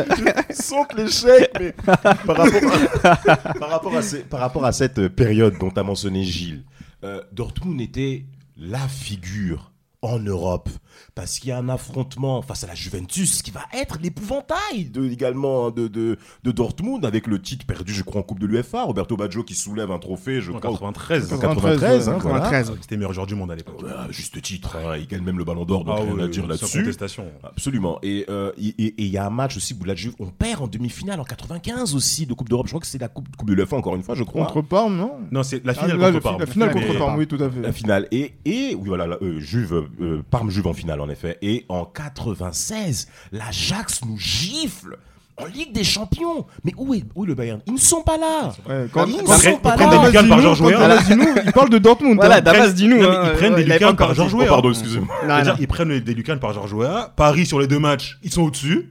sentent 0.52 0.94
l'échec, 0.98 1.52
mais 1.60 1.74
par 1.86 2.00
rapport, 2.04 2.40
à, 2.40 3.16
par, 3.60 3.70
rapport 3.70 3.96
à 3.98 4.02
ces- 4.02 4.20
par 4.24 4.40
rapport 4.40 4.66
à 4.66 4.72
cette 4.72 5.00
euh, 5.00 5.10
période 5.10 5.56
dont 5.60 5.70
a 5.76 5.84
mentionné 5.84 6.24
Gilles, 6.24 6.64
euh, 7.04 7.22
Dortmund 7.32 7.80
était 7.82 8.26
la 8.58 8.88
figure 8.88 9.72
en 10.14 10.20
Europe 10.20 10.70
parce 11.14 11.40
qu'il 11.40 11.50
y 11.50 11.52
a 11.52 11.58
un 11.58 11.70
affrontement 11.70 12.42
face 12.42 12.64
à 12.64 12.68
la 12.68 12.76
Juventus 12.76 13.42
qui 13.42 13.52
va 13.52 13.62
être 13.74 13.98
l'épouvantail 14.02 14.86
de, 14.86 15.06
également 15.10 15.68
hein, 15.68 15.72
de, 15.72 15.88
de, 15.88 16.18
de 16.44 16.52
Dortmund 16.52 17.06
avec 17.06 17.28
le 17.28 17.42
titre 17.42 17.66
perdu 17.66 17.94
je 17.94 18.04
crois 18.04 18.22
en 18.22 18.24
Coupe 18.24 18.40
de 18.40 18.46
l'UEFA 18.46 18.84
Roberto 18.84 19.16
Baggio 19.18 19.44
qui 19.44 19.56
soulève 19.56 19.92
un 19.92 20.00
trophée 20.00 20.42
je 20.42 20.52
En 20.52 20.60
crois 20.60 20.72
93. 20.72 21.34
en 21.34 21.38
93 21.40 22.10
hein, 22.10 22.18
voilà. 22.22 22.40
93. 22.40 22.78
C'était 22.82 22.96
le 22.96 23.00
meilleur 23.00 23.14
joueur 23.14 23.28
du 23.28 23.36
monde 23.36 23.52
à 23.52 23.56
l'époque. 23.56 23.82
Ouais, 23.82 23.90
juste 24.10 24.42
titre 24.42 24.78
hein, 24.78 24.98
il 24.98 25.08
gagne 25.08 25.22
même 25.22 25.38
le 25.38 25.44
ballon 25.44 25.66
d'or 25.66 25.84
donc 25.86 25.96
Ah 26.00 26.04
rien 26.04 26.14
oui, 26.14 26.24
à 26.24 26.28
dire 26.28 26.44
sans 26.44 26.50
là-dessus 26.50 26.80
contestation. 26.80 27.26
Absolument. 27.44 28.00
Et 28.04 28.26
euh, 28.30 28.52
et- 28.58 28.68
et- 28.78 28.86
et 28.88 28.94
il 29.04 29.08
y 29.08 29.18
a 29.18 29.26
un 29.26 29.30
match 29.30 29.58
aussi 29.58 29.76
où 29.80 29.84
la 29.84 29.96
Juve, 29.96 30.14
on 30.20 30.28
perd 30.28 30.62
en 30.62 30.68
demi-finale 30.68 31.20
en 31.20 31.24
95 31.24 31.96
aussi 31.96 32.26
de 32.26 32.34
Coupe 32.34 32.50
d'Europe. 32.50 32.68
Je 32.68 32.72
crois 32.72 32.82
que 32.82 32.88
c'est 32.88 32.98
la 32.98 33.08
Coupe, 33.08 33.28
coupe 33.36 33.48
de 33.50 33.54
l'UEFA 33.54 33.76
encore 33.76 33.96
une 33.96 34.04
fois, 34.04 34.16
je 34.16 34.24
crois. 34.24 34.46
Contre 34.46 34.62
Parme, 34.62 34.96
non? 34.98 35.14
Non, 35.32 35.44
c'est 35.44 35.64
la 35.66 35.74
Ah, 35.74 35.76
finale 35.84 35.98
là, 35.98 36.12
contre 36.12 36.24
Parme. 36.24 36.40
La 36.40 36.46
finale 36.46 36.72
contre 36.74 36.98
Parme, 36.98 37.18
oui, 37.20 37.28
tout 37.28 37.38
à 37.42 37.50
fait. 37.50 37.62
La 37.62 37.72
finale. 37.72 38.08
Et, 38.12 38.34
et 38.46 38.76
oui, 38.76 38.88
voilà, 38.88 39.08
la- 39.08 39.18
euh, 39.22 39.40
Juve, 39.40 39.88
euh, 40.02 40.22
Parme 40.30 40.50
Juve 40.50 40.68
en 40.68 40.74
finale 40.74 41.02
en 41.02 41.10
effet. 41.10 41.38
Et 41.42 41.66
en 41.70 41.86
96, 41.86 43.08
l'Ajax 43.32 44.02
nous 44.06 44.18
gifle 44.18 44.98
en 45.38 45.46
Ligue 45.46 45.74
des 45.74 45.84
Champions. 45.84 46.46
Mais 46.64 46.74
où 46.78 46.94
est, 46.94 47.04
où 47.16 47.26
est 47.26 47.28
le 47.28 47.36
Bayern? 47.36 47.60
Ils 47.68 47.74
ne 47.74 47.78
sont 47.80 48.02
pas 48.04 48.18
là. 48.18 48.54
Ouais, 48.68 48.88
quand, 48.92 49.06
Ils 49.06 49.18
ne 49.18 49.24
prennent- 49.24 49.54
sont 49.54 49.60
pas 49.60 49.72
ils 49.74 49.76
prennent 49.76 49.90
des 49.90 49.96
là. 49.98 50.08
lucarnes 50.08 50.30
par 50.30 50.38
Damasino- 50.40 50.42
Georges 50.44 50.60
quand 50.60 50.66
Weah. 50.68 50.88
Damasino, 50.88 51.26
il 51.46 51.52
parle 51.52 51.70
de 51.70 51.78
Dortmund. 51.78 52.16
Voilà, 52.16 52.36
hein. 52.38 52.42
Damas, 52.42 52.70
hein, 52.70 52.74
ils 52.78 53.34
prennent 53.36 53.54
euh, 53.54 53.56
des 53.58 53.64
lucarnes 53.66 53.96
pas 53.96 54.06
par 54.08 54.16
Georges. 54.16 54.34
Oh, 54.34 54.44
pardon, 54.48 54.70
excusez-moi. 54.72 55.16
Non. 55.28 55.54
ils 55.60 55.68
prennent 55.68 56.00
des 56.00 56.14
lucarnes 56.14 56.40
par 56.40 56.54
Georges. 56.54 56.76
Paris 57.16 57.46
sur 57.46 57.60
les 57.60 57.68
deux 57.68 57.80
matchs, 57.80 58.18
ils 58.24 58.32
sont 58.32 58.44
au-dessus. 58.44 58.90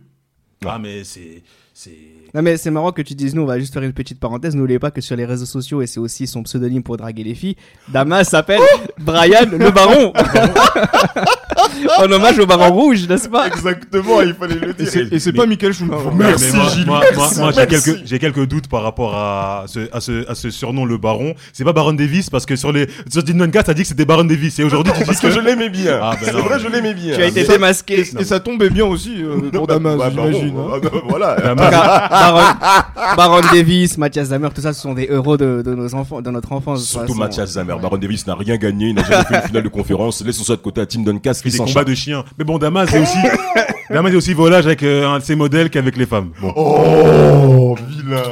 Ah, 0.66 0.78
mais 0.78 1.04
c'est. 1.04 1.42
c'est... 1.74 1.90
Non 2.34 2.42
mais 2.42 2.56
c'est 2.56 2.70
marrant 2.72 2.90
que 2.90 3.00
tu 3.02 3.14
dises 3.14 3.32
nous, 3.34 3.42
on 3.42 3.46
va 3.46 3.60
juste 3.60 3.72
faire 3.72 3.82
une 3.84 3.92
petite 3.92 4.18
parenthèse, 4.18 4.56
n'oubliez 4.56 4.80
pas 4.80 4.90
que 4.90 5.00
sur 5.00 5.14
les 5.14 5.24
réseaux 5.24 5.46
sociaux, 5.46 5.82
et 5.82 5.86
c'est 5.86 6.00
aussi 6.00 6.26
son 6.26 6.42
pseudonyme 6.42 6.82
pour 6.82 6.96
draguer 6.96 7.22
les 7.22 7.36
filles, 7.36 7.54
Damas 7.88 8.28
s'appelle 8.28 8.60
Brian 8.98 9.46
le 9.50 9.70
Baron 9.70 10.12
En 11.98 12.11
hommage 12.11 12.38
au 12.38 12.46
Baron 12.46 12.72
Rouge, 12.72 13.07
n'est-ce 13.09 13.28
pas 13.28 13.46
Exactement, 13.46 14.20
il 14.22 14.35
fallait 14.35 14.54
le 14.54 14.72
dire. 14.72 15.09
Et 15.12 15.18
c'est 15.18 15.33
pas 15.33 15.46
Michael 15.46 15.72
Schumacher. 15.72 16.11
Merci, 16.14 16.46
Mais 16.52 16.59
moi, 16.59 16.68
Gilles, 16.70 16.87
moi, 16.87 17.00
merci, 17.02 17.16
moi, 17.40 17.52
moi, 17.52 17.52
j'ai 17.52 17.66
quelques, 17.66 18.00
j'ai 18.07 18.18
quelques 18.18 18.46
doutes 18.46 18.68
par 18.68 18.83
rapport 18.83 19.14
à 19.14 19.64
ce, 19.66 19.80
à 19.92 20.00
ce, 20.00 20.28
à 20.28 20.35
ce 20.35 20.50
surnom, 20.50 20.85
le 20.85 20.96
Baron. 20.98 21.35
C'est 21.52 21.64
pas 21.64 21.72
Baron 21.72 21.92
Davis 21.92 22.30
parce 22.30 22.46
que 22.46 22.57
sur 22.57 22.72
les, 22.72 22.87
sur 23.11 23.22
Dinonka, 23.22 23.62
ça 23.64 23.74
dit 23.74 23.83
que 23.83 23.88
c'était 23.88 24.04
Baron 24.04 24.24
Davis. 24.24 24.59
Et 24.59 24.64
aujourd'hui, 24.64 24.92
tu 24.92 25.00
dis 25.00 25.04
Parce 25.04 25.20
que 25.20 25.30
je 25.30 25.40
l'aimais 25.40 25.68
bien. 25.68 25.98
Ah, 26.02 26.14
ben 26.20 26.24
c'est 26.26 26.33
vrai, 26.33 26.59
je 26.59 26.68
l'aimais 26.68 26.94
bien. 26.94 27.16
Tu 27.16 27.22
as 27.22 27.26
été 27.26 27.44
démasqué. 27.44 28.00
Et 28.18 28.24
ça 28.24 28.40
tombait 28.40 28.70
bien 28.70 28.85
aussi 28.87 29.22
euh, 29.22 29.50
pour 29.52 29.66
Damas, 29.66 29.96
Bah, 29.96 30.11
bah, 30.14 30.22
j'imagine. 30.30 30.54
hein. 30.59 30.78
bah, 30.83 30.88
bah, 30.92 30.98
voilà. 31.09 31.37
Baron, 31.54 33.16
Baron 33.16 33.40
Davis, 33.52 33.98
Mathias 33.98 34.28
Damer, 34.28 34.48
tout 34.54 34.61
ça, 34.62 34.72
ce 34.72 34.80
sont 34.80 34.94
des 34.94 35.09
héros 35.11 35.37
de, 35.37 35.62
de 35.64 35.74
nos 35.74 35.94
enfants, 35.94 36.20
de 36.22 36.30
notre 36.30 36.52
enfance. 36.52 36.85
Surtout. 36.85 37.14
Mathias 37.14 37.52
Zamer. 37.52 37.76
Baron 37.80 37.96
Davis 37.98 38.26
n'a 38.26 38.35
rien 38.35 38.57
gagné, 38.57 38.83
il 38.90 38.94
n'a 38.94 39.04
jamais 39.04 39.24
fait 39.24 39.34
une 39.36 39.42
finale 39.48 39.62
de 39.62 39.68
conférence. 39.68 40.24
Laissons 40.24 40.44
ça 40.44 40.56
de 40.56 40.60
côté 40.62 40.80
à 40.80 40.86
Tim 40.86 41.02
Duncan 41.02 41.32
qui 41.32 41.42
des 41.44 41.50
s'en 41.50 41.64
combats 41.66 41.84
de 41.84 41.94
chiens. 41.94 42.24
Mais 42.38 42.44
bon, 42.44 42.58
Damas, 42.58 42.88
c'est 42.90 43.00
aussi, 43.00 43.18
Damas, 43.90 44.10
c'est 44.10 44.16
aussi 44.16 44.34
volage 44.34 44.66
avec 44.66 44.82
euh, 44.82 45.06
un 45.08 45.18
de 45.18 45.24
ses 45.24 45.36
modèles 45.36 45.70
qu'avec 45.70 45.96
les 45.96 46.06
femmes. 46.06 46.32
Bon. 46.40 46.52
Oh, 46.56 47.76
vilain. 47.88 48.22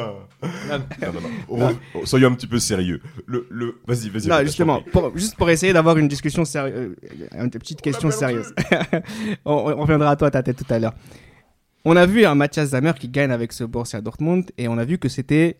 Non, 0.42 0.78
non, 1.12 1.20
non. 1.20 1.28
Oh, 1.48 1.58
oh, 1.94 2.00
soyons 2.04 2.28
un 2.28 2.34
petit 2.34 2.48
peu 2.48 2.58
sérieux. 2.58 3.00
Le, 3.26 3.46
le... 3.50 3.76
Vas-y, 3.86 4.08
vas-y. 4.08 4.26
Non, 4.26 4.40
justement, 4.42 4.82
pour- 4.90 5.16
juste 5.16 5.36
pour 5.36 5.48
essayer 5.50 5.72
d'avoir 5.72 5.96
une 5.98 6.08
discussion 6.08 6.44
sérieuse, 6.44 6.96
une 7.38 7.50
petite 7.50 7.80
question 7.80 8.10
sérieuse. 8.10 8.52
on, 9.44 9.52
on 9.52 9.80
reviendra 9.82 10.10
à 10.10 10.16
toi, 10.16 10.30
ta 10.32 10.42
tête 10.42 10.56
tout 10.56 10.74
à 10.74 10.80
l'heure. 10.80 10.94
On 11.84 11.94
a 11.96 12.06
vu 12.06 12.24
un 12.24 12.34
Mathias 12.34 12.70
Zamer 12.70 12.92
qui 12.98 13.08
gagne 13.08 13.30
avec 13.30 13.52
ce 13.52 13.62
Borussia 13.64 14.00
Dortmund 14.00 14.50
et 14.58 14.66
on 14.68 14.78
a 14.78 14.84
vu 14.84 14.98
que 14.98 15.08
c'était 15.08 15.58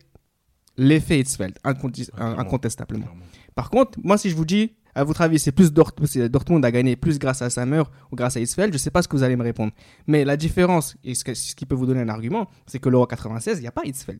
l'effet 0.77 1.19
Hitzfeld, 1.19 1.55
incontestablement. 1.63 3.07
Par 3.55 3.69
contre, 3.69 3.99
moi, 4.03 4.17
si 4.17 4.29
je 4.29 4.35
vous 4.35 4.45
dis, 4.45 4.73
à 4.95 5.03
votre 5.03 5.21
avis, 5.21 5.39
c'est 5.39 5.51
plus 5.51 5.71
Dort- 5.73 5.93
Dortmund 6.29 6.63
a 6.65 6.71
gagné 6.71 6.95
plus 6.95 7.17
grâce 7.19 7.41
à 7.41 7.49
Sammer 7.49 7.83
ou 8.11 8.15
grâce 8.15 8.37
à 8.37 8.39
Hitzfeld, 8.39 8.71
je 8.73 8.77
sais 8.77 8.91
pas 8.91 9.01
ce 9.01 9.07
que 9.07 9.15
vous 9.15 9.23
allez 9.23 9.35
me 9.35 9.43
répondre. 9.43 9.71
Mais 10.07 10.23
la 10.25 10.37
différence, 10.37 10.95
et 11.03 11.15
ce, 11.15 11.23
que- 11.23 11.33
ce 11.33 11.55
qui 11.55 11.65
peut 11.65 11.75
vous 11.75 11.85
donner 11.85 12.01
un 12.01 12.09
argument, 12.09 12.47
c'est 12.67 12.79
que 12.79 12.89
l'Euro 12.89 13.05
96, 13.07 13.57
il 13.59 13.61
n'y 13.61 13.67
a 13.67 13.71
pas 13.71 13.83
effet. 13.85 14.19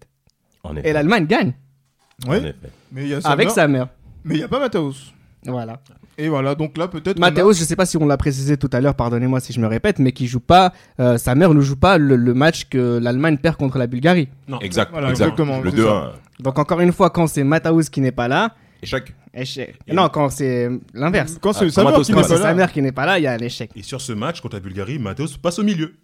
Et 0.84 0.94
l'Allemagne 0.94 1.26
gagne 1.26 1.54
Oui, 2.28 2.38
mais 2.92 3.08
y 3.08 3.14
a 3.14 3.20
avec 3.26 3.50
Sammer, 3.50 3.80
Sammer. 3.80 3.92
mais 4.24 4.36
il 4.36 4.42
y 4.42 4.44
a 4.44 4.48
pas 4.48 4.60
Matthäus. 4.60 5.14
Voilà. 5.46 5.82
Et 6.18 6.30
voilà, 6.30 6.56
donc 6.56 6.78
là 6.78 6.88
peut-être. 6.88 7.18
qu'on 7.18 7.24
a- 7.24 7.30
Mathéos, 7.32 7.54
je 7.54 7.64
sais 7.64 7.76
pas 7.76 7.86
si 7.86 7.98
on 7.98 8.06
l'a 8.06 8.16
précisé 8.18 8.56
tout 8.56 8.70
à 8.72 8.80
l'heure, 8.80 8.96
pardonnez-moi 8.96 9.40
si 9.42 9.52
je 9.52 9.60
me 9.60 9.68
répète, 9.68 10.00
mais 10.00 10.12
qui 10.14 10.28
joue 10.28 10.40
pas, 10.40 10.72
euh, 11.00 11.18
sa 11.18 11.36
mère 11.36 11.54
ne 11.54 11.60
joue 11.60 11.76
pas 11.76 11.98
le, 11.98 12.16
le 12.16 12.34
match 12.34 12.66
que 12.70 12.98
l'Allemagne 13.02 13.38
perd 13.38 13.58
contre 13.58 13.78
la 13.78 13.88
Bulgarie. 13.88 14.30
Non. 14.48 14.60
Exact, 14.60 14.92
Voilà, 14.92 15.10
exact. 15.10 15.26
exactement, 15.32 15.60
Le 15.62 15.72
c'est 15.72 15.78
2-1. 15.78 16.12
Donc 16.40 16.60
encore 16.60 16.80
une 16.80 16.94
fois, 16.94 17.10
quand 17.10 17.28
c'est 17.28 17.44
Mataus 17.44 17.90
qui 17.90 18.00
n'est 18.00 18.12
pas 18.12 18.28
là, 18.28 18.56
Échec. 18.84 19.14
échec. 19.34 19.76
Non, 19.92 20.10
quand 20.10 20.30
c'est 20.30 20.70
l'inverse. 20.94 21.38
Quand 21.42 21.54
c'est 21.54 21.66
Ah, 21.66 22.24
sa 22.38 22.54
mère 22.54 22.72
qui 22.72 22.82
n'est 22.82 22.92
pas 22.92 23.06
là, 23.06 23.18
il 23.20 23.24
y 23.24 23.28
a 23.28 23.34
un 23.34 23.38
échec. 23.40 23.72
Et 23.76 23.82
sur 23.84 24.00
ce 24.02 24.14
match 24.14 24.42
contre 24.42 24.56
la 24.56 24.60
Bulgarie, 24.60 25.00
Matheus 25.00 25.38
passe 25.42 25.60
au 25.60 25.64
milieu. 25.64 25.96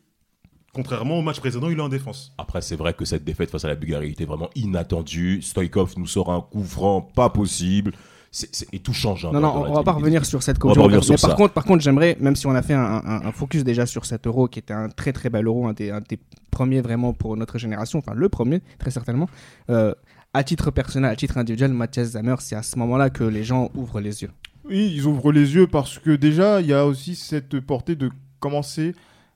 Contrairement 0.74 1.18
au 1.18 1.22
match 1.24 1.40
précédent, 1.40 1.70
il 1.70 1.78
est 1.78 1.82
en 1.82 1.90
défense. 1.90 2.32
Après, 2.38 2.62
c'est 2.62 2.76
vrai 2.76 2.94
que 2.94 3.04
cette 3.04 3.24
défaite 3.24 3.50
face 3.50 3.66
à 3.66 3.68
la 3.68 3.76
Bulgarie 3.76 4.12
était 4.12 4.26
vraiment 4.26 4.50
inattendue. 4.56 5.42
Stoïkov 5.42 5.94
nous 5.98 6.06
sort 6.08 6.32
un 6.32 6.42
coup 6.42 6.64
franc 6.64 7.02
pas 7.02 7.30
possible. 7.30 7.92
C'est- 8.32 8.54
c'est- 8.54 8.68
Et 8.72 8.78
tout 8.78 8.94
change. 8.94 9.26
hein, 9.26 9.32
Non, 9.34 9.40
non, 9.40 9.66
on 9.68 9.74
va 9.74 9.82
pas 9.82 9.94
revenir 9.94 10.24
sur 10.24 10.44
cette 10.44 10.60
Coupe 10.60 10.74
du 10.74 10.80
Mais 10.80 11.18
par 11.20 11.36
contre, 11.36 11.54
par 11.56 11.64
contre, 11.66 11.82
j'aimerais, 11.84 12.16
même 12.20 12.36
si 12.36 12.46
on 12.46 12.54
a 12.54 12.62
fait 12.62 12.76
un, 12.76 13.02
un- 13.04 13.26
un 13.26 13.32
focus 13.32 13.64
déjà 13.64 13.88
sur 13.88 14.06
cet 14.06 14.28
euro, 14.28 14.48
qui 14.48 14.60
était 14.60 14.74
un 14.76 14.90
très 14.90 15.12
très 15.12 15.32
bel 15.32 15.48
euro, 15.48 15.66
un 15.68 15.74
des, 15.74 15.90
un 15.90 16.02
des 16.02 16.20
premiers 16.52 16.82
vraiment 16.82 17.14
pour 17.14 17.36
notre 17.36 17.58
génération, 17.58 17.98
enfin 17.98 18.14
le 18.14 18.30
premier, 18.30 18.62
très 18.78 18.92
certainement, 18.92 19.28
euh, 19.72 19.96
à 20.34 20.44
titre 20.44 20.72
personnel, 20.72 21.12
à 21.12 21.16
titre 21.16 21.38
individuel, 21.38 21.72
Mathias 21.74 22.10
Zamer, 22.12 22.36
c'est 22.40 22.56
à 22.56 22.64
ce 22.64 22.78
moment-là 22.80 23.10
que 23.10 23.24
les 23.24 23.44
gens 23.44 23.70
ouvrent 23.76 24.00
les 24.00 24.22
yeux. 24.22 24.30
Oui, 24.68 24.94
ils 24.96 25.06
ouvrent 25.06 25.32
les 25.32 25.56
yeux 25.56 25.68
parce 25.68 25.98
que 25.98 26.12
déjà, 26.16 26.62
il 26.62 26.68
y 26.68 26.74
a 26.74 26.86
aussi 26.86 27.16
cette 27.16 27.60
portée 27.60 27.96
de 27.96 28.12
commencer 28.40 28.94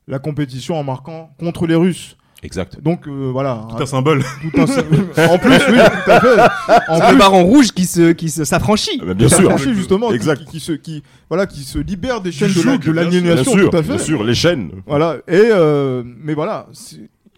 la 0.08 0.20
compétition 0.20 0.76
en 0.78 0.84
marquant 0.84 1.32
contre 1.40 1.66
les 1.66 1.76
Russes. 1.76 2.16
Exact. 2.44 2.82
Donc 2.84 3.08
euh, 3.08 3.30
voilà. 3.32 3.66
Tout 3.70 3.82
un 3.82 3.86
symbole. 3.86 4.22
Tout 4.42 4.62
un 4.62 4.68
sy- 4.68 4.80
en 4.82 5.38
plus, 5.38 5.60
oui, 5.72 5.78
tout 5.80 6.12
à 6.12 6.20
fait. 6.20 6.42
En 6.90 7.00
plus, 7.00 7.12
le 7.14 7.18
baron 7.18 7.44
rouge 7.46 7.72
qui 7.72 7.86
se, 7.86 8.12
qui 8.12 8.30
s'affranchit. 8.30 9.00
Ah, 9.02 9.06
bah, 9.06 9.14
bien 9.14 9.30
sûr. 9.30 9.58
justement, 9.74 10.10
qui- 10.10 10.16
Exact. 10.16 10.40
Qui, 10.40 10.46
qui 10.46 10.60
se, 10.60 10.74
qui, 10.74 11.04
voilà, 11.30 11.48
qui 11.48 11.62
se 11.64 11.80
libère 11.80 12.20
des 12.20 12.34
chaînes 12.34 12.50
de, 12.50 12.54
de 12.56 12.62
bien 12.64 12.82
sûr, 12.82 12.94
l'aliénation, 12.94 13.52
Bien 13.54 13.62
sûr, 13.62 13.70
tout 13.72 13.78
à 13.78 13.82
fait. 13.82 13.90
bien 13.96 13.98
sûr, 13.98 14.24
les 14.26 14.36
chaînes. 14.36 14.72
Voilà. 14.86 15.20
Et 15.30 15.40
euh, 15.52 16.04
mais 16.06 16.34
voilà, 16.34 16.68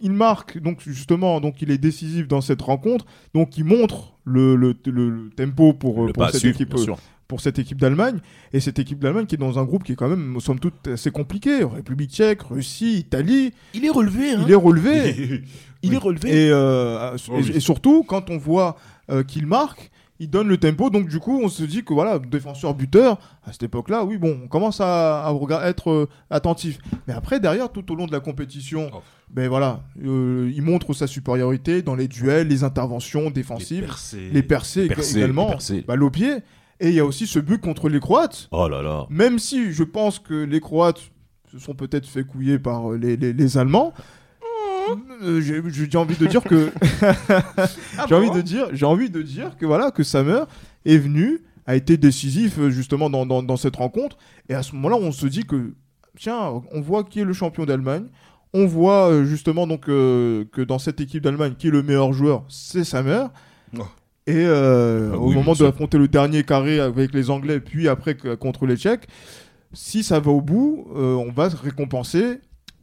il 0.02 0.12
marque 0.12 0.60
donc 0.62 0.82
justement, 0.82 1.40
donc 1.42 1.62
il 1.62 1.72
est 1.72 1.78
décisif 1.78 2.28
dans 2.28 2.42
cette 2.42 2.62
rencontre. 2.62 3.06
Donc 3.34 3.58
il 3.58 3.64
montre 3.66 4.14
le, 4.26 4.56
le, 4.56 4.76
le- 4.86 5.10
le 5.10 5.30
tempo 5.30 5.74
pour, 5.74 6.06
Le 6.08 6.14
pour 6.14 6.26
cette 6.30 6.40
suivre, 6.42 6.56
équipe 6.62 6.78
sûr. 6.78 6.98
pour 7.28 7.42
cette 7.42 7.60
équipe 7.60 7.80
d'Allemagne. 7.80 8.20
Et 8.54 8.60
cette 8.60 8.80
équipe 8.80 9.00
d'Allemagne 9.00 9.26
qui 9.26 9.36
est 9.36 9.40
dans 9.40 9.58
un 9.60 9.64
groupe 9.64 9.84
qui 9.84 9.94
est 9.94 9.96
quand 9.96 10.10
même, 10.10 10.40
somme 10.40 10.60
toute, 10.60 10.88
assez 10.88 11.12
compliqué. 11.12 11.64
République 11.64 12.12
tchèque, 12.12 12.42
Russie, 12.44 12.98
Italie. 12.98 13.52
Il 13.74 13.86
est 13.86 13.90
relevé, 13.90 14.32
hein. 14.32 14.44
Il 14.46 14.52
est 14.52 14.56
relevé. 14.56 15.44
Il 15.84 15.94
est 15.94 15.98
relevé. 15.98 16.30
Et, 16.48 16.50
euh, 16.52 17.12
Oh, 17.30 17.34
et- 17.38 17.42
oui. 17.44 17.52
et 17.56 17.60
surtout, 17.60 18.04
quand 18.04 18.32
on 18.32 18.38
voit 18.38 18.76
euh, 19.12 19.22
qu'il 19.24 19.46
marque, 19.46 19.92
il 20.20 20.30
donne 20.30 20.48
le 20.48 20.58
tempo. 20.58 20.90
Donc, 20.90 21.08
du 21.10 21.20
coup, 21.20 21.42
on 21.44 21.50
se 21.50 21.64
dit 21.64 21.84
que 21.84 21.94
voilà, 21.94 22.20
défenseur-buteur, 22.20 23.18
à 23.46 23.52
cette 23.52 23.64
époque-là, 23.64 24.04
oui, 24.04 24.18
bon, 24.18 24.40
on 24.46 24.48
commence 24.48 24.80
à, 24.82 25.26
à 25.28 25.68
être 25.68 25.90
euh, 25.92 26.10
attentif. 26.30 26.80
Mais 27.08 27.14
après, 27.14 27.40
derrière, 27.40 27.72
tout 27.72 27.92
au 27.92 27.96
long 27.96 28.06
de 28.08 28.12
la 28.12 28.20
compétition, 28.20 28.90
Oh. 28.94 29.02
ben 29.30 29.50
voilà, 29.50 29.82
euh, 30.06 30.52
il 30.56 30.62
montre 30.62 30.94
sa 30.94 31.08
supériorité 31.08 31.82
dans 31.82 31.96
les 31.96 32.08
duels, 32.08 32.48
les 32.48 32.64
interventions 32.64 33.30
défensives, 33.30 33.82
les 33.82 33.88
percées, 33.88 34.30
Les 34.32 34.44
percées, 34.44 35.18
également, 35.20 35.56
balle 35.88 36.04
au 36.04 36.10
pied. 36.10 36.38
Et 36.80 36.90
il 36.90 36.94
y 36.96 37.00
a 37.00 37.06
aussi 37.06 37.26
ce 37.26 37.40
but 37.40 37.60
contre 37.62 37.88
les 37.90 38.00
Croates. 38.00 38.48
Oh 38.52 38.68
là 38.68 38.82
là. 38.82 39.06
Même 39.10 39.40
si 39.40 39.72
je 39.72 39.84
pense 39.84 40.20
que 40.20 40.34
les 40.34 40.60
Croates 40.60 41.00
se 41.52 41.58
sont 41.60 41.74
peut-être 41.74 42.06
fait 42.08 42.26
couiller 42.26 42.60
par 42.60 42.92
euh, 42.92 42.98
les, 42.98 43.16
les- 43.16 43.32
les 43.34 43.58
Allemands, 43.58 43.94
euh, 45.24 45.42
j'ai 45.42 45.62
j'ai 45.72 45.98
envie 45.98 46.16
de 46.16 46.26
dire 46.28 46.44
que 46.44 46.72
j'ai 48.10 48.16
envie 48.16 48.32
de 48.32 48.42
dire 48.42 48.68
j'ai 48.74 48.86
envie 48.86 49.10
de 49.10 49.22
dire 49.22 49.58
que 49.58 49.66
voilà 49.66 49.92
que 49.92 50.04
Samer 50.04 50.44
est 50.86 50.98
venu 50.98 51.42
a 51.66 51.76
été 51.76 51.98
décisif 51.98 52.58
euh, 52.60 52.70
justement 52.70 53.10
dans, 53.10 53.26
dans, 53.26 53.42
dans 53.44 53.58
cette 53.58 53.76
rencontre 53.76 54.18
et 54.50 54.54
à 54.54 54.64
ce 54.64 54.74
moment-là 54.76 54.98
on 55.02 55.12
se 55.12 55.26
dit 55.28 55.44
que 55.46 55.74
tiens 56.18 56.62
on 56.72 56.82
voit 56.82 57.04
qui 57.04 57.20
est 57.20 57.24
le 57.26 57.34
champion 57.34 57.66
d'Allemagne 57.66 58.06
on 58.54 58.66
voit 58.68 59.10
euh, 59.10 59.26
justement 59.26 59.68
donc 59.68 59.90
euh, 59.90 60.46
que 60.52 60.62
dans 60.62 60.80
cette 60.80 61.02
équipe 61.02 61.24
d'Allemagne 61.24 61.54
qui 61.58 61.68
est 61.68 61.72
le 61.72 61.84
meilleur 61.84 62.14
joueur 62.14 62.44
c'est 62.50 62.84
Samer 62.84 63.26
Oh. 63.78 63.82
et 64.28 64.34
euh, 64.46 65.10
Ah 65.14 65.18
au 65.18 65.28
oui, 65.30 65.34
moment 65.34 65.44
bien 65.48 65.56
sûr. 65.56 65.66
d'affronter 65.66 65.98
le 65.98 66.08
dernier 66.08 66.44
carré 66.44 66.80
avec 66.80 67.14
les 67.14 67.30
Anglais 67.30 67.60
puis 67.60 67.90
après 67.90 68.16
que- 68.16 68.36
contre 68.36 68.66
les 68.68 68.78
Tchèques 68.78 69.08
si 69.74 70.04
ça 70.04 70.20
va 70.22 70.32
au 70.32 70.40
bout 70.40 70.88
euh, 70.96 71.16
on 71.16 71.32
va 71.32 71.50
récompenser 71.50 72.40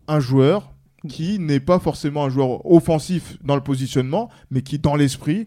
un 0.08 0.20
joueur 0.20 0.71
qui 1.08 1.38
n'est 1.38 1.60
pas 1.60 1.78
forcément 1.78 2.24
un 2.24 2.28
joueur 2.30 2.64
offensif 2.70 3.36
dans 3.42 3.54
le 3.54 3.62
positionnement, 3.62 4.30
mais 4.50 4.62
qui 4.62 4.78
dans 4.78 4.94
l'esprit 4.96 5.46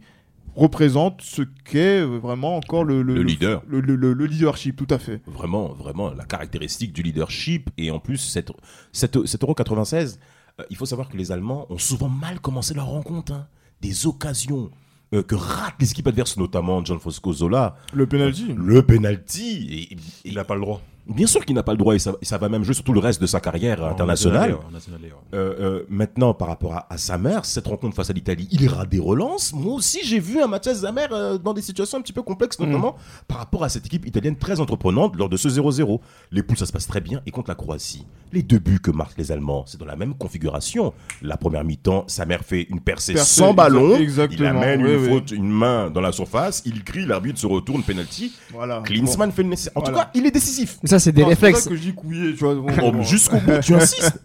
représente 0.56 1.22
ce 1.22 1.42
qu'est 1.42 2.02
vraiment 2.02 2.56
encore 2.58 2.84
le, 2.86 3.02
Le 3.04 3.22
leader. 3.24 3.62
le, 3.68 3.82
le- 3.82 3.96
le- 3.96 4.14
le 4.14 4.26
leadership, 4.26 4.76
tout 4.78 4.88
à 4.94 4.98
fait. 4.98 5.22
Vraiment, 5.28 5.68
vraiment, 5.74 6.12
la 6.14 6.24
caractéristique 6.26 6.94
du 6.94 7.04
leadership. 7.04 7.70
Et 7.78 7.92
en 7.92 8.00
plus, 8.00 8.18
cette, 8.18 8.52
cette, 8.94 9.26
cette 9.26 9.44
Euro 9.44 9.54
96, 9.54 10.20
euh, 10.60 10.64
il 10.70 10.78
faut 10.78 10.86
savoir 10.86 11.10
que 11.10 11.18
les 11.18 11.32
Allemands 11.34 11.66
ont 11.70 11.78
souvent 11.78 12.08
mal 12.10 12.40
commencé 12.40 12.74
leur 12.74 12.86
rencontre. 12.88 13.34
hein. 13.34 13.48
Des 13.82 14.08
occasions 14.08 14.72
euh, 15.14 15.22
que 15.24 15.36
ratent 15.36 15.76
les 15.82 15.92
équipes 15.92 16.08
adverses, 16.08 16.38
notamment 16.38 16.84
John 16.86 17.00
Fosco 17.00 17.34
Zola. 17.34 17.76
Le 17.94 18.08
penalty. 18.08 18.54
Le 18.56 18.82
penalty. 18.82 19.68
Et, 19.70 19.94
et- 19.94 19.98
Il 20.24 20.36
n'a 20.36 20.46
pas 20.46 20.56
le 20.56 20.62
droit. 20.62 20.82
Bien 21.08 21.28
sûr 21.28 21.46
qu'il 21.46 21.56
n'a 21.56 21.64
pas 21.64 21.72
le 21.72 21.78
droit 21.78 21.96
et 21.96 22.00
ça, 22.00 22.14
et 22.22 22.26
ça 22.26 22.38
va 22.38 22.50
même 22.50 22.64
jouer 22.64 22.74
sur 22.74 22.84
tout 22.84 22.94
le 22.94 23.00
reste 23.00 23.22
de 23.22 23.28
sa 23.28 23.40
carrière 23.40 23.84
internationale. 23.84 24.58
En 24.68 24.72
national, 24.72 25.02
ouais. 25.04 25.10
Euh, 25.34 25.54
euh, 25.60 25.84
maintenant, 25.90 26.34
par 26.34 26.48
rapport 26.48 26.74
à, 26.74 26.88
à 26.92 26.98
sa 26.98 27.18
mère, 27.18 27.46
cette 27.46 27.68
rencontre 27.68 27.96
face 27.96 28.10
à 28.10 28.14
l'Italie, 28.14 28.48
il 28.52 28.68
rate 28.68 28.90
des 28.90 29.00
relances. 29.00 29.54
Moi 29.54 29.74
aussi, 29.74 30.00
j'ai 30.04 30.20
vu 30.20 30.42
un 30.42 30.48
Mathias 30.48 30.80
Zamer 30.80 31.08
euh, 31.12 31.38
dans 31.38 31.54
des 31.54 31.62
situations 31.62 31.98
un 31.98 32.02
petit 32.02 32.14
peu 32.14 32.22
complexes, 32.24 32.60
notamment 32.60 32.96
par 33.28 33.38
rapport 33.38 33.64
à 33.64 33.70
cette 33.70 33.86
équipe 33.86 34.06
italienne 34.06 34.36
très 34.38 34.60
entreprenante 34.60 35.16
lors 35.16 35.30
de 35.30 35.38
ce 35.38 35.48
0-0. 35.48 36.00
Les 36.32 36.44
poules, 36.44 36.58
ça 36.58 36.66
se 36.66 36.72
passe 36.72 36.88
très 36.88 37.02
bien. 37.02 37.22
Et 37.26 37.32
contre 37.32 37.50
la 37.50 37.56
Croatie, 37.56 38.06
les 38.34 38.44
deux 38.44 38.60
buts 38.60 38.80
que 38.80 38.92
marquent 38.92 39.18
les 39.18 39.32
Allemands, 39.32 39.64
c'est 39.68 39.80
dans 39.80 39.86
la 39.86 39.96
même 39.96 40.16
configuration. 40.16 40.94
La 41.22 41.38
première 41.38 41.64
mi-temps, 41.64 42.06
sa 42.08 42.26
mère 42.26 42.44
fait 42.44 42.64
une 42.70 42.80
percée, 42.80 43.14
Percée, 43.14 43.40
sans 43.42 43.54
ballon. 43.54 43.96
exactement, 43.96 44.40
Il 44.40 44.46
amène 44.46 44.84
oui, 44.84 44.94
une 44.94 45.00
oui. 45.02 45.10
faute, 45.10 45.32
une 45.32 45.50
main 45.50 45.90
dans 45.90 46.02
la 46.02 46.12
surface. 46.12 46.62
Il 46.66 46.84
crie, 46.84 47.06
l'arbitre 47.06 47.40
se 47.40 47.48
retourne, 47.48 47.84
penalty. 47.84 48.34
Voilà. 48.52 48.82
Klinsmann 48.84 49.32
fait 49.32 49.44
le 49.44 49.50
nécessaire. 49.50 49.74
En 49.76 49.82
tout 49.82 49.92
cas, 49.92 50.10
il 50.14 50.26
est 50.26 50.32
décisif. 50.32 50.78
Ça, 50.84 50.95
c'est 51.00 51.12
des 51.12 51.24
Bon, 51.24 51.30
c'est 51.30 51.36
pour 51.36 51.44
réflexes. 51.44 51.64
ça 51.64 51.70
que 51.70 51.76
je 51.76 51.82
dis 51.82 51.94
couillé, 51.94 52.34
tu 52.34 52.40
vois. 52.44 52.56
bon, 52.56 52.68
Oh, 52.70 52.92
bon. 52.92 52.94
mais 52.94 53.04
jusqu'au 53.04 53.38
bout, 53.40 53.60
tu 53.64 53.74
insistes. 53.76 54.20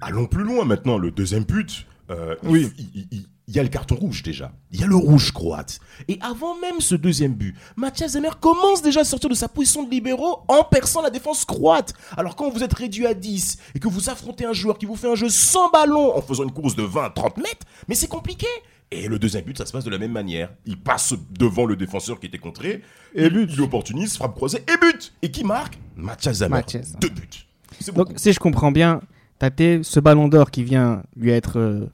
Allons 0.00 0.26
plus 0.26 0.44
loin 0.44 0.64
maintenant. 0.64 0.98
Le 0.98 1.10
deuxième 1.10 1.44
but, 1.44 1.86
euh, 2.10 2.34
il- 2.44 2.48
Oui. 2.50 2.72
il, 2.78 2.86
il- 2.94 3.08
il- 3.10 3.26
il 3.46 3.54
y 3.54 3.58
a 3.58 3.62
le 3.62 3.68
carton 3.68 3.94
rouge 3.96 4.22
déjà. 4.22 4.52
Il 4.72 4.80
y 4.80 4.84
a 4.84 4.86
le 4.86 4.96
rouge 4.96 5.30
croate. 5.32 5.78
Et 6.08 6.18
avant 6.22 6.56
même 6.60 6.80
ce 6.80 6.94
deuxième 6.94 7.34
but, 7.34 7.54
Mathias 7.76 8.12
Zemer 8.12 8.30
commence 8.40 8.80
déjà 8.80 9.00
à 9.00 9.04
sortir 9.04 9.28
de 9.28 9.34
sa 9.34 9.48
position 9.48 9.82
de 9.82 9.90
libéraux 9.90 10.38
en 10.48 10.64
perçant 10.64 11.02
la 11.02 11.10
défense 11.10 11.44
croate. 11.44 11.92
Alors 12.16 12.36
quand 12.36 12.48
vous 12.48 12.62
êtes 12.62 12.72
réduit 12.72 13.06
à 13.06 13.12
10 13.12 13.58
et 13.74 13.80
que 13.80 13.88
vous 13.88 14.08
affrontez 14.08 14.46
un 14.46 14.54
joueur 14.54 14.78
qui 14.78 14.86
vous 14.86 14.96
fait 14.96 15.10
un 15.10 15.14
jeu 15.14 15.28
sans 15.28 15.68
ballon 15.70 16.16
en 16.16 16.22
faisant 16.22 16.44
une 16.44 16.52
course 16.52 16.74
de 16.74 16.84
20 16.84 17.04
à 17.04 17.10
30 17.10 17.36
mètres, 17.36 17.66
mais 17.86 17.94
c'est 17.94 18.06
compliqué. 18.08 18.46
Et 18.90 19.08
le 19.08 19.18
deuxième 19.18 19.44
but, 19.44 19.58
ça 19.58 19.66
se 19.66 19.72
passe 19.72 19.84
de 19.84 19.90
la 19.90 19.98
même 19.98 20.12
manière. 20.12 20.50
Il 20.66 20.78
passe 20.78 21.14
devant 21.30 21.66
le 21.66 21.76
défenseur 21.76 22.20
qui 22.20 22.26
était 22.26 22.38
contré. 22.38 22.82
Et 23.14 23.28
but. 23.28 23.50
Il 23.52 23.60
opportunise, 23.62 24.16
frappe 24.16 24.34
croisée 24.34 24.62
et 24.68 24.76
but. 24.80 25.12
Et 25.22 25.30
qui 25.30 25.44
marque 25.44 25.78
Mathias 25.96 26.36
Zemer. 26.36 26.50
Mathias. 26.50 26.96
Deux 27.00 27.08
buts. 27.08 27.46
Donc, 27.94 28.12
si 28.16 28.32
je 28.32 28.38
comprends 28.38 28.70
bien, 28.70 29.00
Tate, 29.38 29.82
ce 29.82 30.00
ballon 30.00 30.28
d'or 30.28 30.50
qui 30.50 30.62
vient 30.62 31.02
lui 31.16 31.30
être 31.30 31.58
euh, 31.58 31.86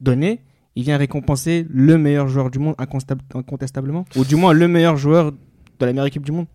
donné, 0.00 0.40
il 0.76 0.84
vient 0.84 0.96
récompenser 0.96 1.66
le 1.70 1.98
meilleur 1.98 2.28
joueur 2.28 2.50
du 2.50 2.58
monde 2.58 2.74
incontestablement? 2.78 4.04
Ou 4.16 4.24
du 4.24 4.36
moins 4.36 4.52
le 4.52 4.68
meilleur 4.68 4.96
joueur 4.96 5.32
de 5.32 5.38
la 5.80 5.86
meilleure 5.88 6.06
équipe 6.06 6.24
du 6.24 6.32
monde? 6.32 6.46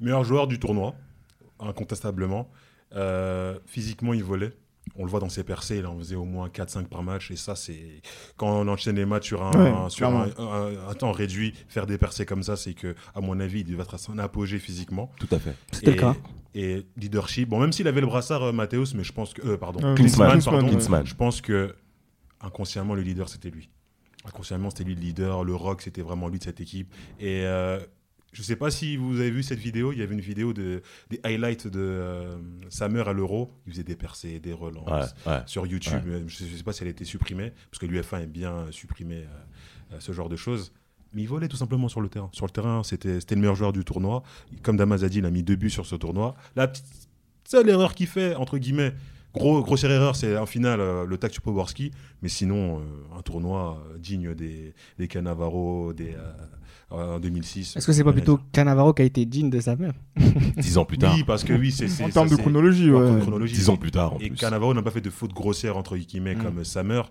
Meilleur 0.00 0.24
joueur 0.24 0.46
du 0.46 0.58
tournoi, 0.58 0.94
incontestablement. 1.60 2.48
Euh, 2.94 3.58
physiquement, 3.66 4.12
il 4.12 4.22
volait. 4.22 4.52
On 4.96 5.04
le 5.04 5.10
voit 5.10 5.18
dans 5.20 5.28
ses 5.28 5.42
percées, 5.44 5.78
il 5.78 5.86
en 5.86 5.98
faisait 5.98 6.14
au 6.14 6.24
moins 6.24 6.48
4-5 6.48 6.84
par 6.88 7.02
match. 7.02 7.30
Et 7.30 7.36
ça, 7.36 7.56
c'est. 7.56 8.00
Quand 8.36 8.60
on 8.60 8.68
enchaîne 8.68 8.96
les 8.96 9.06
matchs 9.06 9.26
sur 9.28 9.42
un, 9.42 9.50
Ouais, 9.52 9.90
sur 9.90 10.06
un, 10.08 10.28
clairement. 10.28 10.52
un- 10.52 10.88
un 10.90 10.94
temps 10.94 11.10
réduit, 11.10 11.52
faire 11.68 11.86
des 11.86 11.98
percées 11.98 12.26
comme 12.26 12.42
ça, 12.42 12.54
c'est 12.56 12.74
que, 12.74 12.94
à 13.14 13.20
mon 13.20 13.40
avis, 13.40 13.60
il 13.60 13.64
devait 13.64 13.82
être 13.82 13.94
à 13.94 13.98
son 13.98 14.18
apogée 14.18 14.58
physiquement. 14.58 15.10
Tout 15.18 15.28
à 15.32 15.38
fait. 15.38 15.56
C'était 15.72 15.92
le 15.92 15.96
cas. 16.00 16.14
Et 16.54 16.86
leadership. 16.96 17.48
Bon, 17.48 17.58
même 17.58 17.72
s'il 17.72 17.88
avait 17.88 18.00
le 18.02 18.06
brassard, 18.06 18.42
euh, 18.44 18.52
Mathéus, 18.52 18.94
mais 18.94 19.02
je 19.04 19.12
pense 19.12 19.32
que. 19.34 19.42
euh, 19.46 19.56
pardon. 19.56 19.80
Euh, 19.82 19.94
Klinsmann, 19.94 20.30
Klinsmann, 20.30 20.54
pardon. 20.54 20.66
ouais. 20.68 20.72
Klinsmann. 20.74 21.06
Je 21.06 21.14
pense 21.14 21.40
que 21.40 21.74
inconsciemment, 22.40 22.94
le 22.94 23.02
leader, 23.02 23.28
c'était 23.28 23.50
lui. 23.50 23.70
Inconsciemment, 24.26 24.70
c'était 24.70 24.84
lui 24.84 24.94
le 24.94 25.00
leader. 25.00 25.44
Le 25.44 25.54
rock, 25.54 25.82
c'était 25.82 26.02
vraiment 26.02 26.28
lui 26.28 26.38
de 26.38 26.44
cette 26.44 26.60
équipe. 26.60 26.92
Et 27.18 27.42
euh, 27.44 27.80
je 28.34 28.40
ne 28.40 28.44
sais 28.44 28.56
pas 28.56 28.70
si 28.70 28.96
vous 28.96 29.20
avez 29.20 29.30
vu 29.30 29.44
cette 29.44 29.60
vidéo. 29.60 29.92
Il 29.92 29.98
y 30.00 30.02
avait 30.02 30.14
une 30.14 30.20
vidéo 30.20 30.52
de, 30.52 30.82
des 31.08 31.20
highlights 31.22 31.68
de 31.68 31.80
euh, 31.80 32.36
Samer 32.68 33.08
à 33.08 33.12
l'Euro. 33.12 33.52
Il 33.66 33.72
faisait 33.72 33.84
des 33.84 33.94
percées, 33.94 34.40
des 34.40 34.52
relances. 34.52 35.14
Ouais, 35.24 35.32
ouais. 35.32 35.42
Sur 35.46 35.66
YouTube, 35.66 36.02
je 36.26 36.44
ne 36.44 36.48
sais 36.50 36.62
pas 36.64 36.72
si 36.72 36.82
elle 36.82 36.88
a 36.88 36.90
été 36.90 37.04
supprimée, 37.04 37.52
parce 37.70 37.78
que 37.78 37.86
l'UFA 37.86 38.20
aime 38.22 38.30
bien 38.30 38.66
supprimer 38.72 39.24
euh, 39.92 39.96
ce 40.00 40.10
genre 40.10 40.28
de 40.28 40.36
choses. 40.36 40.72
Mais 41.12 41.22
il 41.22 41.28
volait 41.28 41.46
tout 41.46 41.56
simplement 41.56 41.88
sur 41.88 42.00
le 42.00 42.08
terrain. 42.08 42.28
Sur 42.32 42.46
le 42.46 42.50
terrain, 42.50 42.82
c'était 42.82 43.20
le 43.30 43.36
meilleur 43.36 43.54
joueur 43.54 43.72
du 43.72 43.84
tournoi. 43.84 44.24
Comme 44.64 44.76
Damas 44.76 45.04
a 45.04 45.08
dit, 45.08 45.18
il 45.18 45.26
a 45.26 45.30
mis 45.30 45.44
deux 45.44 45.54
buts 45.54 45.70
sur 45.70 45.86
ce 45.86 45.94
tournoi. 45.94 46.34
La 46.56 46.66
petite 46.66 47.08
seule 47.44 47.68
erreur 47.68 47.94
qu'il 47.94 48.08
fait, 48.08 48.34
entre 48.34 48.58
guillemets, 48.58 48.94
gros, 49.32 49.62
grossière 49.62 49.92
erreur, 49.92 50.16
c'est 50.16 50.36
en 50.36 50.46
finale 50.46 50.80
euh, 50.80 51.06
le 51.06 51.18
tac 51.18 51.32
sur 51.32 51.42
Poborski. 51.42 51.92
Mais 52.22 52.28
sinon, 52.28 52.80
euh, 52.80 53.16
un 53.16 53.22
tournoi 53.22 53.80
digne 53.98 54.34
des, 54.34 54.74
des 54.98 55.06
Cannavaro, 55.06 55.92
des, 55.92 56.14
euh, 56.14 56.32
en 56.90 57.18
2006. 57.18 57.76
Est-ce 57.76 57.86
que 57.86 57.92
c'est 57.92 58.04
pas 58.04 58.12
plutôt 58.12 58.38
Cannavaro 58.52 58.92
qui 58.92 59.02
a 59.02 59.04
été 59.04 59.24
digne 59.24 59.50
de 59.50 59.60
sa 59.60 59.74
mère 59.76 59.92
Dix 60.56 60.78
ans 60.78 60.84
plus 60.84 60.98
tard. 60.98 61.14
Oui, 61.16 61.24
parce 61.26 61.44
que 61.44 61.52
oui, 61.52 61.72
c'est. 61.72 61.88
En 62.04 62.08
termes 62.08 62.28
de 62.28 62.36
chronologie, 62.36 62.90
ouais. 62.90 63.12
de 63.16 63.20
chronologie. 63.20 63.54
Dix 63.54 63.68
ans 63.68 63.76
plus 63.76 63.90
tard, 63.90 64.14
en 64.14 64.18
Et 64.18 64.28
plus. 64.28 64.36
Cannavaro 64.38 64.72
n'a 64.74 64.82
pas 64.82 64.90
fait 64.90 65.00
de 65.00 65.10
faute 65.10 65.32
grossière, 65.32 65.76
entre 65.76 65.96
guillemets, 65.96 66.34
Mm. 66.34 66.42
comme 66.42 66.64
Samer. 66.64 67.02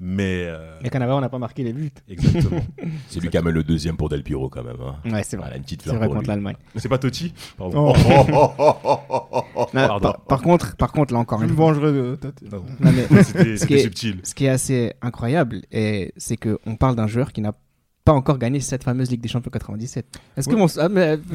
Mais. 0.00 0.44
euh, 0.46 0.78
Et 0.84 0.90
Cannavaro 0.90 1.20
n'a 1.20 1.28
pas 1.28 1.38
marqué 1.40 1.64
les 1.64 1.72
buts. 1.72 1.90
exactement. 2.08 2.60
C'est 3.08 3.18
lui 3.20 3.28
qui 3.30 3.36
amène 3.36 3.54
le 3.54 3.64
deuxième 3.64 3.96
pour 3.96 4.08
Del 4.08 4.22
Piro 4.22 4.48
quand 4.48 4.62
même. 4.62 4.76
hein. 4.80 4.94
Ouais, 5.10 5.22
c'est 5.24 5.36
vrai. 5.36 5.46
Voilà, 5.46 5.56
une 5.56 5.62
petite 5.64 5.82
C'est 5.82 5.88
fleur 5.88 5.98
vrai 5.98 6.06
pour 6.06 6.16
contre 6.16 6.28
l'Allemagne. 6.28 6.54
c'est 6.76 6.88
pas 6.88 6.98
Totti 6.98 7.32
Pardon. 7.56 7.92
Oh, 7.96 8.56
Non, 9.56 9.66
Pardon. 9.72 10.00
par, 10.00 10.20
par 10.20 10.42
contre, 10.42 10.76
par 10.76 10.92
contre, 10.92 11.12
là 11.12 11.18
encore 11.20 11.40
je 11.40 11.44
une 11.44 11.50
me 11.50 11.56
fois, 11.56 11.72
vengerai 11.72 11.92
de 11.92 12.14
ta 12.16 12.30
tête. 12.32 12.48
Pardon. 12.50 12.66
Non, 12.80 12.92
mais 12.92 13.22
C'était 13.24 13.44
Ce 13.44 13.44
qui 13.44 13.58
c'était 13.58 13.74
est- 13.74 13.82
subtil. 13.82 14.20
ce 14.22 14.34
qui 14.34 14.44
est 14.44 14.48
assez 14.50 14.92
incroyable, 15.02 15.62
c'est 16.16 16.36
qu'on 16.36 16.76
parle 16.76 16.94
d'un 16.96 17.06
joueur 17.08 17.32
qui 17.32 17.40
n'a 17.40 17.52
pas 17.52 17.58
encore 18.12 18.38
gagné 18.38 18.60
cette 18.60 18.84
fameuse 18.84 19.10
Ligue 19.10 19.20
des 19.20 19.28
Champions 19.28 19.50
97. 19.50 20.06
Est-ce 20.36 20.48
que 20.48 20.54
Ouais. 20.54 20.60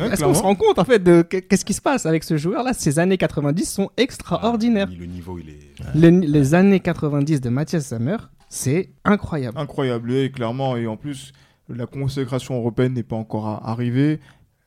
ah, 0.02 0.18
qu'on 0.18 0.34
se 0.34 0.42
rend 0.42 0.56
compte 0.56 0.80
en 0.80 0.84
fait 0.86 1.00
de 1.00 1.22
qu- 1.22 1.42
qu'est-ce 1.42 1.66
qui 1.66 1.74
se 1.74 1.82
passe 1.82 2.06
avec 2.06 2.24
ce 2.24 2.38
joueur-là? 2.38 2.74
Ces 2.74 3.00
années 3.00 3.18
90 3.18 3.66
sont 3.66 3.90
extraordinaires. 3.98 4.88
Ah, 4.92 4.96
Le 5.00 5.06
niveau, 5.06 5.38
il 5.40 5.50
est. 5.50 5.60
Les, 5.96 6.12
les 6.12 6.54
années 6.54 6.80
90 6.80 7.42
de 7.42 7.50
Mathias 7.50 7.86
Sammer, 7.88 8.18
c'est 8.50 8.90
incroyable. 9.06 9.58
Incroyable, 9.58 10.14
et 10.14 10.32
clairement. 10.32 10.78
Et 10.78 10.88
en 10.88 10.98
plus, 10.98 11.32
la 11.70 11.86
consécration 11.86 12.56
européenne 12.58 12.94
n'est 12.94 13.04
pas 13.04 13.16
encore 13.16 13.48
arrivée. 13.68 14.20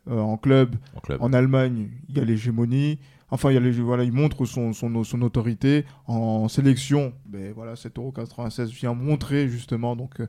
Euh, 0.08 0.18
en 0.20 0.36
club, 0.36 0.76
En 0.94 1.00
club. 1.00 1.18
en 1.20 1.32
Allemagne, 1.32 1.88
il 2.08 2.16
y 2.16 2.20
a 2.20 2.24
l'hégémonie. 2.24 2.98
Enfin, 3.30 3.50
il, 3.50 3.54
y 3.54 3.56
a 3.56 3.60
les- 3.60 3.72
voilà, 3.72 4.04
il 4.04 4.12
montre 4.12 4.44
son, 4.44 4.72
son, 4.72 5.02
son 5.02 5.22
autorité 5.22 5.84
en 6.06 6.46
sélection. 6.48 7.12
Mais 7.32 7.50
voilà, 7.50 7.74
7,96€ 7.74 8.66
vient 8.70 8.94
montrer 8.94 9.48
justement 9.48 9.96
donc, 9.96 10.20
euh, 10.20 10.26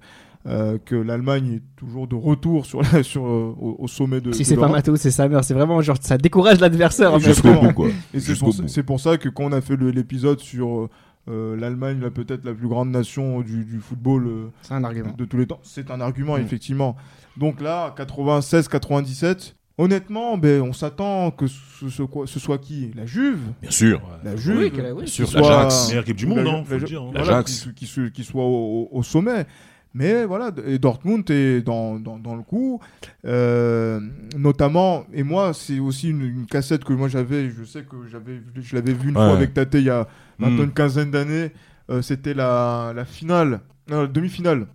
euh, 0.48 0.78
que 0.84 0.96
l'Allemagne 0.96 1.54
est 1.58 1.62
toujours 1.76 2.08
de 2.08 2.16
retour 2.16 2.66
sur 2.66 2.82
la, 2.82 3.04
sur, 3.04 3.26
euh, 3.28 3.54
au, 3.60 3.76
au 3.80 3.88
sommet 3.88 4.20
de. 4.22 4.32
Si 4.32 4.44
c'est 4.46 4.56
pas. 4.56 4.68
Matteo, 4.68 4.96
c'est 4.96 5.12
Samer. 5.12 5.40
C'est 5.44 5.54
vraiment 5.54 5.80
genre, 5.82 5.98
ça 6.02 6.18
décourage 6.18 6.60
l'adversaire. 6.60 7.14
en 7.14 7.20
fait. 7.20 7.28
Jusqu'au 7.30 7.50
Exactement. 7.50 7.70
bout, 7.70 7.76
quoi. 7.76 7.90
Et 8.14 8.20
c'est 8.20 8.36
pour, 8.40 8.54
ça- 8.54 8.62
bout. 8.64 8.68
c'est 8.68 8.84
pour 8.84 9.00
ça 9.00 9.18
que 9.18 9.30
quand 9.30 9.44
on 9.44 9.52
a 9.52 9.62
fait 9.62 9.76
l'épisode 9.78 10.40
sur 10.40 10.90
euh, 11.30 11.56
l'Allemagne, 11.58 12.00
là, 12.00 12.10
peut-être 12.10 12.46
la 12.46 12.54
plus 12.54 12.68
grande 12.70 12.90
nation 12.90 13.42
du, 13.42 13.66
du 13.66 13.80
football 13.80 14.26
euh, 14.28 14.48
C'est 14.62 14.74
un 14.74 14.84
argument. 14.86 15.14
de 15.18 15.26
tous 15.26 15.38
les 15.38 15.46
temps, 15.46 15.60
c'est 15.62 15.92
un 15.92 16.00
argument, 16.02 16.38
Mm. 16.38 16.42
effectivement. 16.42 16.96
Donc 17.36 17.62
là, 17.62 17.94
96-97, 17.98 19.54
honnêtement, 19.78 20.38
ben, 20.38 20.62
on 20.62 20.74
s'attend 20.74 21.32
que 21.32 21.48
ce, 21.48 21.90
ce- 21.90 22.04
quoi- 22.04 22.28
ce 22.28 22.40
soit 22.40 22.58
qui? 22.58 22.92
La 22.96 23.06
Juve 23.06 23.40
Bien 23.62 23.72
sûr. 23.72 24.02
La 24.24 24.36
Juve 24.36 24.58
Oui, 24.58 24.72
oui. 24.98 25.08
Sûr, 25.08 25.28
l'Ajax. 25.34 25.88
Meilleure 25.90 26.04
équipe 26.04 26.18
du 26.18 26.26
monde, 26.26 26.40
la- 26.40 26.52
hein, 26.52 26.64
faut 26.66 26.74
la- 26.74 26.78
le 26.80 26.86
dire, 26.86 27.02
hein. 27.02 27.10
voilà, 27.14 27.28
L'Ajax. 27.32 27.64
qui, 27.66 27.74
qui 27.74 27.86
se- 27.88 28.10
qui 28.10 28.24
soit 28.24 28.44
au, 28.46 28.90
sommet. 29.04 29.46
Mais 29.94 30.26
voilà, 30.26 30.52
et 30.68 30.78
Dortmund 30.78 31.28
est 31.32 31.62
dans, 31.62 31.98
dans, 32.00 32.20
dans 32.20 32.36
le 32.36 32.44
coup, 32.44 32.80
euh, 33.26 34.00
notamment, 34.38 35.06
et 35.14 35.24
moi, 35.24 35.54
c'est 35.54 35.80
aussi 35.80 36.10
une, 36.10 36.22
une 36.22 36.46
cassette 36.46 36.84
que 36.84 36.94
moi 36.94 37.08
j'avais, 37.08 37.50
je 37.50 37.64
sais 37.64 37.82
que 37.84 37.96
j'avais, 38.12 38.42
je 38.56 38.76
l'avais 38.76 38.94
vu 38.94 39.10
une 39.10 39.18
Ouais. 39.18 39.24
fois 39.26 39.34
avec 39.36 39.54
Tate 39.56 39.74
il 39.76 39.84
y 39.84 39.90
a 39.90 40.08
maintenant 40.38 40.64
Mm. 40.64 40.66
une 40.66 40.74
quinzaine 40.74 41.10
d'années, 41.10 41.52
euh, 41.90 42.02
c'était 42.04 42.36
la, 42.36 42.94
la 42.96 43.06
finale, 43.06 43.62
non, 43.90 44.02
la 44.02 44.08
demi-finale, 44.08 44.68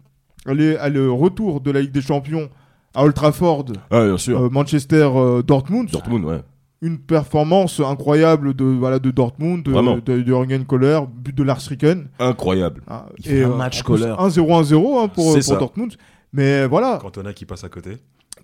à 0.47 0.89
le 0.89 1.13
retour 1.13 1.61
de 1.61 1.71
la 1.71 1.83
Ligue 1.83 1.93
des 1.93 2.03
Champions 2.03 2.49
à 2.95 3.05
Old 3.05 3.15
Trafford, 3.15 3.67
Ah, 3.91 4.05
bien 4.05 4.19
sûr. 4.19 4.41
euh, 4.43 4.49
Manchester-Dortmund, 4.51 5.91
Dortmund, 5.91 6.25
ouais. 6.25 6.43
une 6.81 6.99
performance 6.99 7.81
incroyable 7.81 8.55
de, 8.55 8.65
voilà, 8.65 8.99
de 8.99 9.11
Dortmund, 9.11 9.63
de, 9.65 9.71
Vraiment. 9.71 9.97
de, 9.97 10.01
de 10.01 10.25
Jürgen 10.25 10.65
Kohler, 10.65 11.01
but 11.15 11.35
de 11.35 11.43
Lars 11.43 11.61
Ricken. 11.69 12.09
Incroyable. 12.19 12.83
Ah, 12.89 13.07
Il 13.19 13.25
fait 13.25 13.45
un 13.45 13.51
euh, 13.51 13.57
match 13.57 13.83
Kohler. 13.83 14.15
1-0-1-0 14.19 15.05
hein, 15.05 15.09
pour. 15.09 15.37
Dortmund. 15.59 15.95
Mais 16.33 16.67
voilà, 16.67 16.99
Cantona 17.01 17.33
qui 17.33 17.45
passe 17.45 17.63
à 17.65 17.69
côté. 17.69 17.99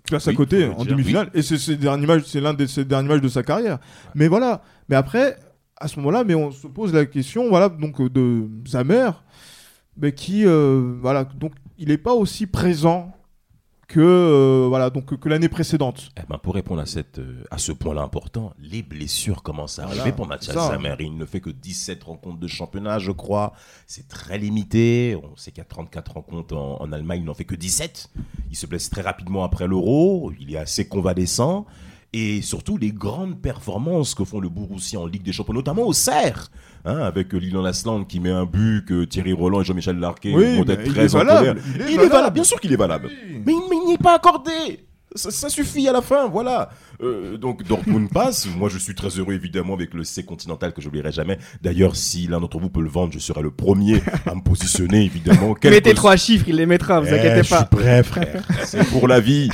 tu 0.05 0.11
passes 0.11 0.27
à 0.27 0.31
Oui, 0.31 0.37
côté 0.37 0.65
en 0.77 0.85
demi-finale. 0.85 1.29
Et 1.33 1.41
c'est 1.41 1.57
l'un 1.81 2.53
de 2.53 2.65
ses 2.65 2.85
derniers 2.85 3.07
matchs 3.09 3.21
de 3.21 3.27
sa 3.27 3.41
carrière. 3.43 3.79
Mais 4.15 4.27
voilà. 4.27 4.61
Mais 4.89 4.95
après, 4.95 5.37
à 5.77 5.87
ce 5.87 5.97
moment-là, 5.99 6.23
mais 6.23 6.35
on 6.35 6.51
se 6.51 6.67
pose 6.67 6.93
la 6.93 7.05
question, 7.05 7.49
voilà, 7.49 7.69
donc 7.69 7.99
euh, 8.01 8.09
de 8.09 8.47
Zamer, 8.67 9.09
mais 9.97 10.11
qui, 10.11 10.45
euh, 10.45 10.93
voilà, 11.01 11.23
donc 11.23 11.53
il 11.77 11.87
n'est 11.87 11.97
pas 11.97 12.13
aussi 12.13 12.45
présent 12.47 13.11
que, 13.89 13.99
euh, 13.99 14.67
voilà, 14.69 14.89
donc 14.89 15.19
que 15.19 15.27
l'année 15.29 15.49
précédente. 15.49 16.09
Eh 16.17 16.21
ben, 16.29 16.37
pour 16.37 16.53
répondre 16.53 16.79
à, 16.79 16.85
cette, 16.85 17.19
euh, 17.19 17.43
à 17.51 17.57
ce 17.57 17.71
point-là 17.73 18.01
important, 18.03 18.53
les 18.61 18.83
blessures 18.83 19.43
commencent 19.43 19.79
à 19.79 19.85
Voilà, 19.87 20.01
arriver 20.03 20.15
pour 20.15 20.27
Mathias 20.27 20.55
ça. 20.55 20.69
Zamer. 20.69 20.95
Il 20.99 21.17
ne 21.17 21.25
fait 21.25 21.41
que 21.41 21.49
17 21.49 22.03
rencontres 22.03 22.39
de 22.39 22.47
championnat, 22.47 22.99
je 22.99 23.11
crois. 23.11 23.53
C'est 23.87 24.07
très 24.07 24.37
limité. 24.37 25.17
On 25.21 25.35
sait 25.35 25.51
qu'il 25.51 25.57
y 25.57 25.61
a 25.61 25.65
34 25.65 26.13
rencontres 26.13 26.55
en, 26.55 26.77
en 26.81 26.91
Allemagne, 26.93 27.21
il 27.23 27.25
n'en 27.25 27.33
fait 27.33 27.45
que 27.45 27.55
17. 27.55 28.09
Il 28.51 28.55
se 28.55 28.67
blesse 28.67 28.89
très 28.89 29.01
rapidement 29.01 29.43
après 29.43 29.67
l'Euro. 29.67 30.31
Il 30.39 30.53
est 30.53 30.57
assez 30.57 30.87
convalescent. 30.87 31.65
Et 32.11 32.41
surtout, 32.41 32.77
les 32.79 32.91
grandes 32.91 33.39
performances 33.39 34.15
que 34.15 34.23
font 34.23 34.39
le 34.39 34.49
Borussia 34.49 34.99
en 34.99 35.05
Ligue 35.05 35.21
des 35.21 35.31
Champions, 35.31 35.53
notamment 35.53 35.83
au 35.83 35.93
Serre, 35.93 36.49
hein, 36.83 36.97
avec 36.97 37.33
Lilian 37.33 37.63
Asland 37.65 38.05
qui 38.05 38.19
met 38.19 38.31
un 38.31 38.45
but, 38.45 38.83
que 38.83 39.05
Thierry 39.05 39.31
Roland 39.31 39.61
et 39.61 39.63
Jean-Michel 39.63 39.99
Larquet 39.99 40.33
Oui, 40.33 40.57
vont 40.57 40.65
être 40.65 40.81
il 40.87 40.91
très 40.91 41.05
est 41.05 41.13
en 41.13 41.19
valable, 41.19 41.47
colère. 41.61 41.63
il 41.75 41.81
est 41.83 41.93
Il 41.93 41.99
est 41.99 42.07
valable. 42.07 42.33
bien 42.33 42.43
sûr 42.43 42.59
qu'il 42.59 42.73
est 42.73 42.77
valable. 42.77 43.11
Oui. 43.11 43.43
Mais 43.45 43.53
il 43.53 43.68
n'y 43.89 43.95
est 43.95 44.03
pas 44.03 44.15
accordé. 44.15 44.85
Ça, 45.15 45.31
ça 45.31 45.49
suffit 45.49 45.87
à 45.87 45.91
la 45.91 46.03
fin, 46.03 46.27
voilà. 46.27 46.69
Euh, 47.01 47.35
donc 47.37 47.63
Dortmund 47.63 48.09
passe. 48.13 48.45
Moi, 48.55 48.69
je 48.69 48.77
suis 48.77 48.93
très 48.93 49.09
heureux 49.09 49.33
évidemment 49.33 49.73
avec 49.73 49.95
le 49.95 50.03
C 50.03 50.23
continental 50.23 50.71
que 50.71 50.81
j'oublierai 50.81 51.11
jamais. 51.11 51.39
D'ailleurs, 51.63 51.95
si 51.95 52.27
l'un 52.27 52.39
d'entre 52.39 52.59
vous 52.59 52.69
peut 52.69 52.81
le 52.83 52.89
vendre, 52.89 53.11
je 53.11 53.17
serai 53.17 53.41
le 53.41 53.49
premier 53.49 54.03
à 54.27 54.35
me 54.35 54.41
positionner 54.41 55.03
évidemment. 55.03 55.55
Mettez 55.63 55.95
trois 55.95 56.15
chiffres, 56.15 56.45
il 56.47 56.57
les 56.57 56.67
mettra, 56.67 56.99
vous 56.99 57.07
Eh, 57.07 57.13
inquiétez 57.19 57.43
Je 57.43 57.49
pas. 57.49 57.57
suis 57.57 57.65
prêt, 57.65 58.03
frère. 58.03 58.47
C'est 58.65 58.85
pour 58.89 59.07
la 59.07 59.19
vie. 59.19 59.49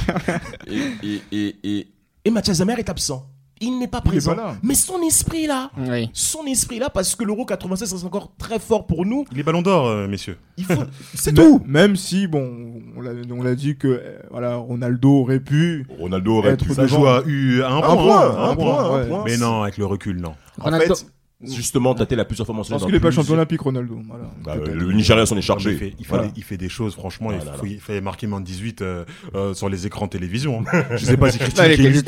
Et, 0.68 1.08
et, 1.08 1.22
et, 1.32 1.56
et, 1.64 1.88
et 2.26 2.32
Mathias 2.32 2.58
Zamer 2.58 2.76
est 2.78 2.90
absent. 2.90 3.26
Il 3.62 3.80
n'est 3.80 3.88
pas 3.88 4.01
Il 4.03 4.08
est 4.08 4.12
présent. 4.12 4.36
pas 4.36 4.41
là. 4.41 4.56
Mais 4.64 4.76
son 4.76 5.01
esprit 5.01 5.47
là, 5.47 5.72
Oui. 5.78 6.10
son 6.14 6.45
esprit 6.45 6.78
là, 6.78 6.89
parce 6.89 7.16
que 7.16 7.24
l'Euro 7.24 7.45
96 7.45 7.95
c'est 7.95 8.06
encore 8.06 8.32
très 8.38 8.60
fort 8.60 8.86
pour 8.86 9.06
nous. 9.06 9.24
Il 9.32 9.39
est 9.39 9.43
ballon 9.43 9.62
d'or, 9.62 9.88
euh, 9.88 10.08
messieurs. 10.08 10.38
Faut, 10.64 10.74
c'est 11.16 11.34
tout. 11.34 11.62
Même 11.66 11.95
si, 11.95 12.28
bon, 12.28 12.82
on 12.97 13.01
l'a 13.01 13.12
on 13.32 13.41
l'a 13.43 13.56
dit 13.56 13.78
que 13.78 13.88
euh, 13.88 14.20
voilà, 14.30 14.56
Ronaldo 14.58 15.10
aurait 15.22 15.39
pu. 15.39 15.88
Ronaldo 15.99 16.38
aurait 16.39 16.51
Être 16.51 16.66
pu 16.66 16.74
Ça 16.74 16.86
joue 16.86 17.08
à 17.08 17.24
eu 17.26 17.64
un, 17.64 17.78
Un 17.78 17.82
point, 17.82 17.95
point, 17.95 18.22
hein, 18.22 18.49
un 18.51 18.56
point, 18.56 18.78
un 18.84 18.97
ouais. 18.97 19.08
point. 19.08 19.24
Mais 19.26 19.38
non, 19.38 19.62
avec 19.64 19.78
le 19.78 19.86
recul, 19.86 20.20
non. 20.20 20.34
En 20.60 20.66
Ronaldo- 20.66 20.95
fait, 20.95 21.06
justement, 21.44 21.94
Tate 21.96 22.12
l'a 22.14 22.26
plusieurs 22.26 22.46
fois 22.46 22.56
mentionné. 22.56 22.76
Parce 22.80 22.86
qu'il 22.86 22.94
n'est 22.96 23.00
pas 23.02 23.12
champion 23.12 23.34
olympique, 23.34 23.62
Ronaldo. 23.62 24.00
Voilà. 24.08 24.24
Bah, 24.44 24.56
Peut-être. 24.58 24.76
le 24.76 24.92
Nigeria 24.94 25.26
s'en 25.26 25.36
est 25.36 25.40
Il 25.40 25.44
chargé. 25.44 25.76
fait, 25.76 25.94
il, 26.00 26.06
fait 26.06 26.10
Voilà. 26.10 26.28
des, 26.28 26.34
il 26.38 26.44
fait 26.44 26.58
des 26.58 26.70
choses, 26.70 26.94
franchement, 26.94 27.32
il, 27.32 27.38
Voilà, 27.38 27.54
faut- 27.58 27.66
il 27.66 27.80
fait 27.80 28.02
marquer 28.02 28.28
moins 28.28 28.40
de 28.42 28.46
18 28.46 28.82
euh, 28.82 29.06
euh, 29.36 29.54
sur 29.54 29.70
les 29.70 29.86
écrans 29.86 30.06
de 30.06 30.12
télévision. 30.12 30.64
hein. 30.72 30.84
Je 30.98 31.06
sais 31.06 31.18
pas 31.18 31.32
si 31.32 31.38
Christine 31.40 31.64
Là, 31.64 31.76
Kelly... 31.76 32.02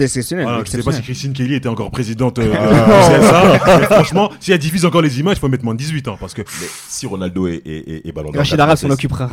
Voilà, 0.43 0.63
je 0.63 0.69
sais 0.71 0.83
pas 0.83 0.91
si. 0.91 1.01
Christine 1.01 1.33
Kelly 1.33 1.55
était 1.55 1.69
encore 1.69 1.91
présidente 1.91 2.39
euh, 2.39 2.47
de 2.51 3.19
CSA, 3.21 3.85
franchement, 3.95 4.31
si 4.39 4.51
elle 4.51 4.59
diffuse 4.59 4.85
encore 4.85 5.01
les 5.01 5.19
images, 5.19 5.37
il 5.37 5.39
faut 5.39 5.49
mettre 5.49 5.63
moins 5.65 5.73
de 5.75 5.79
18 5.79 6.07
ans 6.07 6.17
parce 6.19 6.33
que 6.33 6.41
Mais 6.41 6.67
si 6.87 7.05
Ronaldo 7.05 7.47
est, 7.47 7.61
est, 7.65 7.89
est, 7.89 8.07
est 8.07 8.11
ballon 8.11 8.29
d'or, 8.31 8.37
Rachid 8.39 8.59
Arab 8.59 8.77
s'en 8.77 8.87
96, 8.87 8.93
occupera. 8.93 9.29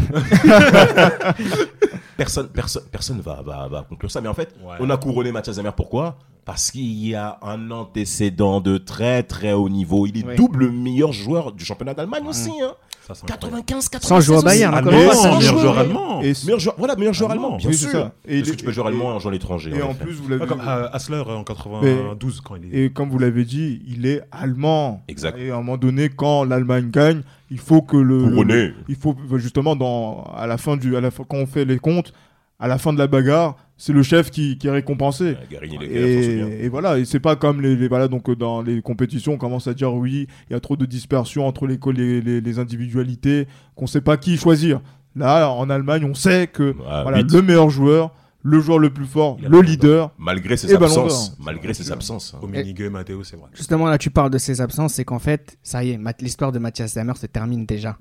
Personne, 2.17 2.49
personne, 2.49 2.83
personne 2.93 3.21
va, 3.21 3.43
va, 3.45 3.69
va 3.69 3.85
conclure 3.89 4.11
ça. 4.11 4.21
Mais 4.21 4.29
en 4.29 4.35
fait, 4.35 4.55
Ouais. 4.65 4.77
on 4.81 4.89
a 4.91 4.97
couronné 4.97 5.33
Mathias 5.33 5.57
Zamer. 5.57 5.71
Pourquoi? 5.77 6.17
Parce 6.45 6.71
qu'il 6.71 6.93
y 7.07 7.15
a 7.15 7.39
un 7.43 7.71
antécédent 7.71 8.61
de 8.61 8.77
très 8.79 9.23
très 9.23 9.53
haut 9.55 9.69
niveau. 9.71 10.07
Il 10.07 10.19
est 10.19 10.27
Oui. 10.27 10.37
double 10.37 10.71
meilleur 10.71 11.13
joueur 11.13 11.53
du 11.53 11.65
championnat 11.65 11.95
d'Allemagne 11.95 12.25
aussi. 12.29 12.51
Hein. 12.63 12.73
ça, 13.07 13.15
c'est 13.15 13.31
incroyable. 13.31 13.65
95, 13.65 13.89
96. 13.89 14.09
Sans 14.09 14.21
jouer 14.21 14.37
au. 14.39 14.43
Bayern, 14.43 14.75
sans 15.15 15.39
meilleur 15.39 15.59
joueur 15.59 15.79
allemand. 15.79 16.21
Et, 16.23 16.33
Meilleur 16.45 16.59
joueur, 16.61 16.75
voilà, 16.79 16.97
meilleur 16.97 17.15
joueur 17.15 17.31
Allemand. 17.31 17.47
allemand, 17.49 17.57
bien 17.59 17.69
Oui, 17.71 17.77
sûr. 17.77 17.91
ça. 17.91 18.13
Et 18.29 18.39
Parce 18.41 18.51
que 18.53 18.57
tu 18.57 18.65
peux 18.65 18.73
jouer 18.73 18.87
allemand 18.87 19.11
et 19.13 19.15
en 19.15 19.19
jouant 19.21 19.31
à 19.31 19.33
l'étranger. 19.33 19.73
et 19.75 19.83
en 19.83 19.95
plus, 19.95 20.13
vous 20.15 20.29
l'avez 20.29 20.47
comme 20.47 20.61
vu. 20.61 20.67
euh, 20.69 20.89
Hassler 20.93 21.17
euh, 21.27 21.35
en 21.37 21.45
92 21.45 22.41
quand 22.43 22.57
il 22.57 22.75
est. 22.75 22.85
Et 22.85 22.91
comme 22.91 23.09
vous 23.11 23.19
l'avez 23.19 23.45
dit, 23.45 23.83
il 23.89 24.07
est 24.07 24.23
allemand. 24.33 25.03
Exact. 25.09 25.39
Et 25.39 25.51
à 25.51 25.55
un 25.55 25.59
moment 25.59 25.77
donné, 25.77 26.09
quand 26.09 26.45
l'Allemagne 26.45 26.91
gagne, 26.91 27.23
il 27.51 27.59
faut 27.59 27.83
que 27.83 27.97
le, 27.97 28.23
Couronné. 28.29 28.55
le- 28.55 28.75
il 28.89 28.97
faut 28.97 29.15
justement 29.37 29.77
dans 29.77 30.25
à 30.37 30.47
la 30.47 30.57
fin 30.59 30.77
du 30.77 30.97
à 30.97 31.01
la 31.01 31.11
fin, 31.11 31.25
quand 31.29 31.37
on 31.39 31.47
fait 31.47 31.65
les 31.65 31.79
comptes, 31.79 32.13
à 32.59 32.69
la 32.69 32.79
fin 32.79 32.93
de 32.93 32.99
la 32.99 33.07
bagarre, 33.07 33.57
c'est 33.77 33.93
le 33.93 34.03
chef 34.03 34.31
qui, 34.31 34.57
qui 34.59 34.69
est 34.69 34.71
récompensé. 34.71 35.37
Souvient. 35.51 36.49
Et, 36.49 36.65
et 36.65 36.69
voilà, 36.69 36.99
et 36.99 37.05
c'est 37.05 37.21
pas 37.21 37.35
comme 37.37 37.61
les, 37.61 37.75
les- 37.77 37.89
voilà 37.89 38.07
donc 38.09 38.29
euh, 38.29 38.37
dans 38.37 38.63
les 38.63 38.81
compétitions, 38.83 39.33
on 39.33 39.39
commence 39.39 39.67
à 39.67 39.75
dire 39.75 39.93
oui, 39.93 40.29
il 40.49 40.53
y 40.53 40.57
a 40.57 40.61
trop 40.61 40.77
de 40.77 40.87
dispersion 40.87 41.47
entre 41.47 41.67
les 41.67 41.79
les, 41.93 42.21
les, 42.21 42.41
les 42.41 42.59
individualités, 42.59 43.47
qu'on 43.75 43.87
sait 43.87 44.01
pas 44.01 44.17
qui 44.17 44.37
choisir. 44.37 44.81
Là, 45.17 45.49
en 45.51 45.69
Allemagne, 45.71 46.05
on 46.05 46.15
sait 46.15 46.47
que 46.49 46.75
Ah, 46.89 47.03
voilà, 47.03 47.23
le 47.23 47.43
meilleur 47.43 47.71
joueur, 47.71 48.13
le 48.43 48.61
joueur 48.61 48.79
le 48.79 48.91
plus 48.91 49.07
fort, 49.07 49.39
le 49.43 49.49
le 49.49 49.61
leader. 49.61 50.11
Malgré 50.19 50.57
ses 50.57 50.75
absences. 50.75 51.37
Malgré 51.41 51.73
ses 51.75 51.91
absences. 51.93 52.35
hein. 52.35 52.41
Au 52.43 52.47
mini-gueux, 52.49 52.91
Mathéo, 52.91 53.23
c'est 53.25 53.37
vrai. 53.37 53.49
Justement, 53.55 53.87
là, 53.87 53.97
tu 53.99 54.11
parles 54.11 54.31
de 54.31 54.39
ses 54.39 54.61
absences, 54.61 54.95
c'est 54.95 55.05
qu'en 55.05 55.19
fait, 55.21 55.57
ça 55.63 55.83
y 55.85 55.91
est, 55.91 56.01
l'histoire 56.21 56.53
de 56.53 56.59
Mathias 56.59 56.95
Zamer 56.95 57.15
se 57.17 57.27
termine 57.27 57.65
déjà. 57.65 57.97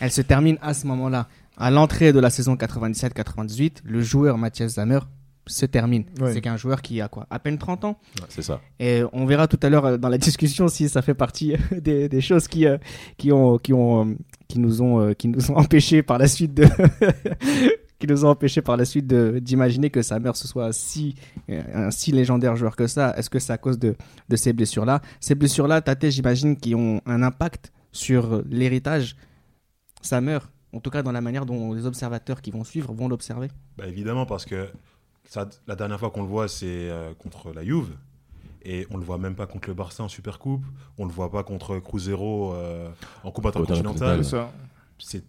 Elle 0.00 0.10
se 0.10 0.22
termine 0.22 0.58
à 0.60 0.74
ce 0.74 0.86
moment-là. 0.88 1.28
À 1.56 1.70
l'entrée 1.70 2.12
de 2.12 2.18
la 2.20 2.30
saison 2.30 2.54
97-98, 2.56 3.78
le 3.84 4.02
joueur 4.02 4.38
Mathias 4.38 4.74
Zamer 4.74 5.00
se 5.46 5.66
termine. 5.66 6.04
Ouais. 6.20 6.32
C'est 6.32 6.40
qu'un 6.40 6.56
joueur 6.56 6.80
qui 6.82 7.00
a 7.00 7.08
quoi? 7.08 7.26
À 7.30 7.38
peine 7.38 7.58
30 7.58 7.84
ans 7.84 7.98
C'est 8.30 8.42
ça. 8.42 8.60
Et 8.80 9.02
on 9.12 9.26
verra 9.26 9.46
tout 9.46 9.58
à 9.62 9.68
l'heure 9.68 9.84
euh, 9.84 9.96
dans 9.98 10.08
la 10.08 10.18
discussion 10.28 10.68
si 10.68 10.88
ça 10.88 11.02
fait 11.02 11.14
partie 11.14 11.54
euh, 11.54 11.80
des, 11.80 12.08
des 12.08 12.20
choses 12.20 12.48
qui, 12.48 12.66
euh, 12.66 12.78
qui, 13.18 13.30
ont, 13.30 13.58
qui, 13.58 13.72
ont, 13.74 14.16
qui, 14.48 14.58
nous 14.58 14.80
ont, 14.82 15.00
euh, 15.00 15.12
qui 15.12 15.28
nous 15.28 15.50
ont 15.50 15.56
empêchés 15.58 16.02
par 16.02 16.18
la 16.18 16.26
suite 16.28 16.54
de. 16.54 16.64
qui 17.98 18.06
nous 18.08 18.24
ont 18.24 18.30
empêchés 18.30 18.62
par 18.62 18.76
la 18.76 18.84
suite 18.84 19.06
de- 19.06 19.38
d'imaginer 19.38 19.88
que 19.90 20.02
sa 20.02 20.18
mère 20.18 20.34
ce 20.34 20.48
soit 20.48 20.72
si, 20.72 21.14
un 21.48 21.90
si 21.90 22.10
légendaire 22.10 22.56
joueur 22.56 22.74
que 22.74 22.86
ça. 22.86 23.14
Est-ce 23.16 23.30
que 23.30 23.38
c'est 23.38 23.52
à 23.52 23.58
cause 23.58 23.78
de, 23.78 23.94
de 24.28 24.36
ces 24.36 24.52
blessures-là? 24.52 25.00
Ces 25.20 25.34
blessures-là, 25.34 25.80
Tate, 25.82 26.08
j'imagine, 26.10 26.56
qui 26.56 26.74
ont 26.74 27.00
un 27.06 27.22
impact 27.22 27.72
sur 27.92 28.42
l'héritage. 28.50 29.14
Sa 30.02 30.20
meurt, 30.20 30.50
en 30.74 30.80
tout 30.80 30.90
cas 30.90 31.02
dans 31.02 31.12
la 31.12 31.20
manière 31.20 31.46
dont 31.46 31.72
les 31.72 31.86
observateurs 31.86 32.42
qui 32.42 32.50
vont 32.50 32.64
suivre 32.64 32.92
vont 32.92 33.08
l'observer. 33.08 33.48
Bah, 33.76 33.86
évidemment, 33.86 34.26
parce 34.26 34.44
que 34.44 34.68
ça, 35.24 35.48
la 35.66 35.76
dernière 35.76 35.98
fois 35.98 36.10
qu'on 36.10 36.22
le 36.22 36.28
voit, 36.28 36.48
c'est 36.48 36.66
euh, 36.90 37.14
contre 37.14 37.52
la 37.52 37.64
Juve. 37.64 37.96
Et 38.66 38.86
on 38.90 38.96
le 38.96 39.04
voit 39.04 39.18
même 39.18 39.34
pas 39.34 39.46
contre 39.46 39.68
le 39.68 39.74
Barça 39.74 40.02
en 40.02 40.08
Supercoupe. 40.08 40.64
On 40.96 41.04
le 41.04 41.12
voit 41.12 41.30
pas 41.30 41.42
contre 41.42 41.78
Cruzeiro 41.80 42.54
euh, 42.54 42.88
en 43.22 43.30
Coupe 43.30 43.46
intercontinentale. 43.46 44.22
C'est 44.98 45.22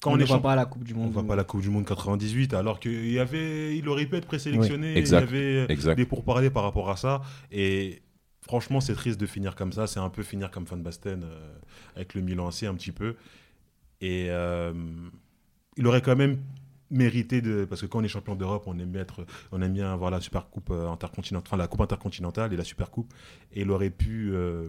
quand 0.00 0.10
on 0.10 0.14
on, 0.14 0.16
ne 0.18 0.24
voit 0.24 0.36
champ- 0.36 0.42
pas 0.42 0.52
à 0.52 0.56
la 0.56 0.66
Coupe 0.66 0.84
du 0.84 0.94
on 0.94 0.98
Monde. 0.98 1.12
voit 1.12 1.24
pas 1.24 1.36
la 1.36 1.44
Coupe 1.44 1.62
du 1.62 1.70
Monde 1.70 1.86
98, 1.86 2.54
alors 2.54 2.78
qu'il 2.78 3.10
y 3.10 3.18
avait, 3.18 3.76
il 3.76 3.88
aurait 3.88 4.06
pu 4.06 4.16
être 4.16 4.26
présélectionné. 4.26 4.94
Oui, 4.94 5.00
il 5.00 5.08
y 5.10 5.14
avait 5.14 5.66
exact. 5.72 5.96
des 5.96 6.04
pourparlers 6.06 6.50
par 6.50 6.62
rapport 6.62 6.90
à 6.90 6.96
ça. 6.96 7.22
Et 7.50 8.02
franchement, 8.42 8.80
c'est 8.80 8.94
triste 8.94 9.18
de 9.18 9.26
finir 9.26 9.56
comme 9.56 9.72
ça. 9.72 9.86
C'est 9.86 9.98
un 10.00 10.10
peu 10.10 10.22
finir 10.22 10.50
comme 10.50 10.64
Van 10.64 10.76
Basten 10.76 11.24
euh, 11.24 11.58
avec 11.96 12.14
le 12.14 12.20
Milan 12.20 12.48
AC 12.48 12.64
un 12.64 12.74
petit 12.74 12.92
peu. 12.92 13.16
Et 14.00 14.26
euh, 14.30 14.72
il 15.76 15.86
aurait 15.86 16.02
quand 16.02 16.16
même 16.16 16.38
mérité 16.90 17.40
de 17.40 17.64
parce 17.64 17.80
que 17.80 17.86
quand 17.86 18.00
on 18.00 18.04
est 18.04 18.08
champion 18.08 18.34
d'Europe, 18.34 18.64
on 18.66 18.78
aime 18.78 18.90
bien 18.90 19.06
on 19.52 19.60
aime 19.62 19.72
bien 19.72 19.92
avoir 19.92 20.10
la 20.10 20.20
super 20.20 20.48
coupe 20.48 20.70
euh, 20.70 20.88
intercontinentale, 20.88 21.58
la 21.58 21.66
coupe 21.66 21.80
intercontinentale 21.80 22.52
et 22.52 22.56
la 22.56 22.64
super 22.64 22.90
coupe. 22.90 23.12
Et 23.52 23.62
il 23.62 23.70
aurait 23.70 23.90
pu 23.90 24.30
euh, 24.32 24.68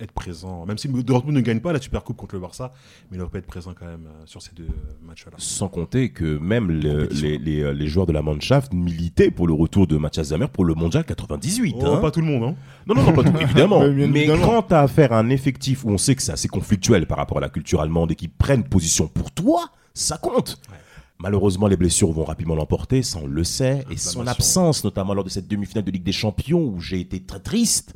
être 0.00 0.12
présent, 0.12 0.64
même 0.66 0.78
si 0.78 0.88
Dortmund 0.88 1.36
ne 1.36 1.40
gagne 1.42 1.60
pas 1.60 1.72
la 1.72 1.80
super 1.80 2.02
coupe 2.04 2.16
contre 2.16 2.34
le 2.34 2.40
Barça, 2.40 2.72
mais 3.10 3.16
il 3.16 3.20
aurait 3.20 3.30
pu 3.30 3.38
être 3.38 3.46
présent 3.46 3.72
quand 3.78 3.86
même 3.86 4.06
euh, 4.06 4.22
sur 4.26 4.40
ces 4.42 4.52
deux 4.54 4.64
euh, 4.64 5.06
matchs-là. 5.06 5.32
Sans 5.38 5.68
compter 5.68 6.10
que 6.10 6.38
même 6.38 6.70
le- 6.70 7.02
Compétition. 7.02 7.28
les, 7.28 7.38
les, 7.38 7.60
euh, 7.62 7.72
les 7.72 7.86
joueurs 7.88 8.06
de 8.06 8.12
la 8.12 8.22
Mannschaft 8.22 8.72
militaient 8.72 9.30
pour 9.30 9.46
le 9.46 9.52
retour 9.54 9.86
de 9.86 9.96
Mathias 9.96 10.28
Zamer 10.28 10.48
pour 10.48 10.64
le 10.64 10.74
mondial 10.74 11.04
98. 11.04 11.76
Oh, 11.78 11.86
hein. 11.86 11.96
Pas 12.00 12.10
tout 12.10 12.20
le 12.20 12.26
monde, 12.26 12.42
hein. 12.44 12.54
Non, 12.86 12.94
non, 12.94 13.02
non, 13.04 13.12
pas 13.12 13.22
tout, 13.22 13.36
évidemment. 13.40 13.80
Mais 13.80 14.04
évidemment. 14.20 14.46
quand 14.46 14.62
tu 14.68 14.74
as 14.74 14.80
affaire 14.80 15.12
à 15.12 15.18
un 15.18 15.28
effectif 15.30 15.84
où 15.84 15.90
on 15.90 15.98
sait 15.98 16.14
que 16.14 16.22
c'est 16.22 16.32
assez 16.32 16.48
conflictuel 16.48 17.06
par 17.06 17.18
rapport 17.18 17.38
à 17.38 17.40
la 17.42 17.48
culture 17.48 17.80
allemande 17.80 18.10
et 18.12 18.14
qu'ils 18.14 18.30
prennent 18.30 18.64
position 18.64 19.08
pour 19.08 19.30
toi, 19.30 19.70
ça 19.94 20.16
compte. 20.18 20.60
Malheureusement, 21.18 21.66
les 21.66 21.76
blessures 21.76 22.10
vont 22.12 22.24
rapidement 22.24 22.54
l'emporter, 22.54 23.02
ça 23.02 23.18
on 23.22 23.26
le 23.26 23.44
sait. 23.44 23.84
Et 23.90 23.98
son 23.98 24.26
absence, 24.26 24.84
notamment 24.84 25.12
lors 25.12 25.24
de 25.24 25.28
cette 25.28 25.46
demi-finale 25.48 25.84
de 25.84 25.90
Ligue 25.90 26.02
des 26.02 26.12
Champions, 26.12 26.64
où 26.64 26.80
j'ai 26.80 26.98
été 27.00 27.20
très 27.20 27.40
triste, 27.40 27.92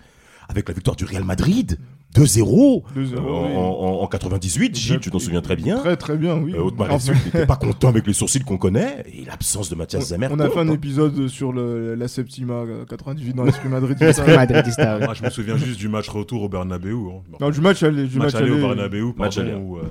avec 0.50 0.68
la 0.68 0.74
victoire 0.74 0.94
du 0.94 1.07
Real 1.07 1.24
Madrid, 1.24 1.78
2-0 2.14 2.82
2-0, 2.94 3.14
euh, 3.14 3.18
en, 3.18 3.46
oui. 3.46 3.52
en- 3.56 4.02
en 4.02 4.06
98, 4.06 4.76
Gilles, 4.76 5.00
tu 5.00 5.10
t'en 5.10 5.18
souviens 5.18 5.40
très 5.40 5.56
bien. 5.56 5.78
Très 5.78 5.96
très 5.96 6.16
bien, 6.16 6.36
oui. 6.36 6.54
Euh, 6.54 6.62
Otmar 6.62 6.92
Enfin, 6.92 7.12
n'était 7.12 7.44
pas 7.46 7.56
content 7.56 7.88
avec 7.88 8.06
les 8.06 8.12
sourcils 8.12 8.40
qu'on 8.40 8.56
connaît, 8.56 9.04
et 9.12 9.24
l'absence 9.24 9.68
de 9.68 9.74
Mathias 9.74 10.08
Zamer. 10.08 10.28
on 10.30 10.38
a 10.38 10.48
fait 10.48 10.60
un 10.60 10.68
épisode 10.68 11.26
sur 11.28 11.52
le- 11.52 11.94
la 11.96 12.06
Septima 12.08 12.54
euh, 12.54 12.84
98 12.84 13.34
dans 13.34 13.44
l'esprit 13.44 13.68
Madrid. 13.68 13.96
Esprit 14.00 14.36
madridista, 14.36 14.98
ouais. 14.98 15.04
Moi, 15.06 15.14
je 15.14 15.24
me 15.24 15.30
souviens 15.30 15.56
juste 15.56 15.78
du 15.78 15.88
match 15.88 16.08
retour 16.08 16.42
au 16.42 16.48
Bernabeu. 16.48 16.94
hein. 16.94 17.22
Non, 17.40 17.50
du 17.50 17.60
match 17.60 17.82
aller, 17.82 18.06
du 18.06 18.18
match, 18.18 18.32
match 18.34 18.42
aller 18.42 18.52
au. 18.52 18.58
Bernabeu, 18.60 19.04
Match 19.16 19.36
pardon, 19.36 19.40
aller. 19.50 19.54
où 19.60 19.78
euh, 19.78 19.82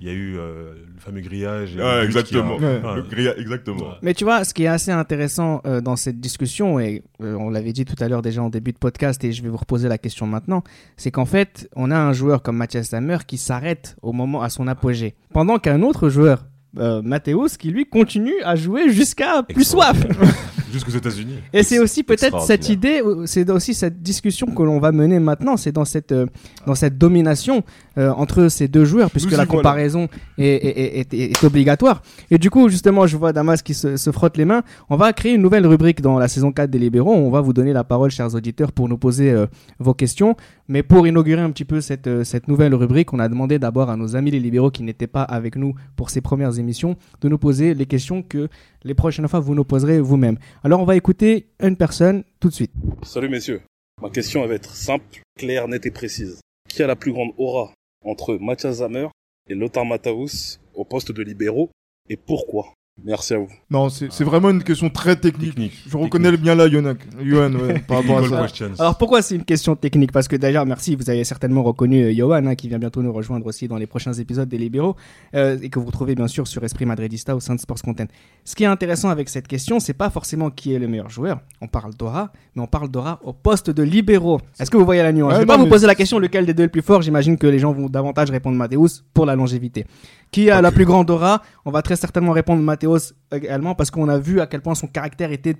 il 0.00 0.06
y 0.06 0.10
a 0.10 0.12
eu 0.12 0.36
euh, 0.38 0.72
le 0.94 1.00
fameux 1.00 1.20
grillage. 1.20 1.74
et 1.74 1.78
Ouais, 1.78 1.82
le 1.82 1.88
a- 2.00 2.04
exactement. 2.04 2.56
Ouais. 2.56 2.80
Enfin, 2.82 2.96
Le 2.96 3.02
grilla- 3.02 3.38
exactement. 3.38 3.78
Ouais. 3.90 3.94
Mais 4.02 4.14
tu 4.14 4.24
vois, 4.24 4.44
ce 4.44 4.52
qui 4.54 4.64
est 4.64 4.68
assez 4.68 4.90
intéressant 4.90 5.60
euh, 5.66 5.80
dans 5.80 5.96
cette 5.96 6.20
discussion, 6.20 6.78
et 6.78 7.02
euh, 7.22 7.34
on 7.34 7.50
l'avait 7.50 7.72
dit 7.72 7.84
tout 7.84 7.96
à 8.02 8.08
l'heure 8.08 8.22
déjà 8.22 8.42
en 8.42 8.50
début 8.50 8.72
de 8.72 8.78
podcast, 8.78 9.22
et 9.24 9.32
je 9.32 9.42
vais 9.42 9.48
vous 9.48 9.56
reposer 9.56 9.88
la 9.88 9.98
question 9.98 10.26
maintenant, 10.26 10.62
c'est 10.96 11.10
qu'en 11.10 11.26
fait, 11.26 11.68
on 11.76 11.90
a 11.90 11.98
un 11.98 12.12
joueur 12.12 12.42
comme 12.42 12.56
Mathias 12.56 12.88
Sammer 12.88 13.18
qui 13.26 13.38
s'arrête 13.38 13.96
au 14.02 14.12
moment 14.12 14.42
à 14.42 14.48
son 14.50 14.66
apogée, 14.68 15.14
pendant 15.32 15.58
qu'un 15.58 15.82
autre 15.82 16.08
joueur, 16.08 16.46
euh, 16.78 17.00
Mathéus, 17.02 17.56
qui 17.56 17.70
lui 17.70 17.86
continue 17.86 18.34
à 18.44 18.54
jouer 18.54 18.90
jusqu'à 18.90 19.42
plus 19.42 19.64
soif. 19.64 19.96
Jusqu'aux 20.72 20.90
États-Unis. 20.90 21.34
Et 21.52 21.62
c'est 21.62 21.78
aussi 21.78 22.02
peut-être 22.02 22.40
cette 22.42 22.68
idée, 22.68 23.02
c'est 23.26 23.48
aussi 23.50 23.72
cette 23.74 24.02
discussion 24.02 24.46
que 24.48 24.62
l'on 24.62 24.78
va 24.80 24.92
mener 24.92 25.18
maintenant, 25.20 25.56
c'est 25.56 25.72
dans 25.72 25.84
cette, 25.84 26.12
euh, 26.12 26.26
dans 26.66 26.74
cette 26.74 26.98
domination 26.98 27.62
euh, 27.98 28.10
entre 28.10 28.48
ces 28.48 28.68
deux 28.68 28.84
joueurs, 28.84 29.10
puisque 29.10 29.30
Nous 29.30 29.36
la 29.38 29.46
comparaison 29.46 30.08
est, 30.38 30.44
est- 30.46 30.98
est- 31.00 31.14
est- 31.14 31.30
est 31.32 31.44
obligatoire. 31.44 32.02
Et 32.30 32.38
du 32.38 32.50
coup, 32.50 32.68
justement, 32.68 33.06
je 33.06 33.16
vois 33.16 33.32
Damas 33.32 33.62
qui 33.62 33.74
se, 33.74 33.96
se 33.96 34.10
frotte 34.10 34.36
les 34.36 34.44
mains. 34.44 34.62
On 34.90 34.96
va 34.96 35.12
créer 35.12 35.34
une 35.34 35.42
nouvelle 35.42 35.66
rubrique 35.66 36.00
dans 36.02 36.18
la 36.18 36.28
saison 36.28 36.52
4 36.52 36.70
des 36.70 36.78
Libéraux. 36.78 37.14
On 37.14 37.30
va 37.30 37.40
vous 37.40 37.52
donner 37.52 37.72
la 37.72 37.84
parole, 37.84 38.10
chers 38.10 38.34
auditeurs, 38.34 38.72
pour 38.72 38.88
nous 38.88 38.98
poser 38.98 39.30
euh, 39.30 39.46
vos 39.78 39.94
questions. 39.94 40.36
Mais 40.68 40.82
pour 40.82 41.06
inaugurer 41.06 41.40
un 41.42 41.50
petit 41.50 41.64
peu 41.64 41.80
cette, 41.80 42.08
euh, 42.08 42.24
cette 42.24 42.48
nouvelle 42.48 42.74
rubrique, 42.74 43.12
on 43.12 43.20
a 43.20 43.28
demandé 43.28 43.58
d'abord 43.58 43.88
à 43.88 43.96
nos 43.96 44.16
amis 44.16 44.32
les 44.32 44.40
libéraux 44.40 44.70
qui 44.72 44.82
n'étaient 44.82 45.06
pas 45.06 45.22
avec 45.22 45.54
nous 45.56 45.74
pour 45.94 46.10
ces 46.10 46.20
premières 46.20 46.58
émissions 46.58 46.96
de 47.20 47.28
nous 47.28 47.38
poser 47.38 47.72
les 47.74 47.86
questions 47.86 48.22
que 48.22 48.48
les 48.86 48.94
prochaines 48.94 49.28
fois 49.28 49.40
vous 49.40 49.54
nous 49.54 49.64
poserez 49.64 50.00
vous-même. 50.00 50.38
Alors 50.62 50.80
on 50.80 50.84
va 50.84 50.96
écouter 50.96 51.48
une 51.60 51.76
personne 51.76 52.22
tout 52.40 52.48
de 52.48 52.54
suite. 52.54 52.72
Salut 53.02 53.28
messieurs. 53.28 53.60
Ma 54.00 54.10
question 54.10 54.46
va 54.46 54.54
être 54.54 54.74
simple, 54.74 55.22
claire, 55.38 55.68
nette 55.68 55.86
et 55.86 55.90
précise. 55.90 56.40
Qui 56.68 56.82
a 56.82 56.86
la 56.86 56.96
plus 56.96 57.12
grande 57.12 57.32
aura 57.36 57.72
entre 58.04 58.36
Mathias 58.36 58.76
Zamer 58.76 59.08
et 59.48 59.54
Lothar 59.54 59.84
Matthäus 59.84 60.60
au 60.74 60.84
poste 60.84 61.12
de 61.12 61.22
libéraux 61.22 61.70
et 62.08 62.16
pourquoi? 62.16 62.72
Merci 63.04 63.34
à 63.34 63.38
vous. 63.38 63.48
Non, 63.70 63.90
c'est 63.90 64.24
vraiment 64.24 64.48
une 64.48 64.62
question 64.62 64.88
très 64.88 65.16
technique. 65.16 65.50
Technique. 65.50 65.74
Je 65.86 65.96
reconnais 65.98 66.34
bien 66.38 66.54
là, 66.54 66.66
Yonak. 66.66 66.96
Yohan, 67.22 67.52
ouais, 67.54 67.78
par 67.86 67.98
rapport 67.98 68.18
à 68.18 68.28
ça. 68.28 68.42
questions. 68.42 68.70
Alors 68.78 68.96
pourquoi 68.96 69.20
c'est 69.20 69.34
une 69.34 69.44
question 69.44 69.76
technique? 69.76 70.12
Parce 70.12 70.28
que 70.28 70.36
déjà, 70.36 70.64
merci, 70.64 70.96
vous 70.96 71.10
avez 71.10 71.22
certainement 71.24 71.62
reconnu 71.62 72.02
euh, 72.04 72.14
Johan, 72.14 72.46
hein, 72.46 72.54
qui 72.54 72.68
vient 72.68 72.78
bientôt 72.78 73.02
nous 73.02 73.12
rejoindre 73.12 73.44
aussi 73.46 73.68
dans 73.68 73.76
les 73.76 73.86
prochains 73.86 74.14
épisodes 74.14 74.48
des 74.48 74.56
Libéraux, 74.56 74.96
euh, 75.34 75.58
et 75.60 75.68
que 75.68 75.78
vous 75.78 75.84
retrouvez 75.86 76.14
bien 76.14 76.26
sûr 76.26 76.46
sur 76.46 76.64
Esprit 76.64 76.86
Madridista 76.86 77.36
au 77.36 77.40
sein 77.40 77.54
de 77.54 77.60
Sports 77.60 77.82
Content. 77.82 78.06
Ce 78.44 78.54
qui 78.54 78.64
est 78.64 78.66
intéressant 78.66 79.10
avec 79.10 79.28
cette 79.28 79.46
question, 79.46 79.78
c'est 79.78 79.92
pas 79.92 80.08
forcément 80.08 80.48
qui 80.48 80.72
est 80.72 80.78
le 80.78 80.88
meilleur 80.88 81.10
joueur. 81.10 81.40
On 81.60 81.68
parle 81.68 81.92
d'aura, 81.94 82.32
mais 82.54 82.62
on 82.62 82.66
parle 82.66 82.88
d'aura 82.88 83.20
au 83.24 83.34
poste 83.34 83.68
de 83.68 83.82
libéraux. 83.82 84.40
Est-ce 84.58 84.70
que 84.70 84.78
vous 84.78 84.86
voyez 84.86 85.02
la 85.02 85.12
nuance? 85.12 85.28
Ouais, 85.32 85.34
Je 85.34 85.40
vais 85.40 85.46
non, 85.46 85.58
pas 85.58 85.62
vous 85.62 85.68
poser 85.68 85.86
la 85.86 85.94
question 85.94 86.18
lequel 86.18 86.46
des 86.46 86.54
deux 86.54 86.62
est 86.62 86.66
le 86.66 86.72
plus 86.72 86.82
fort. 86.82 87.02
J'imagine 87.02 87.36
que 87.36 87.46
les 87.46 87.58
gens 87.58 87.72
vont 87.72 87.90
davantage 87.90 88.30
répondre 88.30 88.56
Mathéus 88.56 89.04
pour 89.12 89.26
la 89.26 89.36
longévité. 89.36 89.84
Qui 90.32 90.50
a 90.50 90.60
la 90.60 90.72
plus 90.72 90.84
grande 90.84 91.08
aura? 91.10 91.42
On 91.64 91.70
va 91.70 91.82
très 91.82 91.94
certainement 91.94 92.32
répondre 92.32 92.60
Mathéus 92.62 92.85
également 93.32 93.74
parce 93.74 93.90
qu'on 93.90 94.08
a 94.08 94.18
vu 94.18 94.40
à 94.40 94.46
quel 94.46 94.60
point 94.62 94.74
son 94.74 94.86
caractère 94.86 95.32
était 95.32 95.56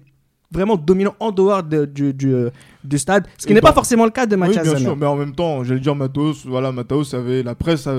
vraiment 0.52 0.76
dominant 0.76 1.14
en 1.18 1.32
dehors 1.32 1.62
de- 1.62 1.84
du, 1.86 2.14
du, 2.14 2.32
euh, 2.32 2.50
du 2.84 2.98
stade, 2.98 3.26
ce 3.36 3.46
qui 3.46 3.52
n'est 3.54 3.60
pas 3.60 3.72
forcément 3.72 4.04
le 4.04 4.12
cas 4.12 4.26
de 4.26 4.34
Oui, 4.36 4.40
Mathias 4.40 4.62
bien 4.64 4.76
sûr, 4.78 4.96
mais 4.96 5.06
en 5.06 5.16
même 5.16 5.34
temps, 5.34 5.64
j'allais 5.64 5.80
dire 5.80 5.96
Matos, 5.96 6.46
voilà, 6.46 6.70
Matos 6.70 7.14
avait 7.14 7.42
la 7.42 7.54
presse 7.56 7.86
à, 7.88 7.92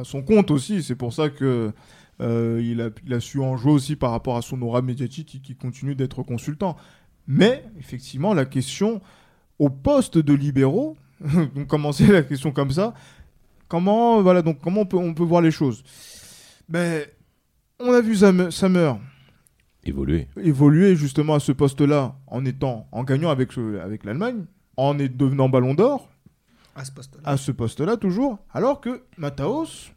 à 0.00 0.04
son 0.04 0.22
compte 0.22 0.50
aussi, 0.50 0.82
c'est 0.82 0.96
pour 0.96 1.12
ça 1.14 1.30
que 1.30 1.72
euh, 2.20 2.60
il, 2.62 2.80
a, 2.82 2.90
il 3.06 3.14
a 3.14 3.20
su 3.20 3.40
en 3.40 3.56
jouer 3.56 3.72
aussi 3.72 3.96
par 3.96 4.10
rapport 4.10 4.36
à 4.36 4.42
son 4.42 4.60
aura 4.62 4.82
médiatique 4.82 5.26
qui, 5.26 5.40
qui 5.40 5.56
continue 5.56 5.94
d'être 5.94 6.22
consultant. 6.22 6.76
Mais 7.26 7.64
effectivement, 7.80 8.34
la 8.34 8.44
question 8.44 9.00
au 9.58 9.70
poste 9.70 10.18
de 10.18 10.34
libéraux, 10.34 10.96
donc 11.54 11.66
commencer 11.68 12.06
la 12.06 12.22
question 12.22 12.52
comme 12.52 12.70
ça, 12.70 12.92
comment 13.66 14.20
voilà 14.22 14.42
donc 14.42 14.58
comment 14.62 14.82
on 14.82 14.86
peut 14.86 14.98
on 14.98 15.14
peut 15.14 15.24
voir 15.24 15.40
les 15.40 15.50
choses? 15.50 15.82
Ben 16.68 17.04
on 17.80 17.92
a 17.92 18.00
vu 18.00 18.16
Summer 18.16 18.98
Évoluer. 19.86 20.28
évoluer 20.40 20.96
justement 20.96 21.34
à 21.34 21.40
ce 21.40 21.52
poste-là 21.52 22.14
en 22.26 22.44
étant 22.46 22.86
en 22.92 23.04
gagnant 23.04 23.30
avec 23.30 23.52
ce- 23.52 23.78
avec 23.80 24.04
l'Allemagne, 24.04 24.44
en 24.76 24.98
est 24.98 25.08
devenant 25.08 25.48
Ballon 25.48 25.74
d'Or 25.74 26.08
À 26.74 26.84
ce 26.84 26.90
poste-là. 26.92 27.20
à 27.24 27.36
ce 27.36 27.52
poste-là 27.52 27.96
toujours, 27.98 28.38
alors 28.52 28.80
que 28.80 29.02
Mataos, 29.18 29.90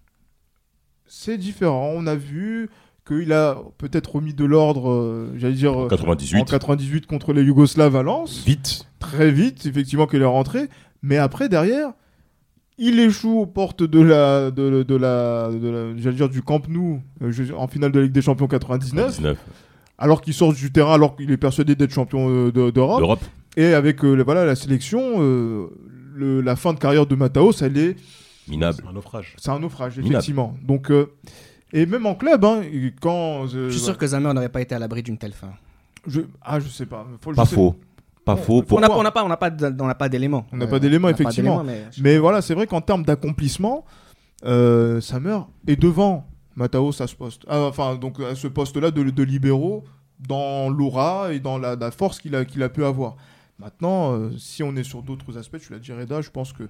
c'est 1.06 1.38
différent. 1.38 1.92
On 1.96 2.06
a 2.06 2.16
vu 2.16 2.70
qu'il 3.08 3.32
a 3.32 3.58
peut-être 3.78 4.16
remis 4.16 4.34
de 4.34 4.44
l'ordre, 4.44 4.90
euh, 4.92 5.34
j'allais 5.38 5.54
dire, 5.54 5.84
euh, 5.84 5.88
98. 5.88 6.42
en 6.42 6.44
98 6.46 7.08
contre 7.08 7.32
les 7.32 7.42
Yougoslaves 7.44 7.96
à 7.96 8.04
Lens, 8.04 8.44
Vite. 8.46 8.86
très 9.00 9.32
vite, 9.32 9.66
effectivement, 9.66 10.06
qu'il 10.08 10.22
est 10.22 10.26
rentré, 10.26 10.68
mais 11.02 11.16
après, 11.18 11.48
derrière, 11.48 11.94
il 12.78 13.00
échoue 13.00 13.40
aux 13.40 13.46
portes 13.46 13.84
de 13.84 14.00
la, 14.02 14.52
de, 14.52 14.84
de 14.84 14.96
la, 14.96 15.50
de 15.52 15.70
la- 16.04 16.12
dire, 16.12 16.30
du 16.30 16.42
Camp 16.42 16.62
Nou, 16.70 17.02
euh, 17.22 17.32
en 17.58 17.68
finale 17.68 17.92
de 17.92 18.00
la 18.00 18.06
Ligue 18.06 18.14
des 18.14 18.22
Champions 18.22 18.48
99, 18.48 19.08
19. 19.18 19.38
alors 19.98 20.22
qu'il 20.22 20.34
sort 20.34 20.54
du 20.54 20.72
terrain, 20.72 20.94
alors 20.94 21.16
qu'il 21.16 21.32
est 21.32 21.38
persuadé 21.38 21.76
d'être 21.76 21.92
champion 21.92 22.30
euh, 22.30 22.52
de- 22.52 22.70
d'Europe, 22.70 23.20
et 23.56 23.74
avec 23.74 24.04
euh, 24.04 24.14
la- 24.16 24.24
voilà, 24.24 24.46
la 24.46 24.56
sélection, 24.56 25.02
euh, 25.18 25.68
le- 26.16 26.42
la 26.42 26.56
fin 26.56 26.74
de 26.74 26.80
carrière 26.80 27.06
de 27.08 27.16
Mataos, 27.16 27.54
elle 27.62 27.78
est 27.78 27.96
Minable. 28.48 28.78
C'est 28.82 28.88
un 28.90 28.94
naufrage. 28.94 29.36
c'est 29.38 29.50
un 29.52 29.60
naufrage, 29.60 29.98
Minable. 29.98 30.14
effectivement. 30.16 30.56
Donc, 30.64 30.90
euh, 30.92 31.08
et 31.74 31.86
même 31.86 32.06
en 32.06 32.16
club, 32.16 32.46
hein, 32.46 32.62
quand. 33.02 33.44
euh, 33.54 33.68
Je 33.68 33.72
suis 33.72 33.82
sûr 33.82 33.98
que 33.98 34.08
Zamer 34.08 34.34
n'aurait 34.34 34.48
pas 34.50 34.62
été 34.62 34.74
à 34.76 34.80
l'abri 34.80 35.04
d'une 35.04 35.18
telle 35.18 35.34
fin. 35.34 35.50
je- 36.08 36.22
Ah, 36.42 36.60
je 36.62 36.68
sais 36.70 36.86
pas. 36.86 37.06
Faut- 37.22 37.32
je 37.32 37.36
Pas 37.36 37.46
sais- 37.46 37.56
faux. 37.56 37.76
Pas 38.28 38.36
faux. 38.38 38.58
On 38.60 38.62
Pour... 38.64 38.80
n'a 38.82 38.92
on 38.92 39.02
n'a 39.04 39.12
pas, 39.12 39.24
on 39.24 39.28
n'a 39.30 39.38
pas, 39.38 39.50
d- 39.50 39.70
on 39.80 39.88
n'a 39.88 39.96
pas 39.96 40.10
d'éléments. 40.10 40.46
On 40.52 40.58
n'a 40.58 40.66
Euh, 40.66 40.68
pas 40.68 40.80
d'éléments, 40.80 41.08
pas 41.08 41.14
effectivement. 41.14 41.64
mais- 41.64 41.86
Mais 42.00 42.18
voilà, 42.20 42.42
c'est 42.42 42.54
vrai 42.54 42.68
qu'en 42.68 42.82
termes 42.82 43.04
d'accomplissement, 43.04 43.86
euh, 44.46 45.02
Samer 45.02 45.40
est 45.68 45.76
devant 45.76 46.28
Mataos 46.56 47.02
à 47.02 47.08
ce 47.08 47.16
poste. 47.16 47.44
Ah, 47.48 47.62
enfin, 47.62 47.96
donc 47.96 48.20
à 48.20 48.36
ce 48.36 48.48
poste-là 48.48 48.92
de, 48.92 49.04
de 49.04 49.24
libéraux 49.24 49.84
dans 50.20 50.70
l'aura 50.70 51.32
et 51.34 51.40
dans 51.40 51.58
la, 51.58 51.76
la 51.76 51.92
force 51.92 52.20
qu'il 52.20 52.36
a, 52.36 52.46
qu'il 52.46 52.62
a 52.64 52.70
pu 52.70 52.84
avoir. 52.84 53.16
Maintenant, 53.60 54.14
euh, 54.14 54.32
si 54.38 54.62
on 54.64 54.76
est 54.76 54.84
sur 54.84 55.02
d'autres 55.02 55.38
aspects, 55.38 55.58
tu 55.60 55.72
l'as 55.72 55.80
dit 55.80 55.92
Reda, 55.92 56.22
je 56.22 56.30
pense 56.30 56.54
que 56.54 56.64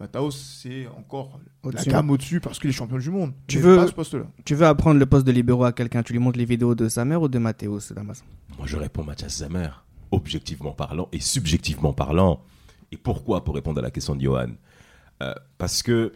Mataos, 0.00 0.30
c'est 0.32 0.86
encore 0.98 1.38
la 1.62 1.68
Au-dessus. 1.70 1.88
gamme 1.90 2.10
au-dessus 2.10 2.40
parce 2.40 2.58
qu'il 2.58 2.68
est 2.70 2.72
champion 2.72 2.98
du 2.98 3.10
monde. 3.10 3.32
Tu 3.46 3.58
veux- 3.58 3.76
pas. 3.76 4.02
Tu 4.44 4.54
veux 4.54 4.66
apprendre 4.66 4.98
le 4.98 5.06
poste 5.06 5.26
de 5.26 5.32
libéraux 5.32 5.64
à 5.64 5.72
quelqu'un, 5.72 6.02
tu 6.02 6.12
lui 6.12 6.18
montres 6.20 6.38
les 6.38 6.44
vidéos 6.44 6.74
de 6.74 6.88
Samer 6.88 7.16
ou 7.16 7.28
de 7.28 7.38
Mathéus, 7.38 7.92
Damas? 7.92 8.24
Moi, 8.58 8.66
je 8.66 8.76
réponds 8.76 9.04
Mathias 9.04 9.38
Zamer, 9.38 9.68
objectivement 10.14 10.72
parlant 10.72 11.08
et 11.12 11.20
subjectivement 11.20 11.92
parlant. 11.92 12.40
Et 12.92 12.96
pourquoi 12.96 13.44
Pour 13.44 13.54
répondre 13.54 13.78
à 13.80 13.82
la 13.82 13.90
question 13.90 14.14
de 14.14 14.22
Johan. 14.22 14.50
Euh, 15.22 15.34
parce 15.58 15.82
que 15.82 16.12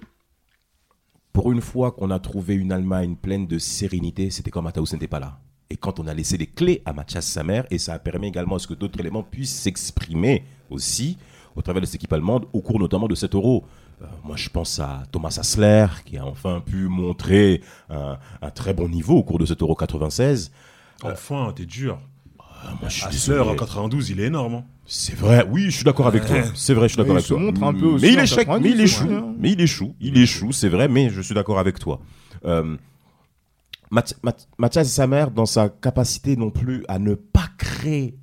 pour 1.33 1.53
une 1.53 1.61
fois 1.61 1.93
qu'on 1.93 2.11
a 2.11 2.19
trouvé 2.19 2.55
une 2.55 2.73
Allemagne 2.73 3.15
pleine 3.17 3.47
de 3.47 3.59
sérénité, 3.59 4.31
c'était 4.31 4.51
quand 4.51 4.63
Matthäus 4.63 4.93
n'était 4.93 5.09
pas 5.09 5.21
là. 5.21 5.39
Et 5.71 5.77
quand 5.77 6.01
on 6.01 6.07
a 6.07 6.15
laissé 6.15 6.37
les 6.37 6.47
clés 6.47 6.83
à 6.85 6.93
Mathias 6.93 7.27
Samer, 7.27 7.63
et 7.71 7.79
ça 7.79 7.95
a 7.95 7.99
permis 7.99 8.29
également 8.29 8.57
à 8.57 8.59
ce 8.59 8.67
que 8.67 8.75
d'autres 8.75 8.99
éléments 8.99 9.23
puissent 9.23 9.55
s'exprimer 9.55 10.45
aussi 10.71 11.19
au 11.55 11.63
travers 11.63 11.81
de 11.81 11.87
cette 11.87 11.97
équipe 11.97 12.13
allemande, 12.13 12.47
au 12.53 12.61
cours 12.61 12.79
notamment 12.79 13.09
de 13.09 13.15
cet 13.15 13.35
euro. 13.35 13.65
Euh, 14.01 14.07
moi, 14.25 14.37
je 14.37 14.49
pense 14.49 14.79
à 14.79 15.03
Thomas 15.11 15.37
Hassler, 15.39 15.87
qui 16.05 16.17
a 16.17 16.25
enfin 16.25 16.61
pu 16.61 16.89
montrer 16.89 17.63
un, 17.91 18.19
un 18.41 18.51
très 18.51 18.73
bon 18.73 18.89
niveau 18.89 19.17
au 19.17 19.23
cours 19.23 19.39
de 19.39 19.47
cet 19.47 19.61
euro 19.63 19.75
96. 19.75 20.53
Enfin, 21.03 21.53
t'es 21.55 21.67
dur. 21.67 21.99
Ah, 22.61 22.71
moi, 22.81 22.89
je 22.89 22.95
suis 22.97 23.05
Hassler 23.05 23.35
désolé. 23.35 23.51
en 23.51 23.57
92, 23.57 24.11
il 24.11 24.21
est 24.21 24.25
énorme. 24.25 24.55
hein. 24.57 24.65
C'est 24.85 25.15
vrai, 25.15 25.47
oui, 25.51 25.65
je 25.67 25.71
suis 25.77 25.85
d'accord 25.85 26.07
avec 26.09 26.27
toi. 26.27 26.37
C'est 26.55 26.75
vrai, 26.75 26.89
je 26.89 26.95
suis 26.95 26.97
d'accord 26.99 27.17
avec 27.17 27.27
toi. 27.27 27.39
montre 27.39 27.63
un 27.63 27.75
peu 27.75 27.87
aussi 27.87 28.05
mais 28.07 28.13
il 28.13 28.19
en 28.21 28.23
échec, 28.23 28.47
90, 28.47 28.63
mais 28.65 28.71
il 28.71 28.77
ouais. 28.79 28.83
échoue, 28.85 29.35
mais 29.39 29.51
il 29.53 29.61
échoue, 29.61 29.95
il 30.01 30.19
échoue, 30.19 30.53
c'est 30.53 30.69
vrai, 30.69 30.89
mais 30.89 31.11
je 31.11 31.21
suis 31.21 31.35
d'accord 31.35 31.59
avec 31.59 31.79
toi. 31.79 32.01
Euh, 32.45 32.77
Math- 33.91 34.17
Math- 34.23 34.49
Mathias 34.59 34.89
Samer, 34.89 35.27
dans 35.35 35.47
sa 35.47 35.69
capacité 35.69 36.37
non 36.37 36.51
plus 36.51 36.85
à 36.89 36.99
ne 36.99 37.15
pas 37.15 37.49
créer 37.59 38.17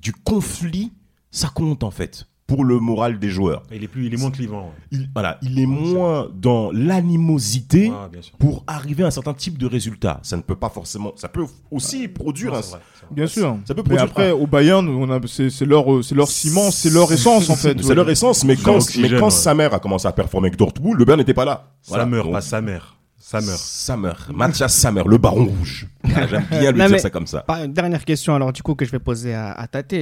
du 0.00 0.12
conflit, 0.12 0.92
ça 1.30 1.48
compte 1.54 1.82
en 1.84 1.90
fait 1.90 2.26
pour 2.46 2.64
le 2.64 2.78
moral 2.78 3.18
des 3.18 3.30
joueurs. 3.30 3.62
Il 3.72 3.82
est 3.82 3.88
plus, 3.88 4.06
il 4.06 4.14
est 4.14 4.18
moins 4.18 4.30
clivant. 4.30 4.64
ouais. 4.66 4.72
Il, 4.92 5.08
voilà, 5.14 5.38
il 5.42 5.58
est 5.58 5.66
moins 5.66 6.28
dans 6.34 6.70
l'animosité 6.72 7.90
Ah, 7.94 8.08
pour 8.38 8.64
arriver 8.66 9.02
à 9.04 9.06
un 9.06 9.10
certain 9.10 9.34
type 9.34 9.56
de 9.58 9.66
résultat. 9.66 10.20
Ça 10.22 10.36
ne 10.36 10.42
peut 10.42 10.54
pas 10.56 10.68
forcément. 10.68 11.12
Ça 11.16 11.28
peut 11.28 11.44
aussi 11.70 12.08
produire 12.08 12.52
Non, 12.52 12.58
un. 12.58 12.60
vrai. 12.60 12.78
Bien 13.10 13.26
sûr. 13.26 13.56
Ça 13.64 13.74
peut 13.74 13.82
Mais 13.86 13.96
produire 13.96 14.02
après, 14.04 14.30
un- 14.30 14.34
au 14.34 14.46
Bayern, 14.46 14.86
on 14.88 15.10
a, 15.10 15.20
c'est, 15.26 15.50
c'est 15.50 15.64
leur, 15.64 15.92
euh, 15.92 16.02
c'est 16.02 16.14
leur 16.14 16.28
ciment, 16.28 16.70
c'est 16.70 16.90
leur 16.90 17.10
essence 17.12 17.48
en 17.50 17.56
fait. 17.56 17.78
C'est 17.80 17.88
ouais. 17.88 17.94
leur 17.94 18.08
essence, 18.10 18.44
mais 18.44 18.56
quand, 18.56 18.78
mais 18.98 19.08
quand 19.10 19.24
ouais. 19.26 19.30
Samer 19.30 19.68
a 19.72 19.78
commencé 19.78 20.06
à 20.06 20.12
performer 20.12 20.48
avec 20.48 20.58
Dortmund, 20.58 20.98
le 20.98 21.04
Bayern 21.04 21.18
n'était 21.20 21.34
pas 21.34 21.44
là. 21.44 21.70
Ça 21.82 22.04
meurt, 22.06 22.24
Donc, 22.24 22.32
pas 22.34 22.40
sa 22.40 22.60
mère. 22.60 22.96
Ça 23.18 23.40
meurt. 23.40 23.58
Samer, 23.58 24.12
Mathias 24.34 24.74
Samer, 24.74 25.02
le 25.06 25.16
baron 25.18 25.46
rouge. 25.46 25.86
Ah, 26.14 26.26
J'aime 26.28 26.44
bien 26.50 26.72
lui 26.72 26.78
Non, 26.78 26.86
dire 26.88 27.00
ça 27.00 27.08
comme 27.10 27.26
ça. 27.26 27.44
Dernière 27.68 28.04
question, 28.04 28.34
alors, 28.34 28.52
du 28.52 28.62
coup, 28.62 28.74
que 28.74 28.84
je 28.84 28.90
vais 28.90 28.98
poser 28.98 29.32
à, 29.34 29.52
à 29.52 29.66
Tate. 29.66 29.94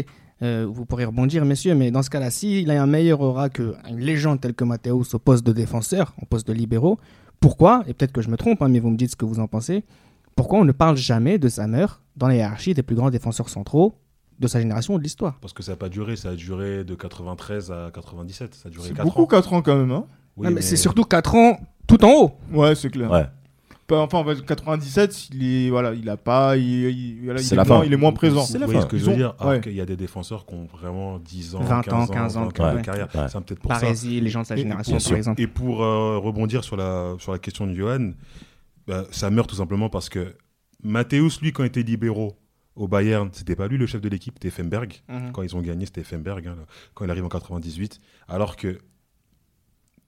Euh, 0.42 0.66
vous 0.68 0.84
pourrez 0.84 1.04
rebondir, 1.04 1.44
messieurs, 1.44 1.74
mais 1.74 1.90
dans 1.90 2.02
ce 2.02 2.10
cas-là, 2.10 2.30
s'il 2.30 2.70
a 2.70 2.82
un 2.82 2.86
meilleur 2.86 3.20
aura 3.20 3.48
qu'une 3.48 3.74
légende 3.98 4.40
telle 4.40 4.54
que 4.54 4.64
Mathéus 4.64 5.14
au 5.14 5.18
poste 5.18 5.46
de 5.46 5.52
défenseur, 5.52 6.14
au 6.20 6.26
poste 6.26 6.46
de 6.48 6.52
libéraux, 6.52 6.98
pourquoi, 7.40 7.84
et 7.86 7.94
peut-être 7.94 8.12
que 8.12 8.22
je 8.22 8.28
me 8.28 8.36
trompe, 8.36 8.60
hein, 8.62 8.68
mais 8.68 8.80
vous 8.80 8.90
me 8.90 8.96
dites 8.96 9.12
ce 9.12 9.16
que 9.16 9.24
vous 9.24 9.38
en 9.40 9.46
pensez, 9.46 9.84
pourquoi 10.34 10.58
on 10.58 10.64
ne 10.64 10.72
parle 10.72 10.96
jamais 10.96 11.38
de 11.38 11.48
Samer 11.48 11.86
dans 12.16 12.26
la 12.28 12.34
hiérarchie 12.34 12.74
des 12.74 12.82
plus 12.82 12.96
grands 12.96 13.10
défenseurs 13.10 13.48
centraux 13.48 13.94
de 14.40 14.48
sa 14.48 14.60
génération 14.60 14.94
ou 14.94 14.98
de 14.98 15.02
l'histoire? 15.04 15.38
Parce 15.40 15.52
que 15.52 15.62
ça 15.62 15.72
n'a 15.72 15.76
pas 15.76 15.88
duré, 15.88 16.16
ça 16.16 16.30
a 16.30 16.34
duré 16.34 16.82
de 16.84 16.94
93 16.94 17.70
à 17.70 17.90
97. 17.94 18.54
Ça 18.54 18.68
a 18.68 18.70
duré 18.70 18.88
C'est 18.88 18.94
4 18.94 19.04
beaucoup 19.04 19.22
ans. 19.22 19.26
4 19.26 19.52
ans 19.52 19.62
quand 19.62 19.76
même. 19.76 19.92
Hein 19.92 20.06
Oui, 20.36 20.46
Non, 20.48 20.54
mais 20.54 20.62
C'est 20.62 20.76
surtout 20.76 21.04
4 21.04 21.34
ans 21.36 21.60
tout 21.86 22.04
en 22.04 22.10
haut. 22.10 22.30
ouais, 22.52 22.74
c'est 22.74 22.90
clair. 22.90 23.10
Ouais. 23.10 23.26
Pas- 23.94 24.00
Enfin, 24.02 24.18
en 24.18 24.24
fait, 24.24 24.44
97, 24.44 25.28
il 25.34 25.44
est, 25.66 25.70
voilà, 25.70 25.92
il 25.94 26.08
a 26.08 26.16
pas, 26.16 26.56
il, 26.56 26.64
il- 26.90 27.24
voilà, 27.24 27.40
il 27.40 27.52
est 27.52 27.56
la 27.56 27.64
moins, 27.64 27.80
fin. 27.80 27.84
il 27.86 27.92
est 27.92 27.96
moins 27.96 28.12
présent. 28.12 28.42
C'est 28.42 28.58
la 28.58 28.66
Vous 28.66 28.72
voyez 28.72 28.80
fin. 28.80 28.86
ce 28.86 28.90
que 28.90 28.98
je 28.98 29.04
veux 29.10 29.16
dire? 29.16 29.34
Ouais. 29.44 29.60
qu'il 29.60 29.74
y 29.74 29.80
a 29.80 29.86
des 29.86 29.96
défenseurs 29.96 30.46
qui 30.46 30.54
ont 30.54 30.64
vraiment 30.66 31.18
10 31.18 31.54
ans, 31.56 31.60
20 31.60 31.78
ans, 31.78 32.06
15 32.06 32.10
15 32.10 32.36
ans, 32.36 32.40
20 32.46 32.60
ans 32.60 32.72
de 32.72 32.76
ouais. 32.78 32.82
carrière. 32.82 33.08
Ouais. 33.14 33.26
C'est 33.28 33.40
peut-être 33.44 33.60
pour 33.60 33.72
ça. 33.74 33.80
Parésie, 33.80 34.20
les 34.20 34.30
gens 34.30 34.42
de 34.42 34.46
sa 34.46 34.56
génération, 34.56 34.96
par 34.98 35.16
exemple. 35.16 35.40
Et 35.40 35.46
pour 35.46 35.82
euh, 35.82 36.18
rebondir 36.18 36.64
sur 36.64 36.76
la, 36.76 37.14
sur 37.18 37.32
la 37.32 37.38
question 37.38 37.66
de 37.66 37.74
Johan, 37.74 38.12
bah, 38.86 39.04
ça 39.10 39.30
meurt 39.30 39.48
tout 39.48 39.56
simplement 39.56 39.88
parce 39.88 40.08
que 40.08 40.34
Matthäus, 40.82 41.40
lui, 41.42 41.52
quand 41.52 41.62
il 41.62 41.66
était 41.66 41.82
libéraux 41.82 42.36
au 42.74 42.88
Bayern, 42.88 43.28
c'était 43.32 43.54
pas 43.54 43.68
lui 43.68 43.76
le 43.76 43.86
chef 43.86 44.00
de 44.00 44.08
l'équipe, 44.08 44.34
c'était 44.36 44.50
Femberg. 44.50 45.02
Mhm. 45.08 45.32
Quand 45.32 45.42
ils 45.42 45.54
ont 45.54 45.60
gagné, 45.60 45.84
c'était 45.84 46.02
Femberg, 46.02 46.46
hein, 46.46 46.56
quand 46.94 47.04
il 47.04 47.10
arrive 47.10 47.24
en 47.24 47.28
98. 47.28 47.98
Alors 48.28 48.56
que 48.56 48.78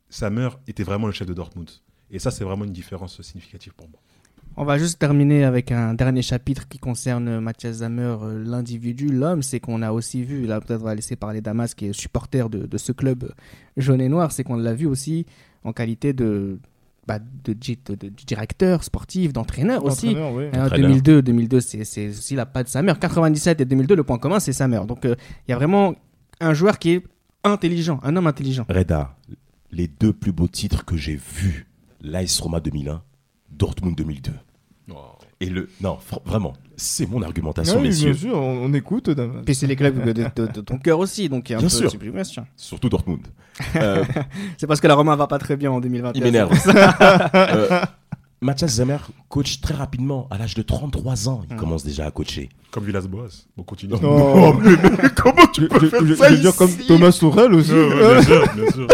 Samer 0.08 0.48
était 0.66 0.84
vraiment 0.84 1.06
le 1.06 1.12
chef 1.12 1.26
de 1.26 1.34
Dortmund. 1.34 1.70
Et 2.14 2.18
ça, 2.18 2.30
c'est 2.30 2.44
vraiment 2.44 2.64
une 2.64 2.72
différence 2.72 3.20
significative 3.20 3.74
pour 3.74 3.88
moi. 3.88 3.98
On 4.56 4.64
va 4.64 4.78
juste 4.78 5.00
terminer 5.00 5.42
avec 5.44 5.72
un 5.72 5.94
dernier 5.94 6.22
chapitre 6.22 6.68
qui 6.68 6.78
concerne 6.78 7.40
Mathias 7.40 7.78
Zamer, 7.78 8.16
euh, 8.22 8.44
l'individu, 8.44 9.08
l'homme. 9.08 9.42
C'est 9.42 9.58
qu'on 9.58 9.82
a 9.82 9.90
aussi 9.90 10.22
vu, 10.22 10.46
là 10.46 10.60
peut-être 10.60 10.80
on 10.80 10.84
va 10.84 10.94
laisser 10.94 11.16
parler 11.16 11.40
Damas 11.40 11.74
qui 11.74 11.86
est 11.86 11.92
supporter 11.92 12.48
de, 12.48 12.64
de 12.66 12.78
ce 12.78 12.92
club 12.92 13.32
jaune 13.76 14.00
et 14.00 14.08
noir, 14.08 14.30
c'est 14.30 14.44
qu'on 14.44 14.54
l'a 14.56 14.72
vu 14.74 14.86
aussi 14.86 15.26
en 15.64 15.72
qualité 15.72 16.12
de, 16.12 16.60
bah, 17.08 17.18
de, 17.18 17.52
di- 17.52 17.80
de- 17.84 17.96
de 17.96 18.08
directeur 18.10 18.84
sportif, 18.84 19.32
d'entraîneur 19.32 19.84
aussi. 19.84 20.14
Ouais. 20.14 20.50
Hein, 20.52 20.66
Entraîneur. 20.66 20.88
2002, 20.90 21.22
2002 21.22 21.60
c'est 21.60 22.08
aussi 22.10 22.36
la 22.36 22.46
patte 22.46 22.68
Samer. 22.68 22.92
97 23.00 23.60
et 23.60 23.64
2002, 23.64 23.96
le 23.96 24.04
point 24.04 24.18
commun, 24.18 24.38
c'est 24.38 24.52
Samer. 24.52 24.82
Donc 24.86 25.04
euh, 25.04 25.16
il 25.48 25.50
y 25.50 25.54
a 25.54 25.56
vraiment 25.56 25.96
un 26.38 26.54
joueur 26.54 26.78
qui 26.78 26.90
est 26.90 27.04
intelligent, 27.42 27.98
un 28.04 28.14
homme 28.14 28.28
intelligent. 28.28 28.66
Reda, 28.68 29.16
les 29.72 29.88
deux 29.88 30.12
plus 30.12 30.30
beaux 30.32 30.46
titres 30.48 30.84
que 30.84 30.96
j'ai 30.96 31.16
vus, 31.16 31.66
l'AS 32.04 32.38
Roma 32.40 32.60
2001, 32.60 33.02
Dortmund 33.50 33.96
2002. 33.96 34.30
Et 35.40 35.46
le. 35.46 35.68
Non, 35.80 35.98
vraiment, 36.24 36.52
c'est 36.76 37.06
mon 37.10 37.20
argumentation, 37.22 37.78
oui, 37.80 37.88
messieurs. 37.88 38.12
bien 38.12 38.20
sûr, 38.20 38.36
on, 38.38 38.66
on 38.66 38.72
écoute. 38.72 39.10
Damas. 39.10 39.42
Puis 39.44 39.54
c'est 39.56 39.66
les 39.66 39.74
clubs 39.76 40.04
de, 40.04 40.12
de- 40.12 40.46
de 40.52 40.60
ton 40.60 40.78
cœur 40.78 41.00
aussi, 41.00 41.28
donc 41.28 41.48
il 41.48 41.52
y 41.52 41.54
a 41.54 41.58
un 41.58 41.60
Bien 41.60 41.68
peu 41.68 41.74
sûr. 41.74 41.84
de 41.86 41.88
sublimation. 41.90 42.46
Surtout 42.56 42.88
Dortmund. 42.88 43.26
Euh, 43.76 44.04
C'est 44.58 44.66
parce 44.66 44.80
que 44.80 44.86
la 44.88 44.94
Roma 44.94 45.14
va 45.16 45.26
pas 45.26 45.38
très 45.38 45.56
bien 45.56 45.70
en 45.72 45.80
2021. 45.80 46.12
il 46.20 46.22
m'énerve. 46.24 46.56
ça. 46.58 47.30
Euh, 47.34 47.80
Mathias 48.40 48.72
Zamer 48.74 48.98
coach 49.28 49.60
très 49.60 49.74
rapidement. 49.74 50.28
À 50.30 50.38
l'âge 50.38 50.54
de 50.54 50.62
33 50.62 51.28
ans, 51.28 51.42
il 51.48 51.54
Hmm. 51.54 51.58
commence 51.58 51.82
déjà 51.84 52.04
à 52.06 52.10
coacher. 52.10 52.48
Comme 52.70 52.84
Villas 52.84 53.06
Boas. 53.08 53.28
On 53.56 53.62
continue. 53.62 53.94
Non. 53.94 54.52
comment 55.16 55.46
tu 55.52 55.62
Je, 55.62 55.66
je- 55.80 55.86
je- 55.86 56.14
je 56.14 56.14
veux 56.14 56.36
dire 56.38 56.54
comme 56.56 56.70
Thomas 56.86 57.12
Sorel 57.12 57.54
aussi. 57.54 57.72
Ouais, 57.72 57.78
ouais, 57.94 58.12
bien 58.14 58.22
sûr, 58.22 58.44
bien 58.54 58.70
sûr. 58.70 58.86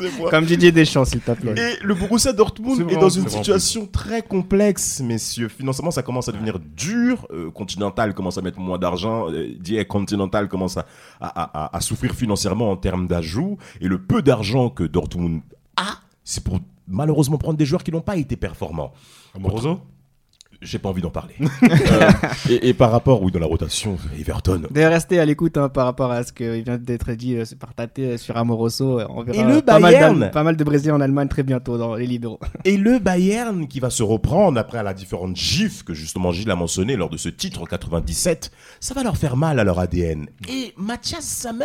Excusez-moi. 0.00 0.30
Comme 0.30 0.44
Didier 0.44 0.72
Deschamps, 0.72 1.04
s'il 1.04 1.20
te 1.20 1.30
plaît. 1.32 1.54
Et 1.56 1.84
le 1.84 1.94
Borussia 1.94 2.32
Dortmund 2.32 2.90
est 2.90 2.96
dans 2.96 3.08
une 3.08 3.28
situation 3.28 3.86
très 3.86 4.22
complexe, 4.22 5.00
messieurs. 5.00 5.48
Financièrement, 5.48 5.90
ça 5.90 6.02
commence 6.02 6.28
à 6.28 6.32
devenir 6.32 6.58
dur. 6.58 7.26
Euh, 7.30 7.50
Continental 7.50 8.14
commence 8.14 8.38
à 8.38 8.42
mettre 8.42 8.58
moins 8.60 8.78
d'argent. 8.78 9.30
Euh, 9.30 9.54
Die 9.58 9.84
Continental 9.86 10.48
commence 10.48 10.76
à, 10.76 10.86
à, 11.20 11.64
à- 11.64 11.76
à 11.76 11.80
souffrir 11.80 12.14
financièrement 12.14 12.70
en 12.70 12.76
termes 12.76 13.06
d'ajouts. 13.06 13.58
Et 13.80 13.88
le 13.88 13.98
peu 14.00 14.22
d'argent 14.22 14.70
que 14.70 14.84
Dortmund 14.84 15.40
a, 15.76 15.98
c'est 16.24 16.42
pour 16.44 16.58
malheureusement 16.86 17.38
prendre 17.38 17.58
des 17.58 17.66
joueurs 17.66 17.84
qui 17.84 17.92
n'ont 17.92 18.00
pas 18.00 18.16
été 18.16 18.36
performants. 18.36 18.92
Amoroso? 19.34 19.80
J'ai 20.60 20.78
pas 20.78 20.88
envie 20.88 21.02
d'en 21.02 21.10
parler. 21.10 21.34
Euh, 21.90 22.10
et, 22.50 22.68
et 22.68 22.74
par 22.74 22.90
rapport, 22.90 23.22
oui, 23.22 23.32
dans 23.32 23.38
la 23.38 23.46
rotation, 23.46 23.96
Everton. 24.18 24.62
D'ailleurs, 24.70 24.92
restez 24.92 25.18
à 25.18 25.24
l'écoute 25.24 25.56
hein, 25.56 25.68
par 25.68 25.86
rapport 25.86 26.10
à 26.10 26.22
ce 26.22 26.32
qui 26.32 26.62
vient 26.62 26.76
d'être 26.76 27.12
dit 27.12 27.36
euh, 27.36 27.44
par 27.58 27.72
Tate 27.74 27.98
euh, 27.98 28.18
sur 28.18 28.36
Amoroso. 28.36 29.00
On 29.08 29.22
verra 29.22 29.38
Et 29.38 29.44
le 29.44 29.62
pas, 29.62 29.78
Bayern 29.80 30.30
pas 30.30 30.42
mal 30.42 30.56
de 30.56 30.64
Brésiliens 30.64 30.96
en 30.96 31.00
Allemagne 31.00 31.28
très 31.28 31.42
bientôt 31.42 31.78
dans 31.78 31.94
les 31.94 32.06
libéraux. 32.06 32.40
Et 32.64 32.76
le 32.76 32.98
Bayern 32.98 33.66
qui 33.68 33.80
va 33.80 33.90
se 33.90 34.02
reprendre 34.02 34.58
après 34.58 34.82
la 34.82 34.92
différente 34.92 35.36
gifs 35.36 35.82
que 35.82 35.94
justement 35.94 36.32
Gilles 36.32 36.50
a 36.50 36.56
mentionné 36.56 36.96
lors 36.96 37.10
de 37.10 37.16
ce 37.16 37.28
titre 37.28 37.62
en 37.62 37.66
97, 37.66 38.50
ça 38.80 38.94
va 38.94 39.02
leur 39.02 39.16
faire 39.16 39.36
mal 39.36 39.58
à 39.58 39.64
leur 39.64 39.78
ADN. 39.78 40.26
Et 40.48 40.74
Mathias 40.76 41.24
Samer 41.24 41.64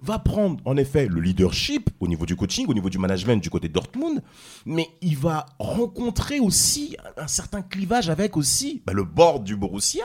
va 0.00 0.18
prendre 0.18 0.60
en 0.64 0.76
effet 0.76 1.06
le 1.06 1.20
leadership 1.20 1.90
au 2.00 2.08
niveau 2.08 2.26
du 2.26 2.36
coaching, 2.36 2.66
au 2.68 2.74
niveau 2.74 2.90
du 2.90 2.98
management 2.98 3.42
du 3.42 3.50
côté 3.50 3.68
de 3.68 3.72
Dortmund, 3.72 4.22
mais 4.66 4.88
il 5.00 5.16
va 5.16 5.46
rencontrer 5.58 6.40
aussi 6.40 6.96
un, 7.16 7.26
certain 7.26 7.62
clivage 7.62 8.10
avec 8.10 8.36
aussi 8.36 8.82
bah, 8.86 8.92
le 8.92 9.04
board 9.04 9.44
du 9.44 9.56
Borussia. 9.56 10.04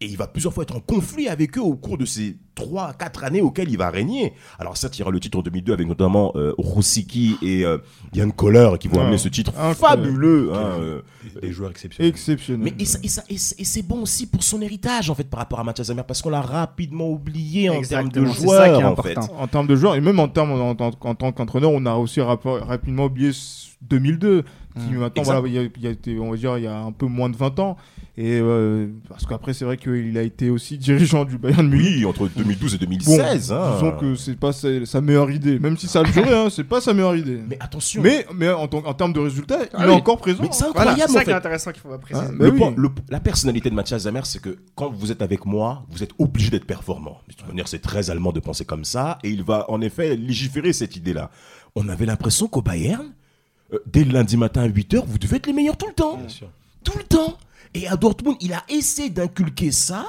Et 0.00 0.06
il 0.06 0.16
va 0.16 0.28
plusieurs 0.28 0.54
fois 0.54 0.62
être 0.62 0.76
en 0.76 0.80
conflit 0.80 1.28
avec 1.28 1.58
eux 1.58 1.62
au 1.62 1.74
cours 1.74 1.98
de 1.98 2.04
ces 2.04 2.36
3-4 2.58 3.24
années 3.24 3.40
auxquelles 3.40 3.70
il 3.70 3.78
va 3.78 3.90
régner. 3.90 4.32
Alors 4.58 4.76
certes, 4.76 4.96
il 4.96 5.00
y 5.00 5.02
aura 5.02 5.12
le 5.12 5.20
titre 5.20 5.38
en 5.38 5.42
2002 5.42 5.72
avec 5.72 5.86
notamment 5.86 6.32
euh, 6.36 6.52
Roussiki 6.58 7.36
et 7.42 7.64
euh, 7.64 7.78
Yann 8.14 8.32
Kohler 8.32 8.70
qui 8.80 8.88
vont 8.88 9.00
Ah, 9.00 9.04
amener 9.04 9.18
ce 9.18 9.28
titre 9.28 9.52
incroyable. 9.58 10.04
fabuleux. 10.04 10.50
hein, 10.54 10.76
euh, 10.80 11.00
Des 11.42 11.52
joueurs 11.52 11.70
exceptionnels. 11.70 12.10
Exceptionnel. 12.10 12.72
mais 12.76 12.82
et, 12.82 12.86
ça- 12.86 12.98
et 13.02 13.08
ça- 13.08 13.22
et 13.28 13.38
c'est- 13.38 13.60
et 13.60 13.64
c'est 13.64 13.82
bon 13.82 14.02
aussi 14.02 14.26
pour 14.26 14.42
son 14.42 14.60
héritage 14.60 15.10
en 15.10 15.14
fait 15.14 15.24
par 15.28 15.38
rapport 15.40 15.60
à 15.60 15.64
Mathias 15.64 15.88
Zamer 15.88 16.02
parce 16.06 16.22
qu'on 16.22 16.30
l'a 16.30 16.40
rapidement 16.42 17.08
oublié 17.10 17.70
en 17.70 17.80
termes 17.82 18.08
de 18.10 18.24
c'est 18.26 18.32
ça 18.32 18.34
qui 18.34 18.42
est 18.42 18.80
joueurs 18.80 18.92
en 18.92 19.02
fait. 19.02 19.18
En 19.38 19.46
termes 19.46 19.66
de 19.66 19.76
joueurs, 19.76 19.94
et 19.94 20.00
même 20.00 20.18
en, 20.18 20.28
termes, 20.28 20.52
en, 20.52 20.70
en- 20.70 20.74
en 21.00 21.14
tant 21.14 21.32
qu'entraîneur, 21.32 21.70
on 21.72 21.84
a 21.86 21.94
aussi 21.94 22.20
rapidement 22.20 23.04
oublié 23.06 23.32
ce 23.32 23.68
2002, 23.82 24.42
qui 24.74 24.92
maintenant, 24.92 25.22
Exact. 25.22 25.34
voilà, 25.40 25.48
il 25.48 25.54
y 25.54 25.58
a, 25.58 25.62
il 25.62 25.82
y 25.82 25.86
a 25.86 25.90
été, 25.90 26.18
on 26.18 26.30
va 26.30 26.36
dire, 26.36 26.56
il 26.58 26.64
y 26.64 26.66
a 26.66 26.78
un 26.78 26.92
peu 26.92 27.06
moins 27.06 27.28
de 27.28 27.36
20 27.36 27.58
ans. 27.58 27.76
Et 28.16 28.38
euh, 28.40 28.88
parce 29.08 29.26
qu'après, 29.26 29.52
c'est 29.52 29.64
vrai 29.64 29.76
qu'il 29.76 30.16
a 30.18 30.22
été 30.22 30.50
aussi 30.50 30.76
dirigeant 30.78 31.24
du 31.24 31.38
Bayern 31.38 31.68
Munich. 31.68 31.98
Oui, 31.98 32.04
entre 32.04 32.28
2012 32.48 32.74
et 32.74 32.78
Bon, 32.78 32.84
2016. 32.86 33.52
hein. 33.52 33.72
disons 33.74 33.92
que 33.98 34.14
c'est 34.16 34.36
pas 34.36 34.52
sa, 34.52 34.84
sa 34.86 35.00
meilleure 35.00 35.30
idée, 35.30 35.58
même 35.58 35.76
si 35.76 35.86
ça 35.88 36.00
a 36.00 36.04
duré, 36.04 36.32
hein, 36.34 36.48
c'est 36.50 36.64
pas 36.64 36.80
sa 36.80 36.92
meilleure 36.94 37.16
idée. 37.16 37.40
Mais 37.48 37.56
attention. 37.60 38.02
Mais, 38.02 38.26
mais 38.34 38.50
en, 38.50 38.66
termes 38.68 39.12
de 39.12 39.20
résultats, 39.20 39.58
Ah 39.72 39.76
il 39.80 39.84
oui. 39.86 39.90
est 39.92 39.94
encore 39.96 40.18
présent. 40.18 40.38
Mais 40.42 40.48
c'est. 40.52 40.64
Voilà, 40.72 40.92
incroyable 40.92 41.00
c'est 41.10 41.14
ça 41.14 41.20
en 41.20 41.24
qui 41.24 41.30
est 41.30 41.34
intéressant 41.34 41.72
qu'il 41.72 41.80
faut 41.82 41.98
préciser. 41.98 42.32
Le 42.38 42.50
oui. 42.50 42.58
point- 42.58 42.74
le- 42.76 42.90
la 43.10 43.20
personnalité 43.20 43.70
de 43.70 43.74
Mathias 43.74 44.02
Zamer, 44.02 44.22
c'est 44.24 44.40
que 44.42 44.58
quand 44.74 44.90
vous 44.90 45.12
êtes 45.12 45.22
avec 45.22 45.44
moi, 45.46 45.84
vous 45.90 46.02
êtes 46.02 46.12
obligé 46.18 46.50
d'être 46.50 46.66
performant. 46.66 47.20
De 47.28 47.34
toute 47.34 47.46
manière, 47.48 47.68
c'est 47.68 47.78
très 47.80 48.10
allemand 48.10 48.32
de 48.32 48.40
penser 48.40 48.64
comme 48.64 48.84
ça. 48.84 49.18
Et 49.22 49.30
il 49.30 49.42
va 49.42 49.70
en 49.70 49.80
effet 49.80 50.16
légiférer 50.16 50.72
cette 50.72 50.96
idée-là. 50.96 51.30
On 51.74 51.88
avait 51.88 52.06
l'impression 52.06 52.48
qu'au 52.48 52.62
Bayern, 52.62 53.06
euh, 53.72 53.78
dès 53.86 54.04
le 54.04 54.12
lundi 54.12 54.36
matin 54.36 54.62
à 54.62 54.68
8h, 54.68 55.04
vous 55.06 55.18
devez 55.18 55.36
être 55.36 55.46
les 55.46 55.52
meilleurs 55.52 55.76
tout 55.76 55.86
le 55.88 55.92
temps. 55.94 56.16
Bien 56.16 56.28
sûr. 56.28 56.48
Tout 56.84 56.96
le 56.96 57.04
temps. 57.04 57.36
Et 57.74 57.86
à 57.86 57.96
Dortmund, 57.96 58.36
il 58.40 58.54
a 58.54 58.62
essayé 58.70 59.10
d'inculquer 59.10 59.70
ça. 59.72 60.06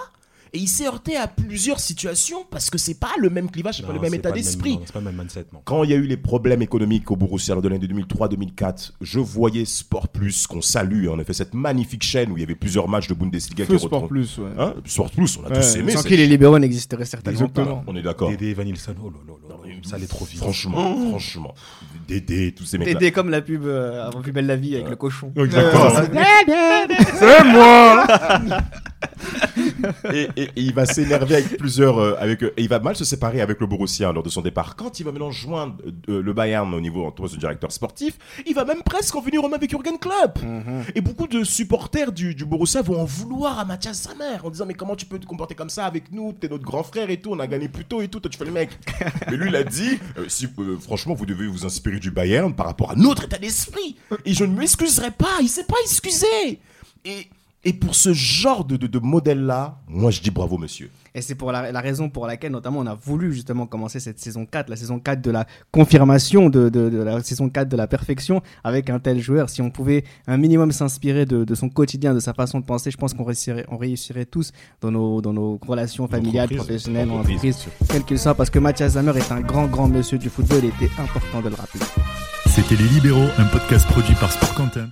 Et 0.53 0.57
il 0.57 0.67
s'est 0.67 0.87
heurté 0.87 1.15
à 1.15 1.27
plusieurs 1.27 1.79
situations 1.79 2.45
parce 2.49 2.69
que 2.71 2.77
c'est 2.79 2.99
pas 2.99 3.11
le 3.19 3.29
même 3.29 3.51
clivage, 3.51 3.77
c'est 3.77 3.85
pas 3.85 3.93
le 3.93 3.99
même 3.99 4.13
état 4.13 4.29
pas 4.29 4.35
d'esprit. 4.35 4.73
non, 4.77 4.81
C'est 4.85 4.93
pas 4.93 4.99
le 4.99 5.05
même 5.05 5.15
mindset, 5.17 5.45
non. 5.53 5.61
Quand 5.63 5.83
il 5.83 5.91
y 5.91 5.93
a 5.93 5.97
eu 5.97 6.07
les 6.07 6.17
problèmes 6.17 6.61
économiques 6.63 7.09
au 7.11 7.15
Borussia 7.15 7.53
lors 7.53 7.61
de 7.61 7.69
l'année 7.69 7.85
2003-2004, 7.85 8.91
je 9.01 9.19
voyais 9.19 9.65
Sport 9.65 10.07
Plus, 10.07 10.47
qu'on 10.47 10.61
salue, 10.61 11.07
en 11.07 11.19
effet, 11.19 11.33
cette 11.33 11.53
magnifique 11.53 12.03
chaîne 12.03 12.31
où 12.31 12.37
il 12.37 12.41
y 12.41 12.43
avait 12.43 12.55
plusieurs 12.55 12.87
matchs 12.87 13.07
de 13.07 13.13
Bundesliga 13.13 13.65
Feu 13.65 13.73
qui 13.73 13.79
Sport 13.79 14.01
retrouvent- 14.01 14.07
Plus, 14.09 14.37
ouais. 14.39 14.49
Hein 14.57 14.73
Sport 14.85 15.11
Plus, 15.11 15.37
on 15.37 15.45
a 15.45 15.49
Ouais, 15.49 15.55
tous 15.55 15.75
aimé. 15.75 15.91
Sans 15.91 16.03
qui 16.03 16.17
les 16.17 16.25
libéraux 16.27 16.57
n'existeraient 16.57 17.05
certainement 17.05 17.39
Exactement. 17.41 17.83
On 17.85 17.95
est 17.95 18.01
d'accord. 18.01 18.29
Dédé 18.31 18.53
Van 18.55 18.63
Ilsen, 18.63 18.95
oh 19.03 19.09
là 19.11 19.17
là 19.27 19.33
là 19.49 19.55
là, 19.67 19.73
ça 19.83 19.95
allait 19.97 20.07
trop 20.07 20.25
vite. 20.25 20.37
Franchement, 20.39 20.97
franchement. 21.09 21.53
Dédé, 22.07 22.53
tous 22.53 22.65
ces 22.65 22.77
pas. 22.77 22.85
mecs-là. 22.85 22.99
Dédé 22.99 23.11
comme 23.11 23.29
la 23.29 23.41
pub 23.41 23.65
euh, 23.65 24.07
avant 24.07 24.21
Plus 24.21 24.31
belle 24.31 24.47
la 24.47 24.55
vie 24.55 24.75
avec 24.75 24.89
le 24.89 24.95
cochon. 24.95 25.31
Exactement. 25.35 25.89
C'est 27.19 27.43
moi 27.45 28.07
et, 30.13 30.27
et- 30.35 30.43
et 30.43 30.51
il 30.55 30.73
va 30.73 30.85
s'énerver 30.85 31.35
avec 31.35 31.57
plusieurs, 31.57 31.97
euh, 31.99 32.15
avec, 32.19 32.43
euh, 32.43 32.53
et 32.57 32.63
il 32.63 32.69
va 32.69 32.79
mal 32.79 32.95
se 32.95 33.05
séparer 33.05 33.41
avec 33.41 33.59
le 33.59 33.67
Borussia 33.67 34.11
lors 34.11 34.23
de 34.23 34.29
son 34.29 34.41
départ. 34.41 34.75
Quand 34.75 34.99
il 34.99 35.03
va 35.03 35.11
maintenant 35.11 35.31
joindre 35.31 35.75
euh, 36.09 36.21
le 36.21 36.33
Bayern 36.33 36.73
au 36.73 36.81
niveau 36.81 37.05
en 37.05 37.11
tant 37.11 37.23
que 37.27 37.35
directeur 37.35 37.71
sportif, 37.71 38.17
il 38.45 38.53
va 38.55 38.65
même 38.65 38.81
presque 38.83 39.15
en 39.15 39.21
venir 39.21 39.39
au 39.43 39.47
même 39.47 39.55
avec 39.55 39.69
Jurgen 39.71 39.97
Klopp. 39.99 40.39
Et 40.95 41.01
beaucoup 41.01 41.27
de 41.27 41.43
supporters 41.43 42.11
du, 42.11 42.33
du 42.35 42.45
Borussia 42.45 42.81
vont 42.81 43.01
en 43.01 43.05
vouloir 43.05 43.59
à 43.59 43.65
Mathias 43.65 43.99
Sammer 44.01 44.37
en 44.43 44.49
disant 44.49 44.65
mais 44.65 44.73
comment 44.73 44.95
tu 44.95 45.05
peux 45.05 45.19
te 45.19 45.25
comporter 45.25 45.55
comme 45.55 45.69
ça 45.69 45.85
avec 45.85 46.11
nous? 46.11 46.33
T'es 46.33 46.47
notre 46.47 46.63
grand 46.63 46.83
frère 46.83 47.09
et 47.09 47.17
tout, 47.19 47.31
on 47.31 47.39
a 47.39 47.47
gagné 47.47 47.67
plus 47.69 47.85
tôt 47.85 48.01
et 48.01 48.07
tout, 48.07 48.19
toi 48.19 48.29
tu 48.31 48.37
fais 48.37 48.45
le 48.45 48.51
mec. 48.51 48.69
mais 49.29 49.37
lui 49.37 49.49
il 49.49 49.55
a 49.55 49.63
dit 49.63 49.99
euh, 50.17 50.25
si, 50.27 50.47
franchement 50.81 51.13
vous 51.13 51.25
devez 51.25 51.47
vous 51.47 51.65
inspirer 51.65 51.99
du 51.99 52.11
Bayern 52.11 52.53
par 52.53 52.65
rapport 52.67 52.91
à 52.91 52.95
notre 52.95 53.23
état 53.25 53.37
d'esprit. 53.37 53.97
Et 54.25 54.33
je 54.33 54.43
ne 54.45 54.55
m'excuserai 54.55 55.11
pas, 55.11 55.37
il 55.41 55.47
s'est 55.49 55.65
pas 55.65 55.75
excusé. 55.83 56.25
Et, 57.05 57.27
et 57.65 57.73
pour 57.73 57.93
ce 57.95 58.13
genre 58.13 58.63
de, 58.65 58.77
de, 58.77 58.87
de 58.87 58.99
modèle-là, 58.99 59.77
moi 59.87 60.11
je 60.11 60.21
dis 60.21 60.31
bravo 60.31 60.57
monsieur. 60.57 60.89
Et 61.15 61.21
c'est 61.21 61.33
pour 61.35 61.51
la, 61.51 61.71
la 61.71 61.81
raison 61.81 62.07
pour 62.07 62.27
laquelle, 62.27 62.51
notamment, 62.51 62.79
on 62.79 62.85
a 62.85 62.93
voulu 62.93 63.33
justement 63.33 63.65
commencer 63.65 63.99
cette 63.99 64.19
saison 64.19 64.45
4, 64.45 64.69
la 64.69 64.75
saison 64.75 64.99
4 64.99 65.21
de 65.21 65.31
la 65.31 65.45
confirmation, 65.71 66.49
de, 66.49 66.69
de- 66.69 66.89
de 66.89 67.01
la 67.01 67.21
saison 67.23 67.49
4 67.49 67.67
de 67.67 67.75
la 67.75 67.87
perfection, 67.87 68.41
avec 68.63 68.91
un 68.91 68.99
tel 68.99 69.19
joueur. 69.19 69.49
Si 69.49 69.61
on 69.63 69.71
pouvait 69.71 70.03
un 70.27 70.37
minimum 70.37 70.71
s'inspirer 70.71 71.25
de, 71.25 71.43
de 71.45 71.55
son 71.55 71.67
quotidien, 71.69 72.13
de 72.13 72.19
sa 72.19 72.33
façon 72.35 72.59
de 72.59 72.65
penser, 72.65 72.91
je 72.91 72.97
pense 72.97 73.15
qu'on 73.15 73.23
réussirait, 73.23 73.65
on 73.69 73.77
réussirait 73.77 74.25
tous 74.25 74.51
dans 74.81 74.91
nos, 74.91 75.19
dans 75.21 75.33
nos 75.33 75.59
relations 75.67 76.07
familiales, 76.07 76.49
professionnelles, 76.49 77.09
bien 77.41 77.51
sûr. 77.51 77.71
quel 77.89 78.03
qu'il 78.03 78.19
soit, 78.19 78.35
parce 78.35 78.51
que 78.51 78.59
Mathias 78.59 78.91
Zammer 78.93 79.17
est 79.17 79.31
un 79.31 79.41
grand, 79.41 79.65
grand 79.65 79.87
monsieur 79.87 80.19
du 80.19 80.29
football, 80.29 80.59
il 80.63 80.67
était 80.85 80.93
important 81.01 81.41
de 81.41 81.49
le 81.49 81.55
rappeler. 81.55 81.81
C'était 82.45 82.75
Les 82.75 82.87
Libéraux, 82.89 83.27
un 83.39 83.45
podcast 83.45 83.87
produit 83.87 84.15
par 84.15 84.31
Sport 84.31 84.53
Content. 84.53 84.89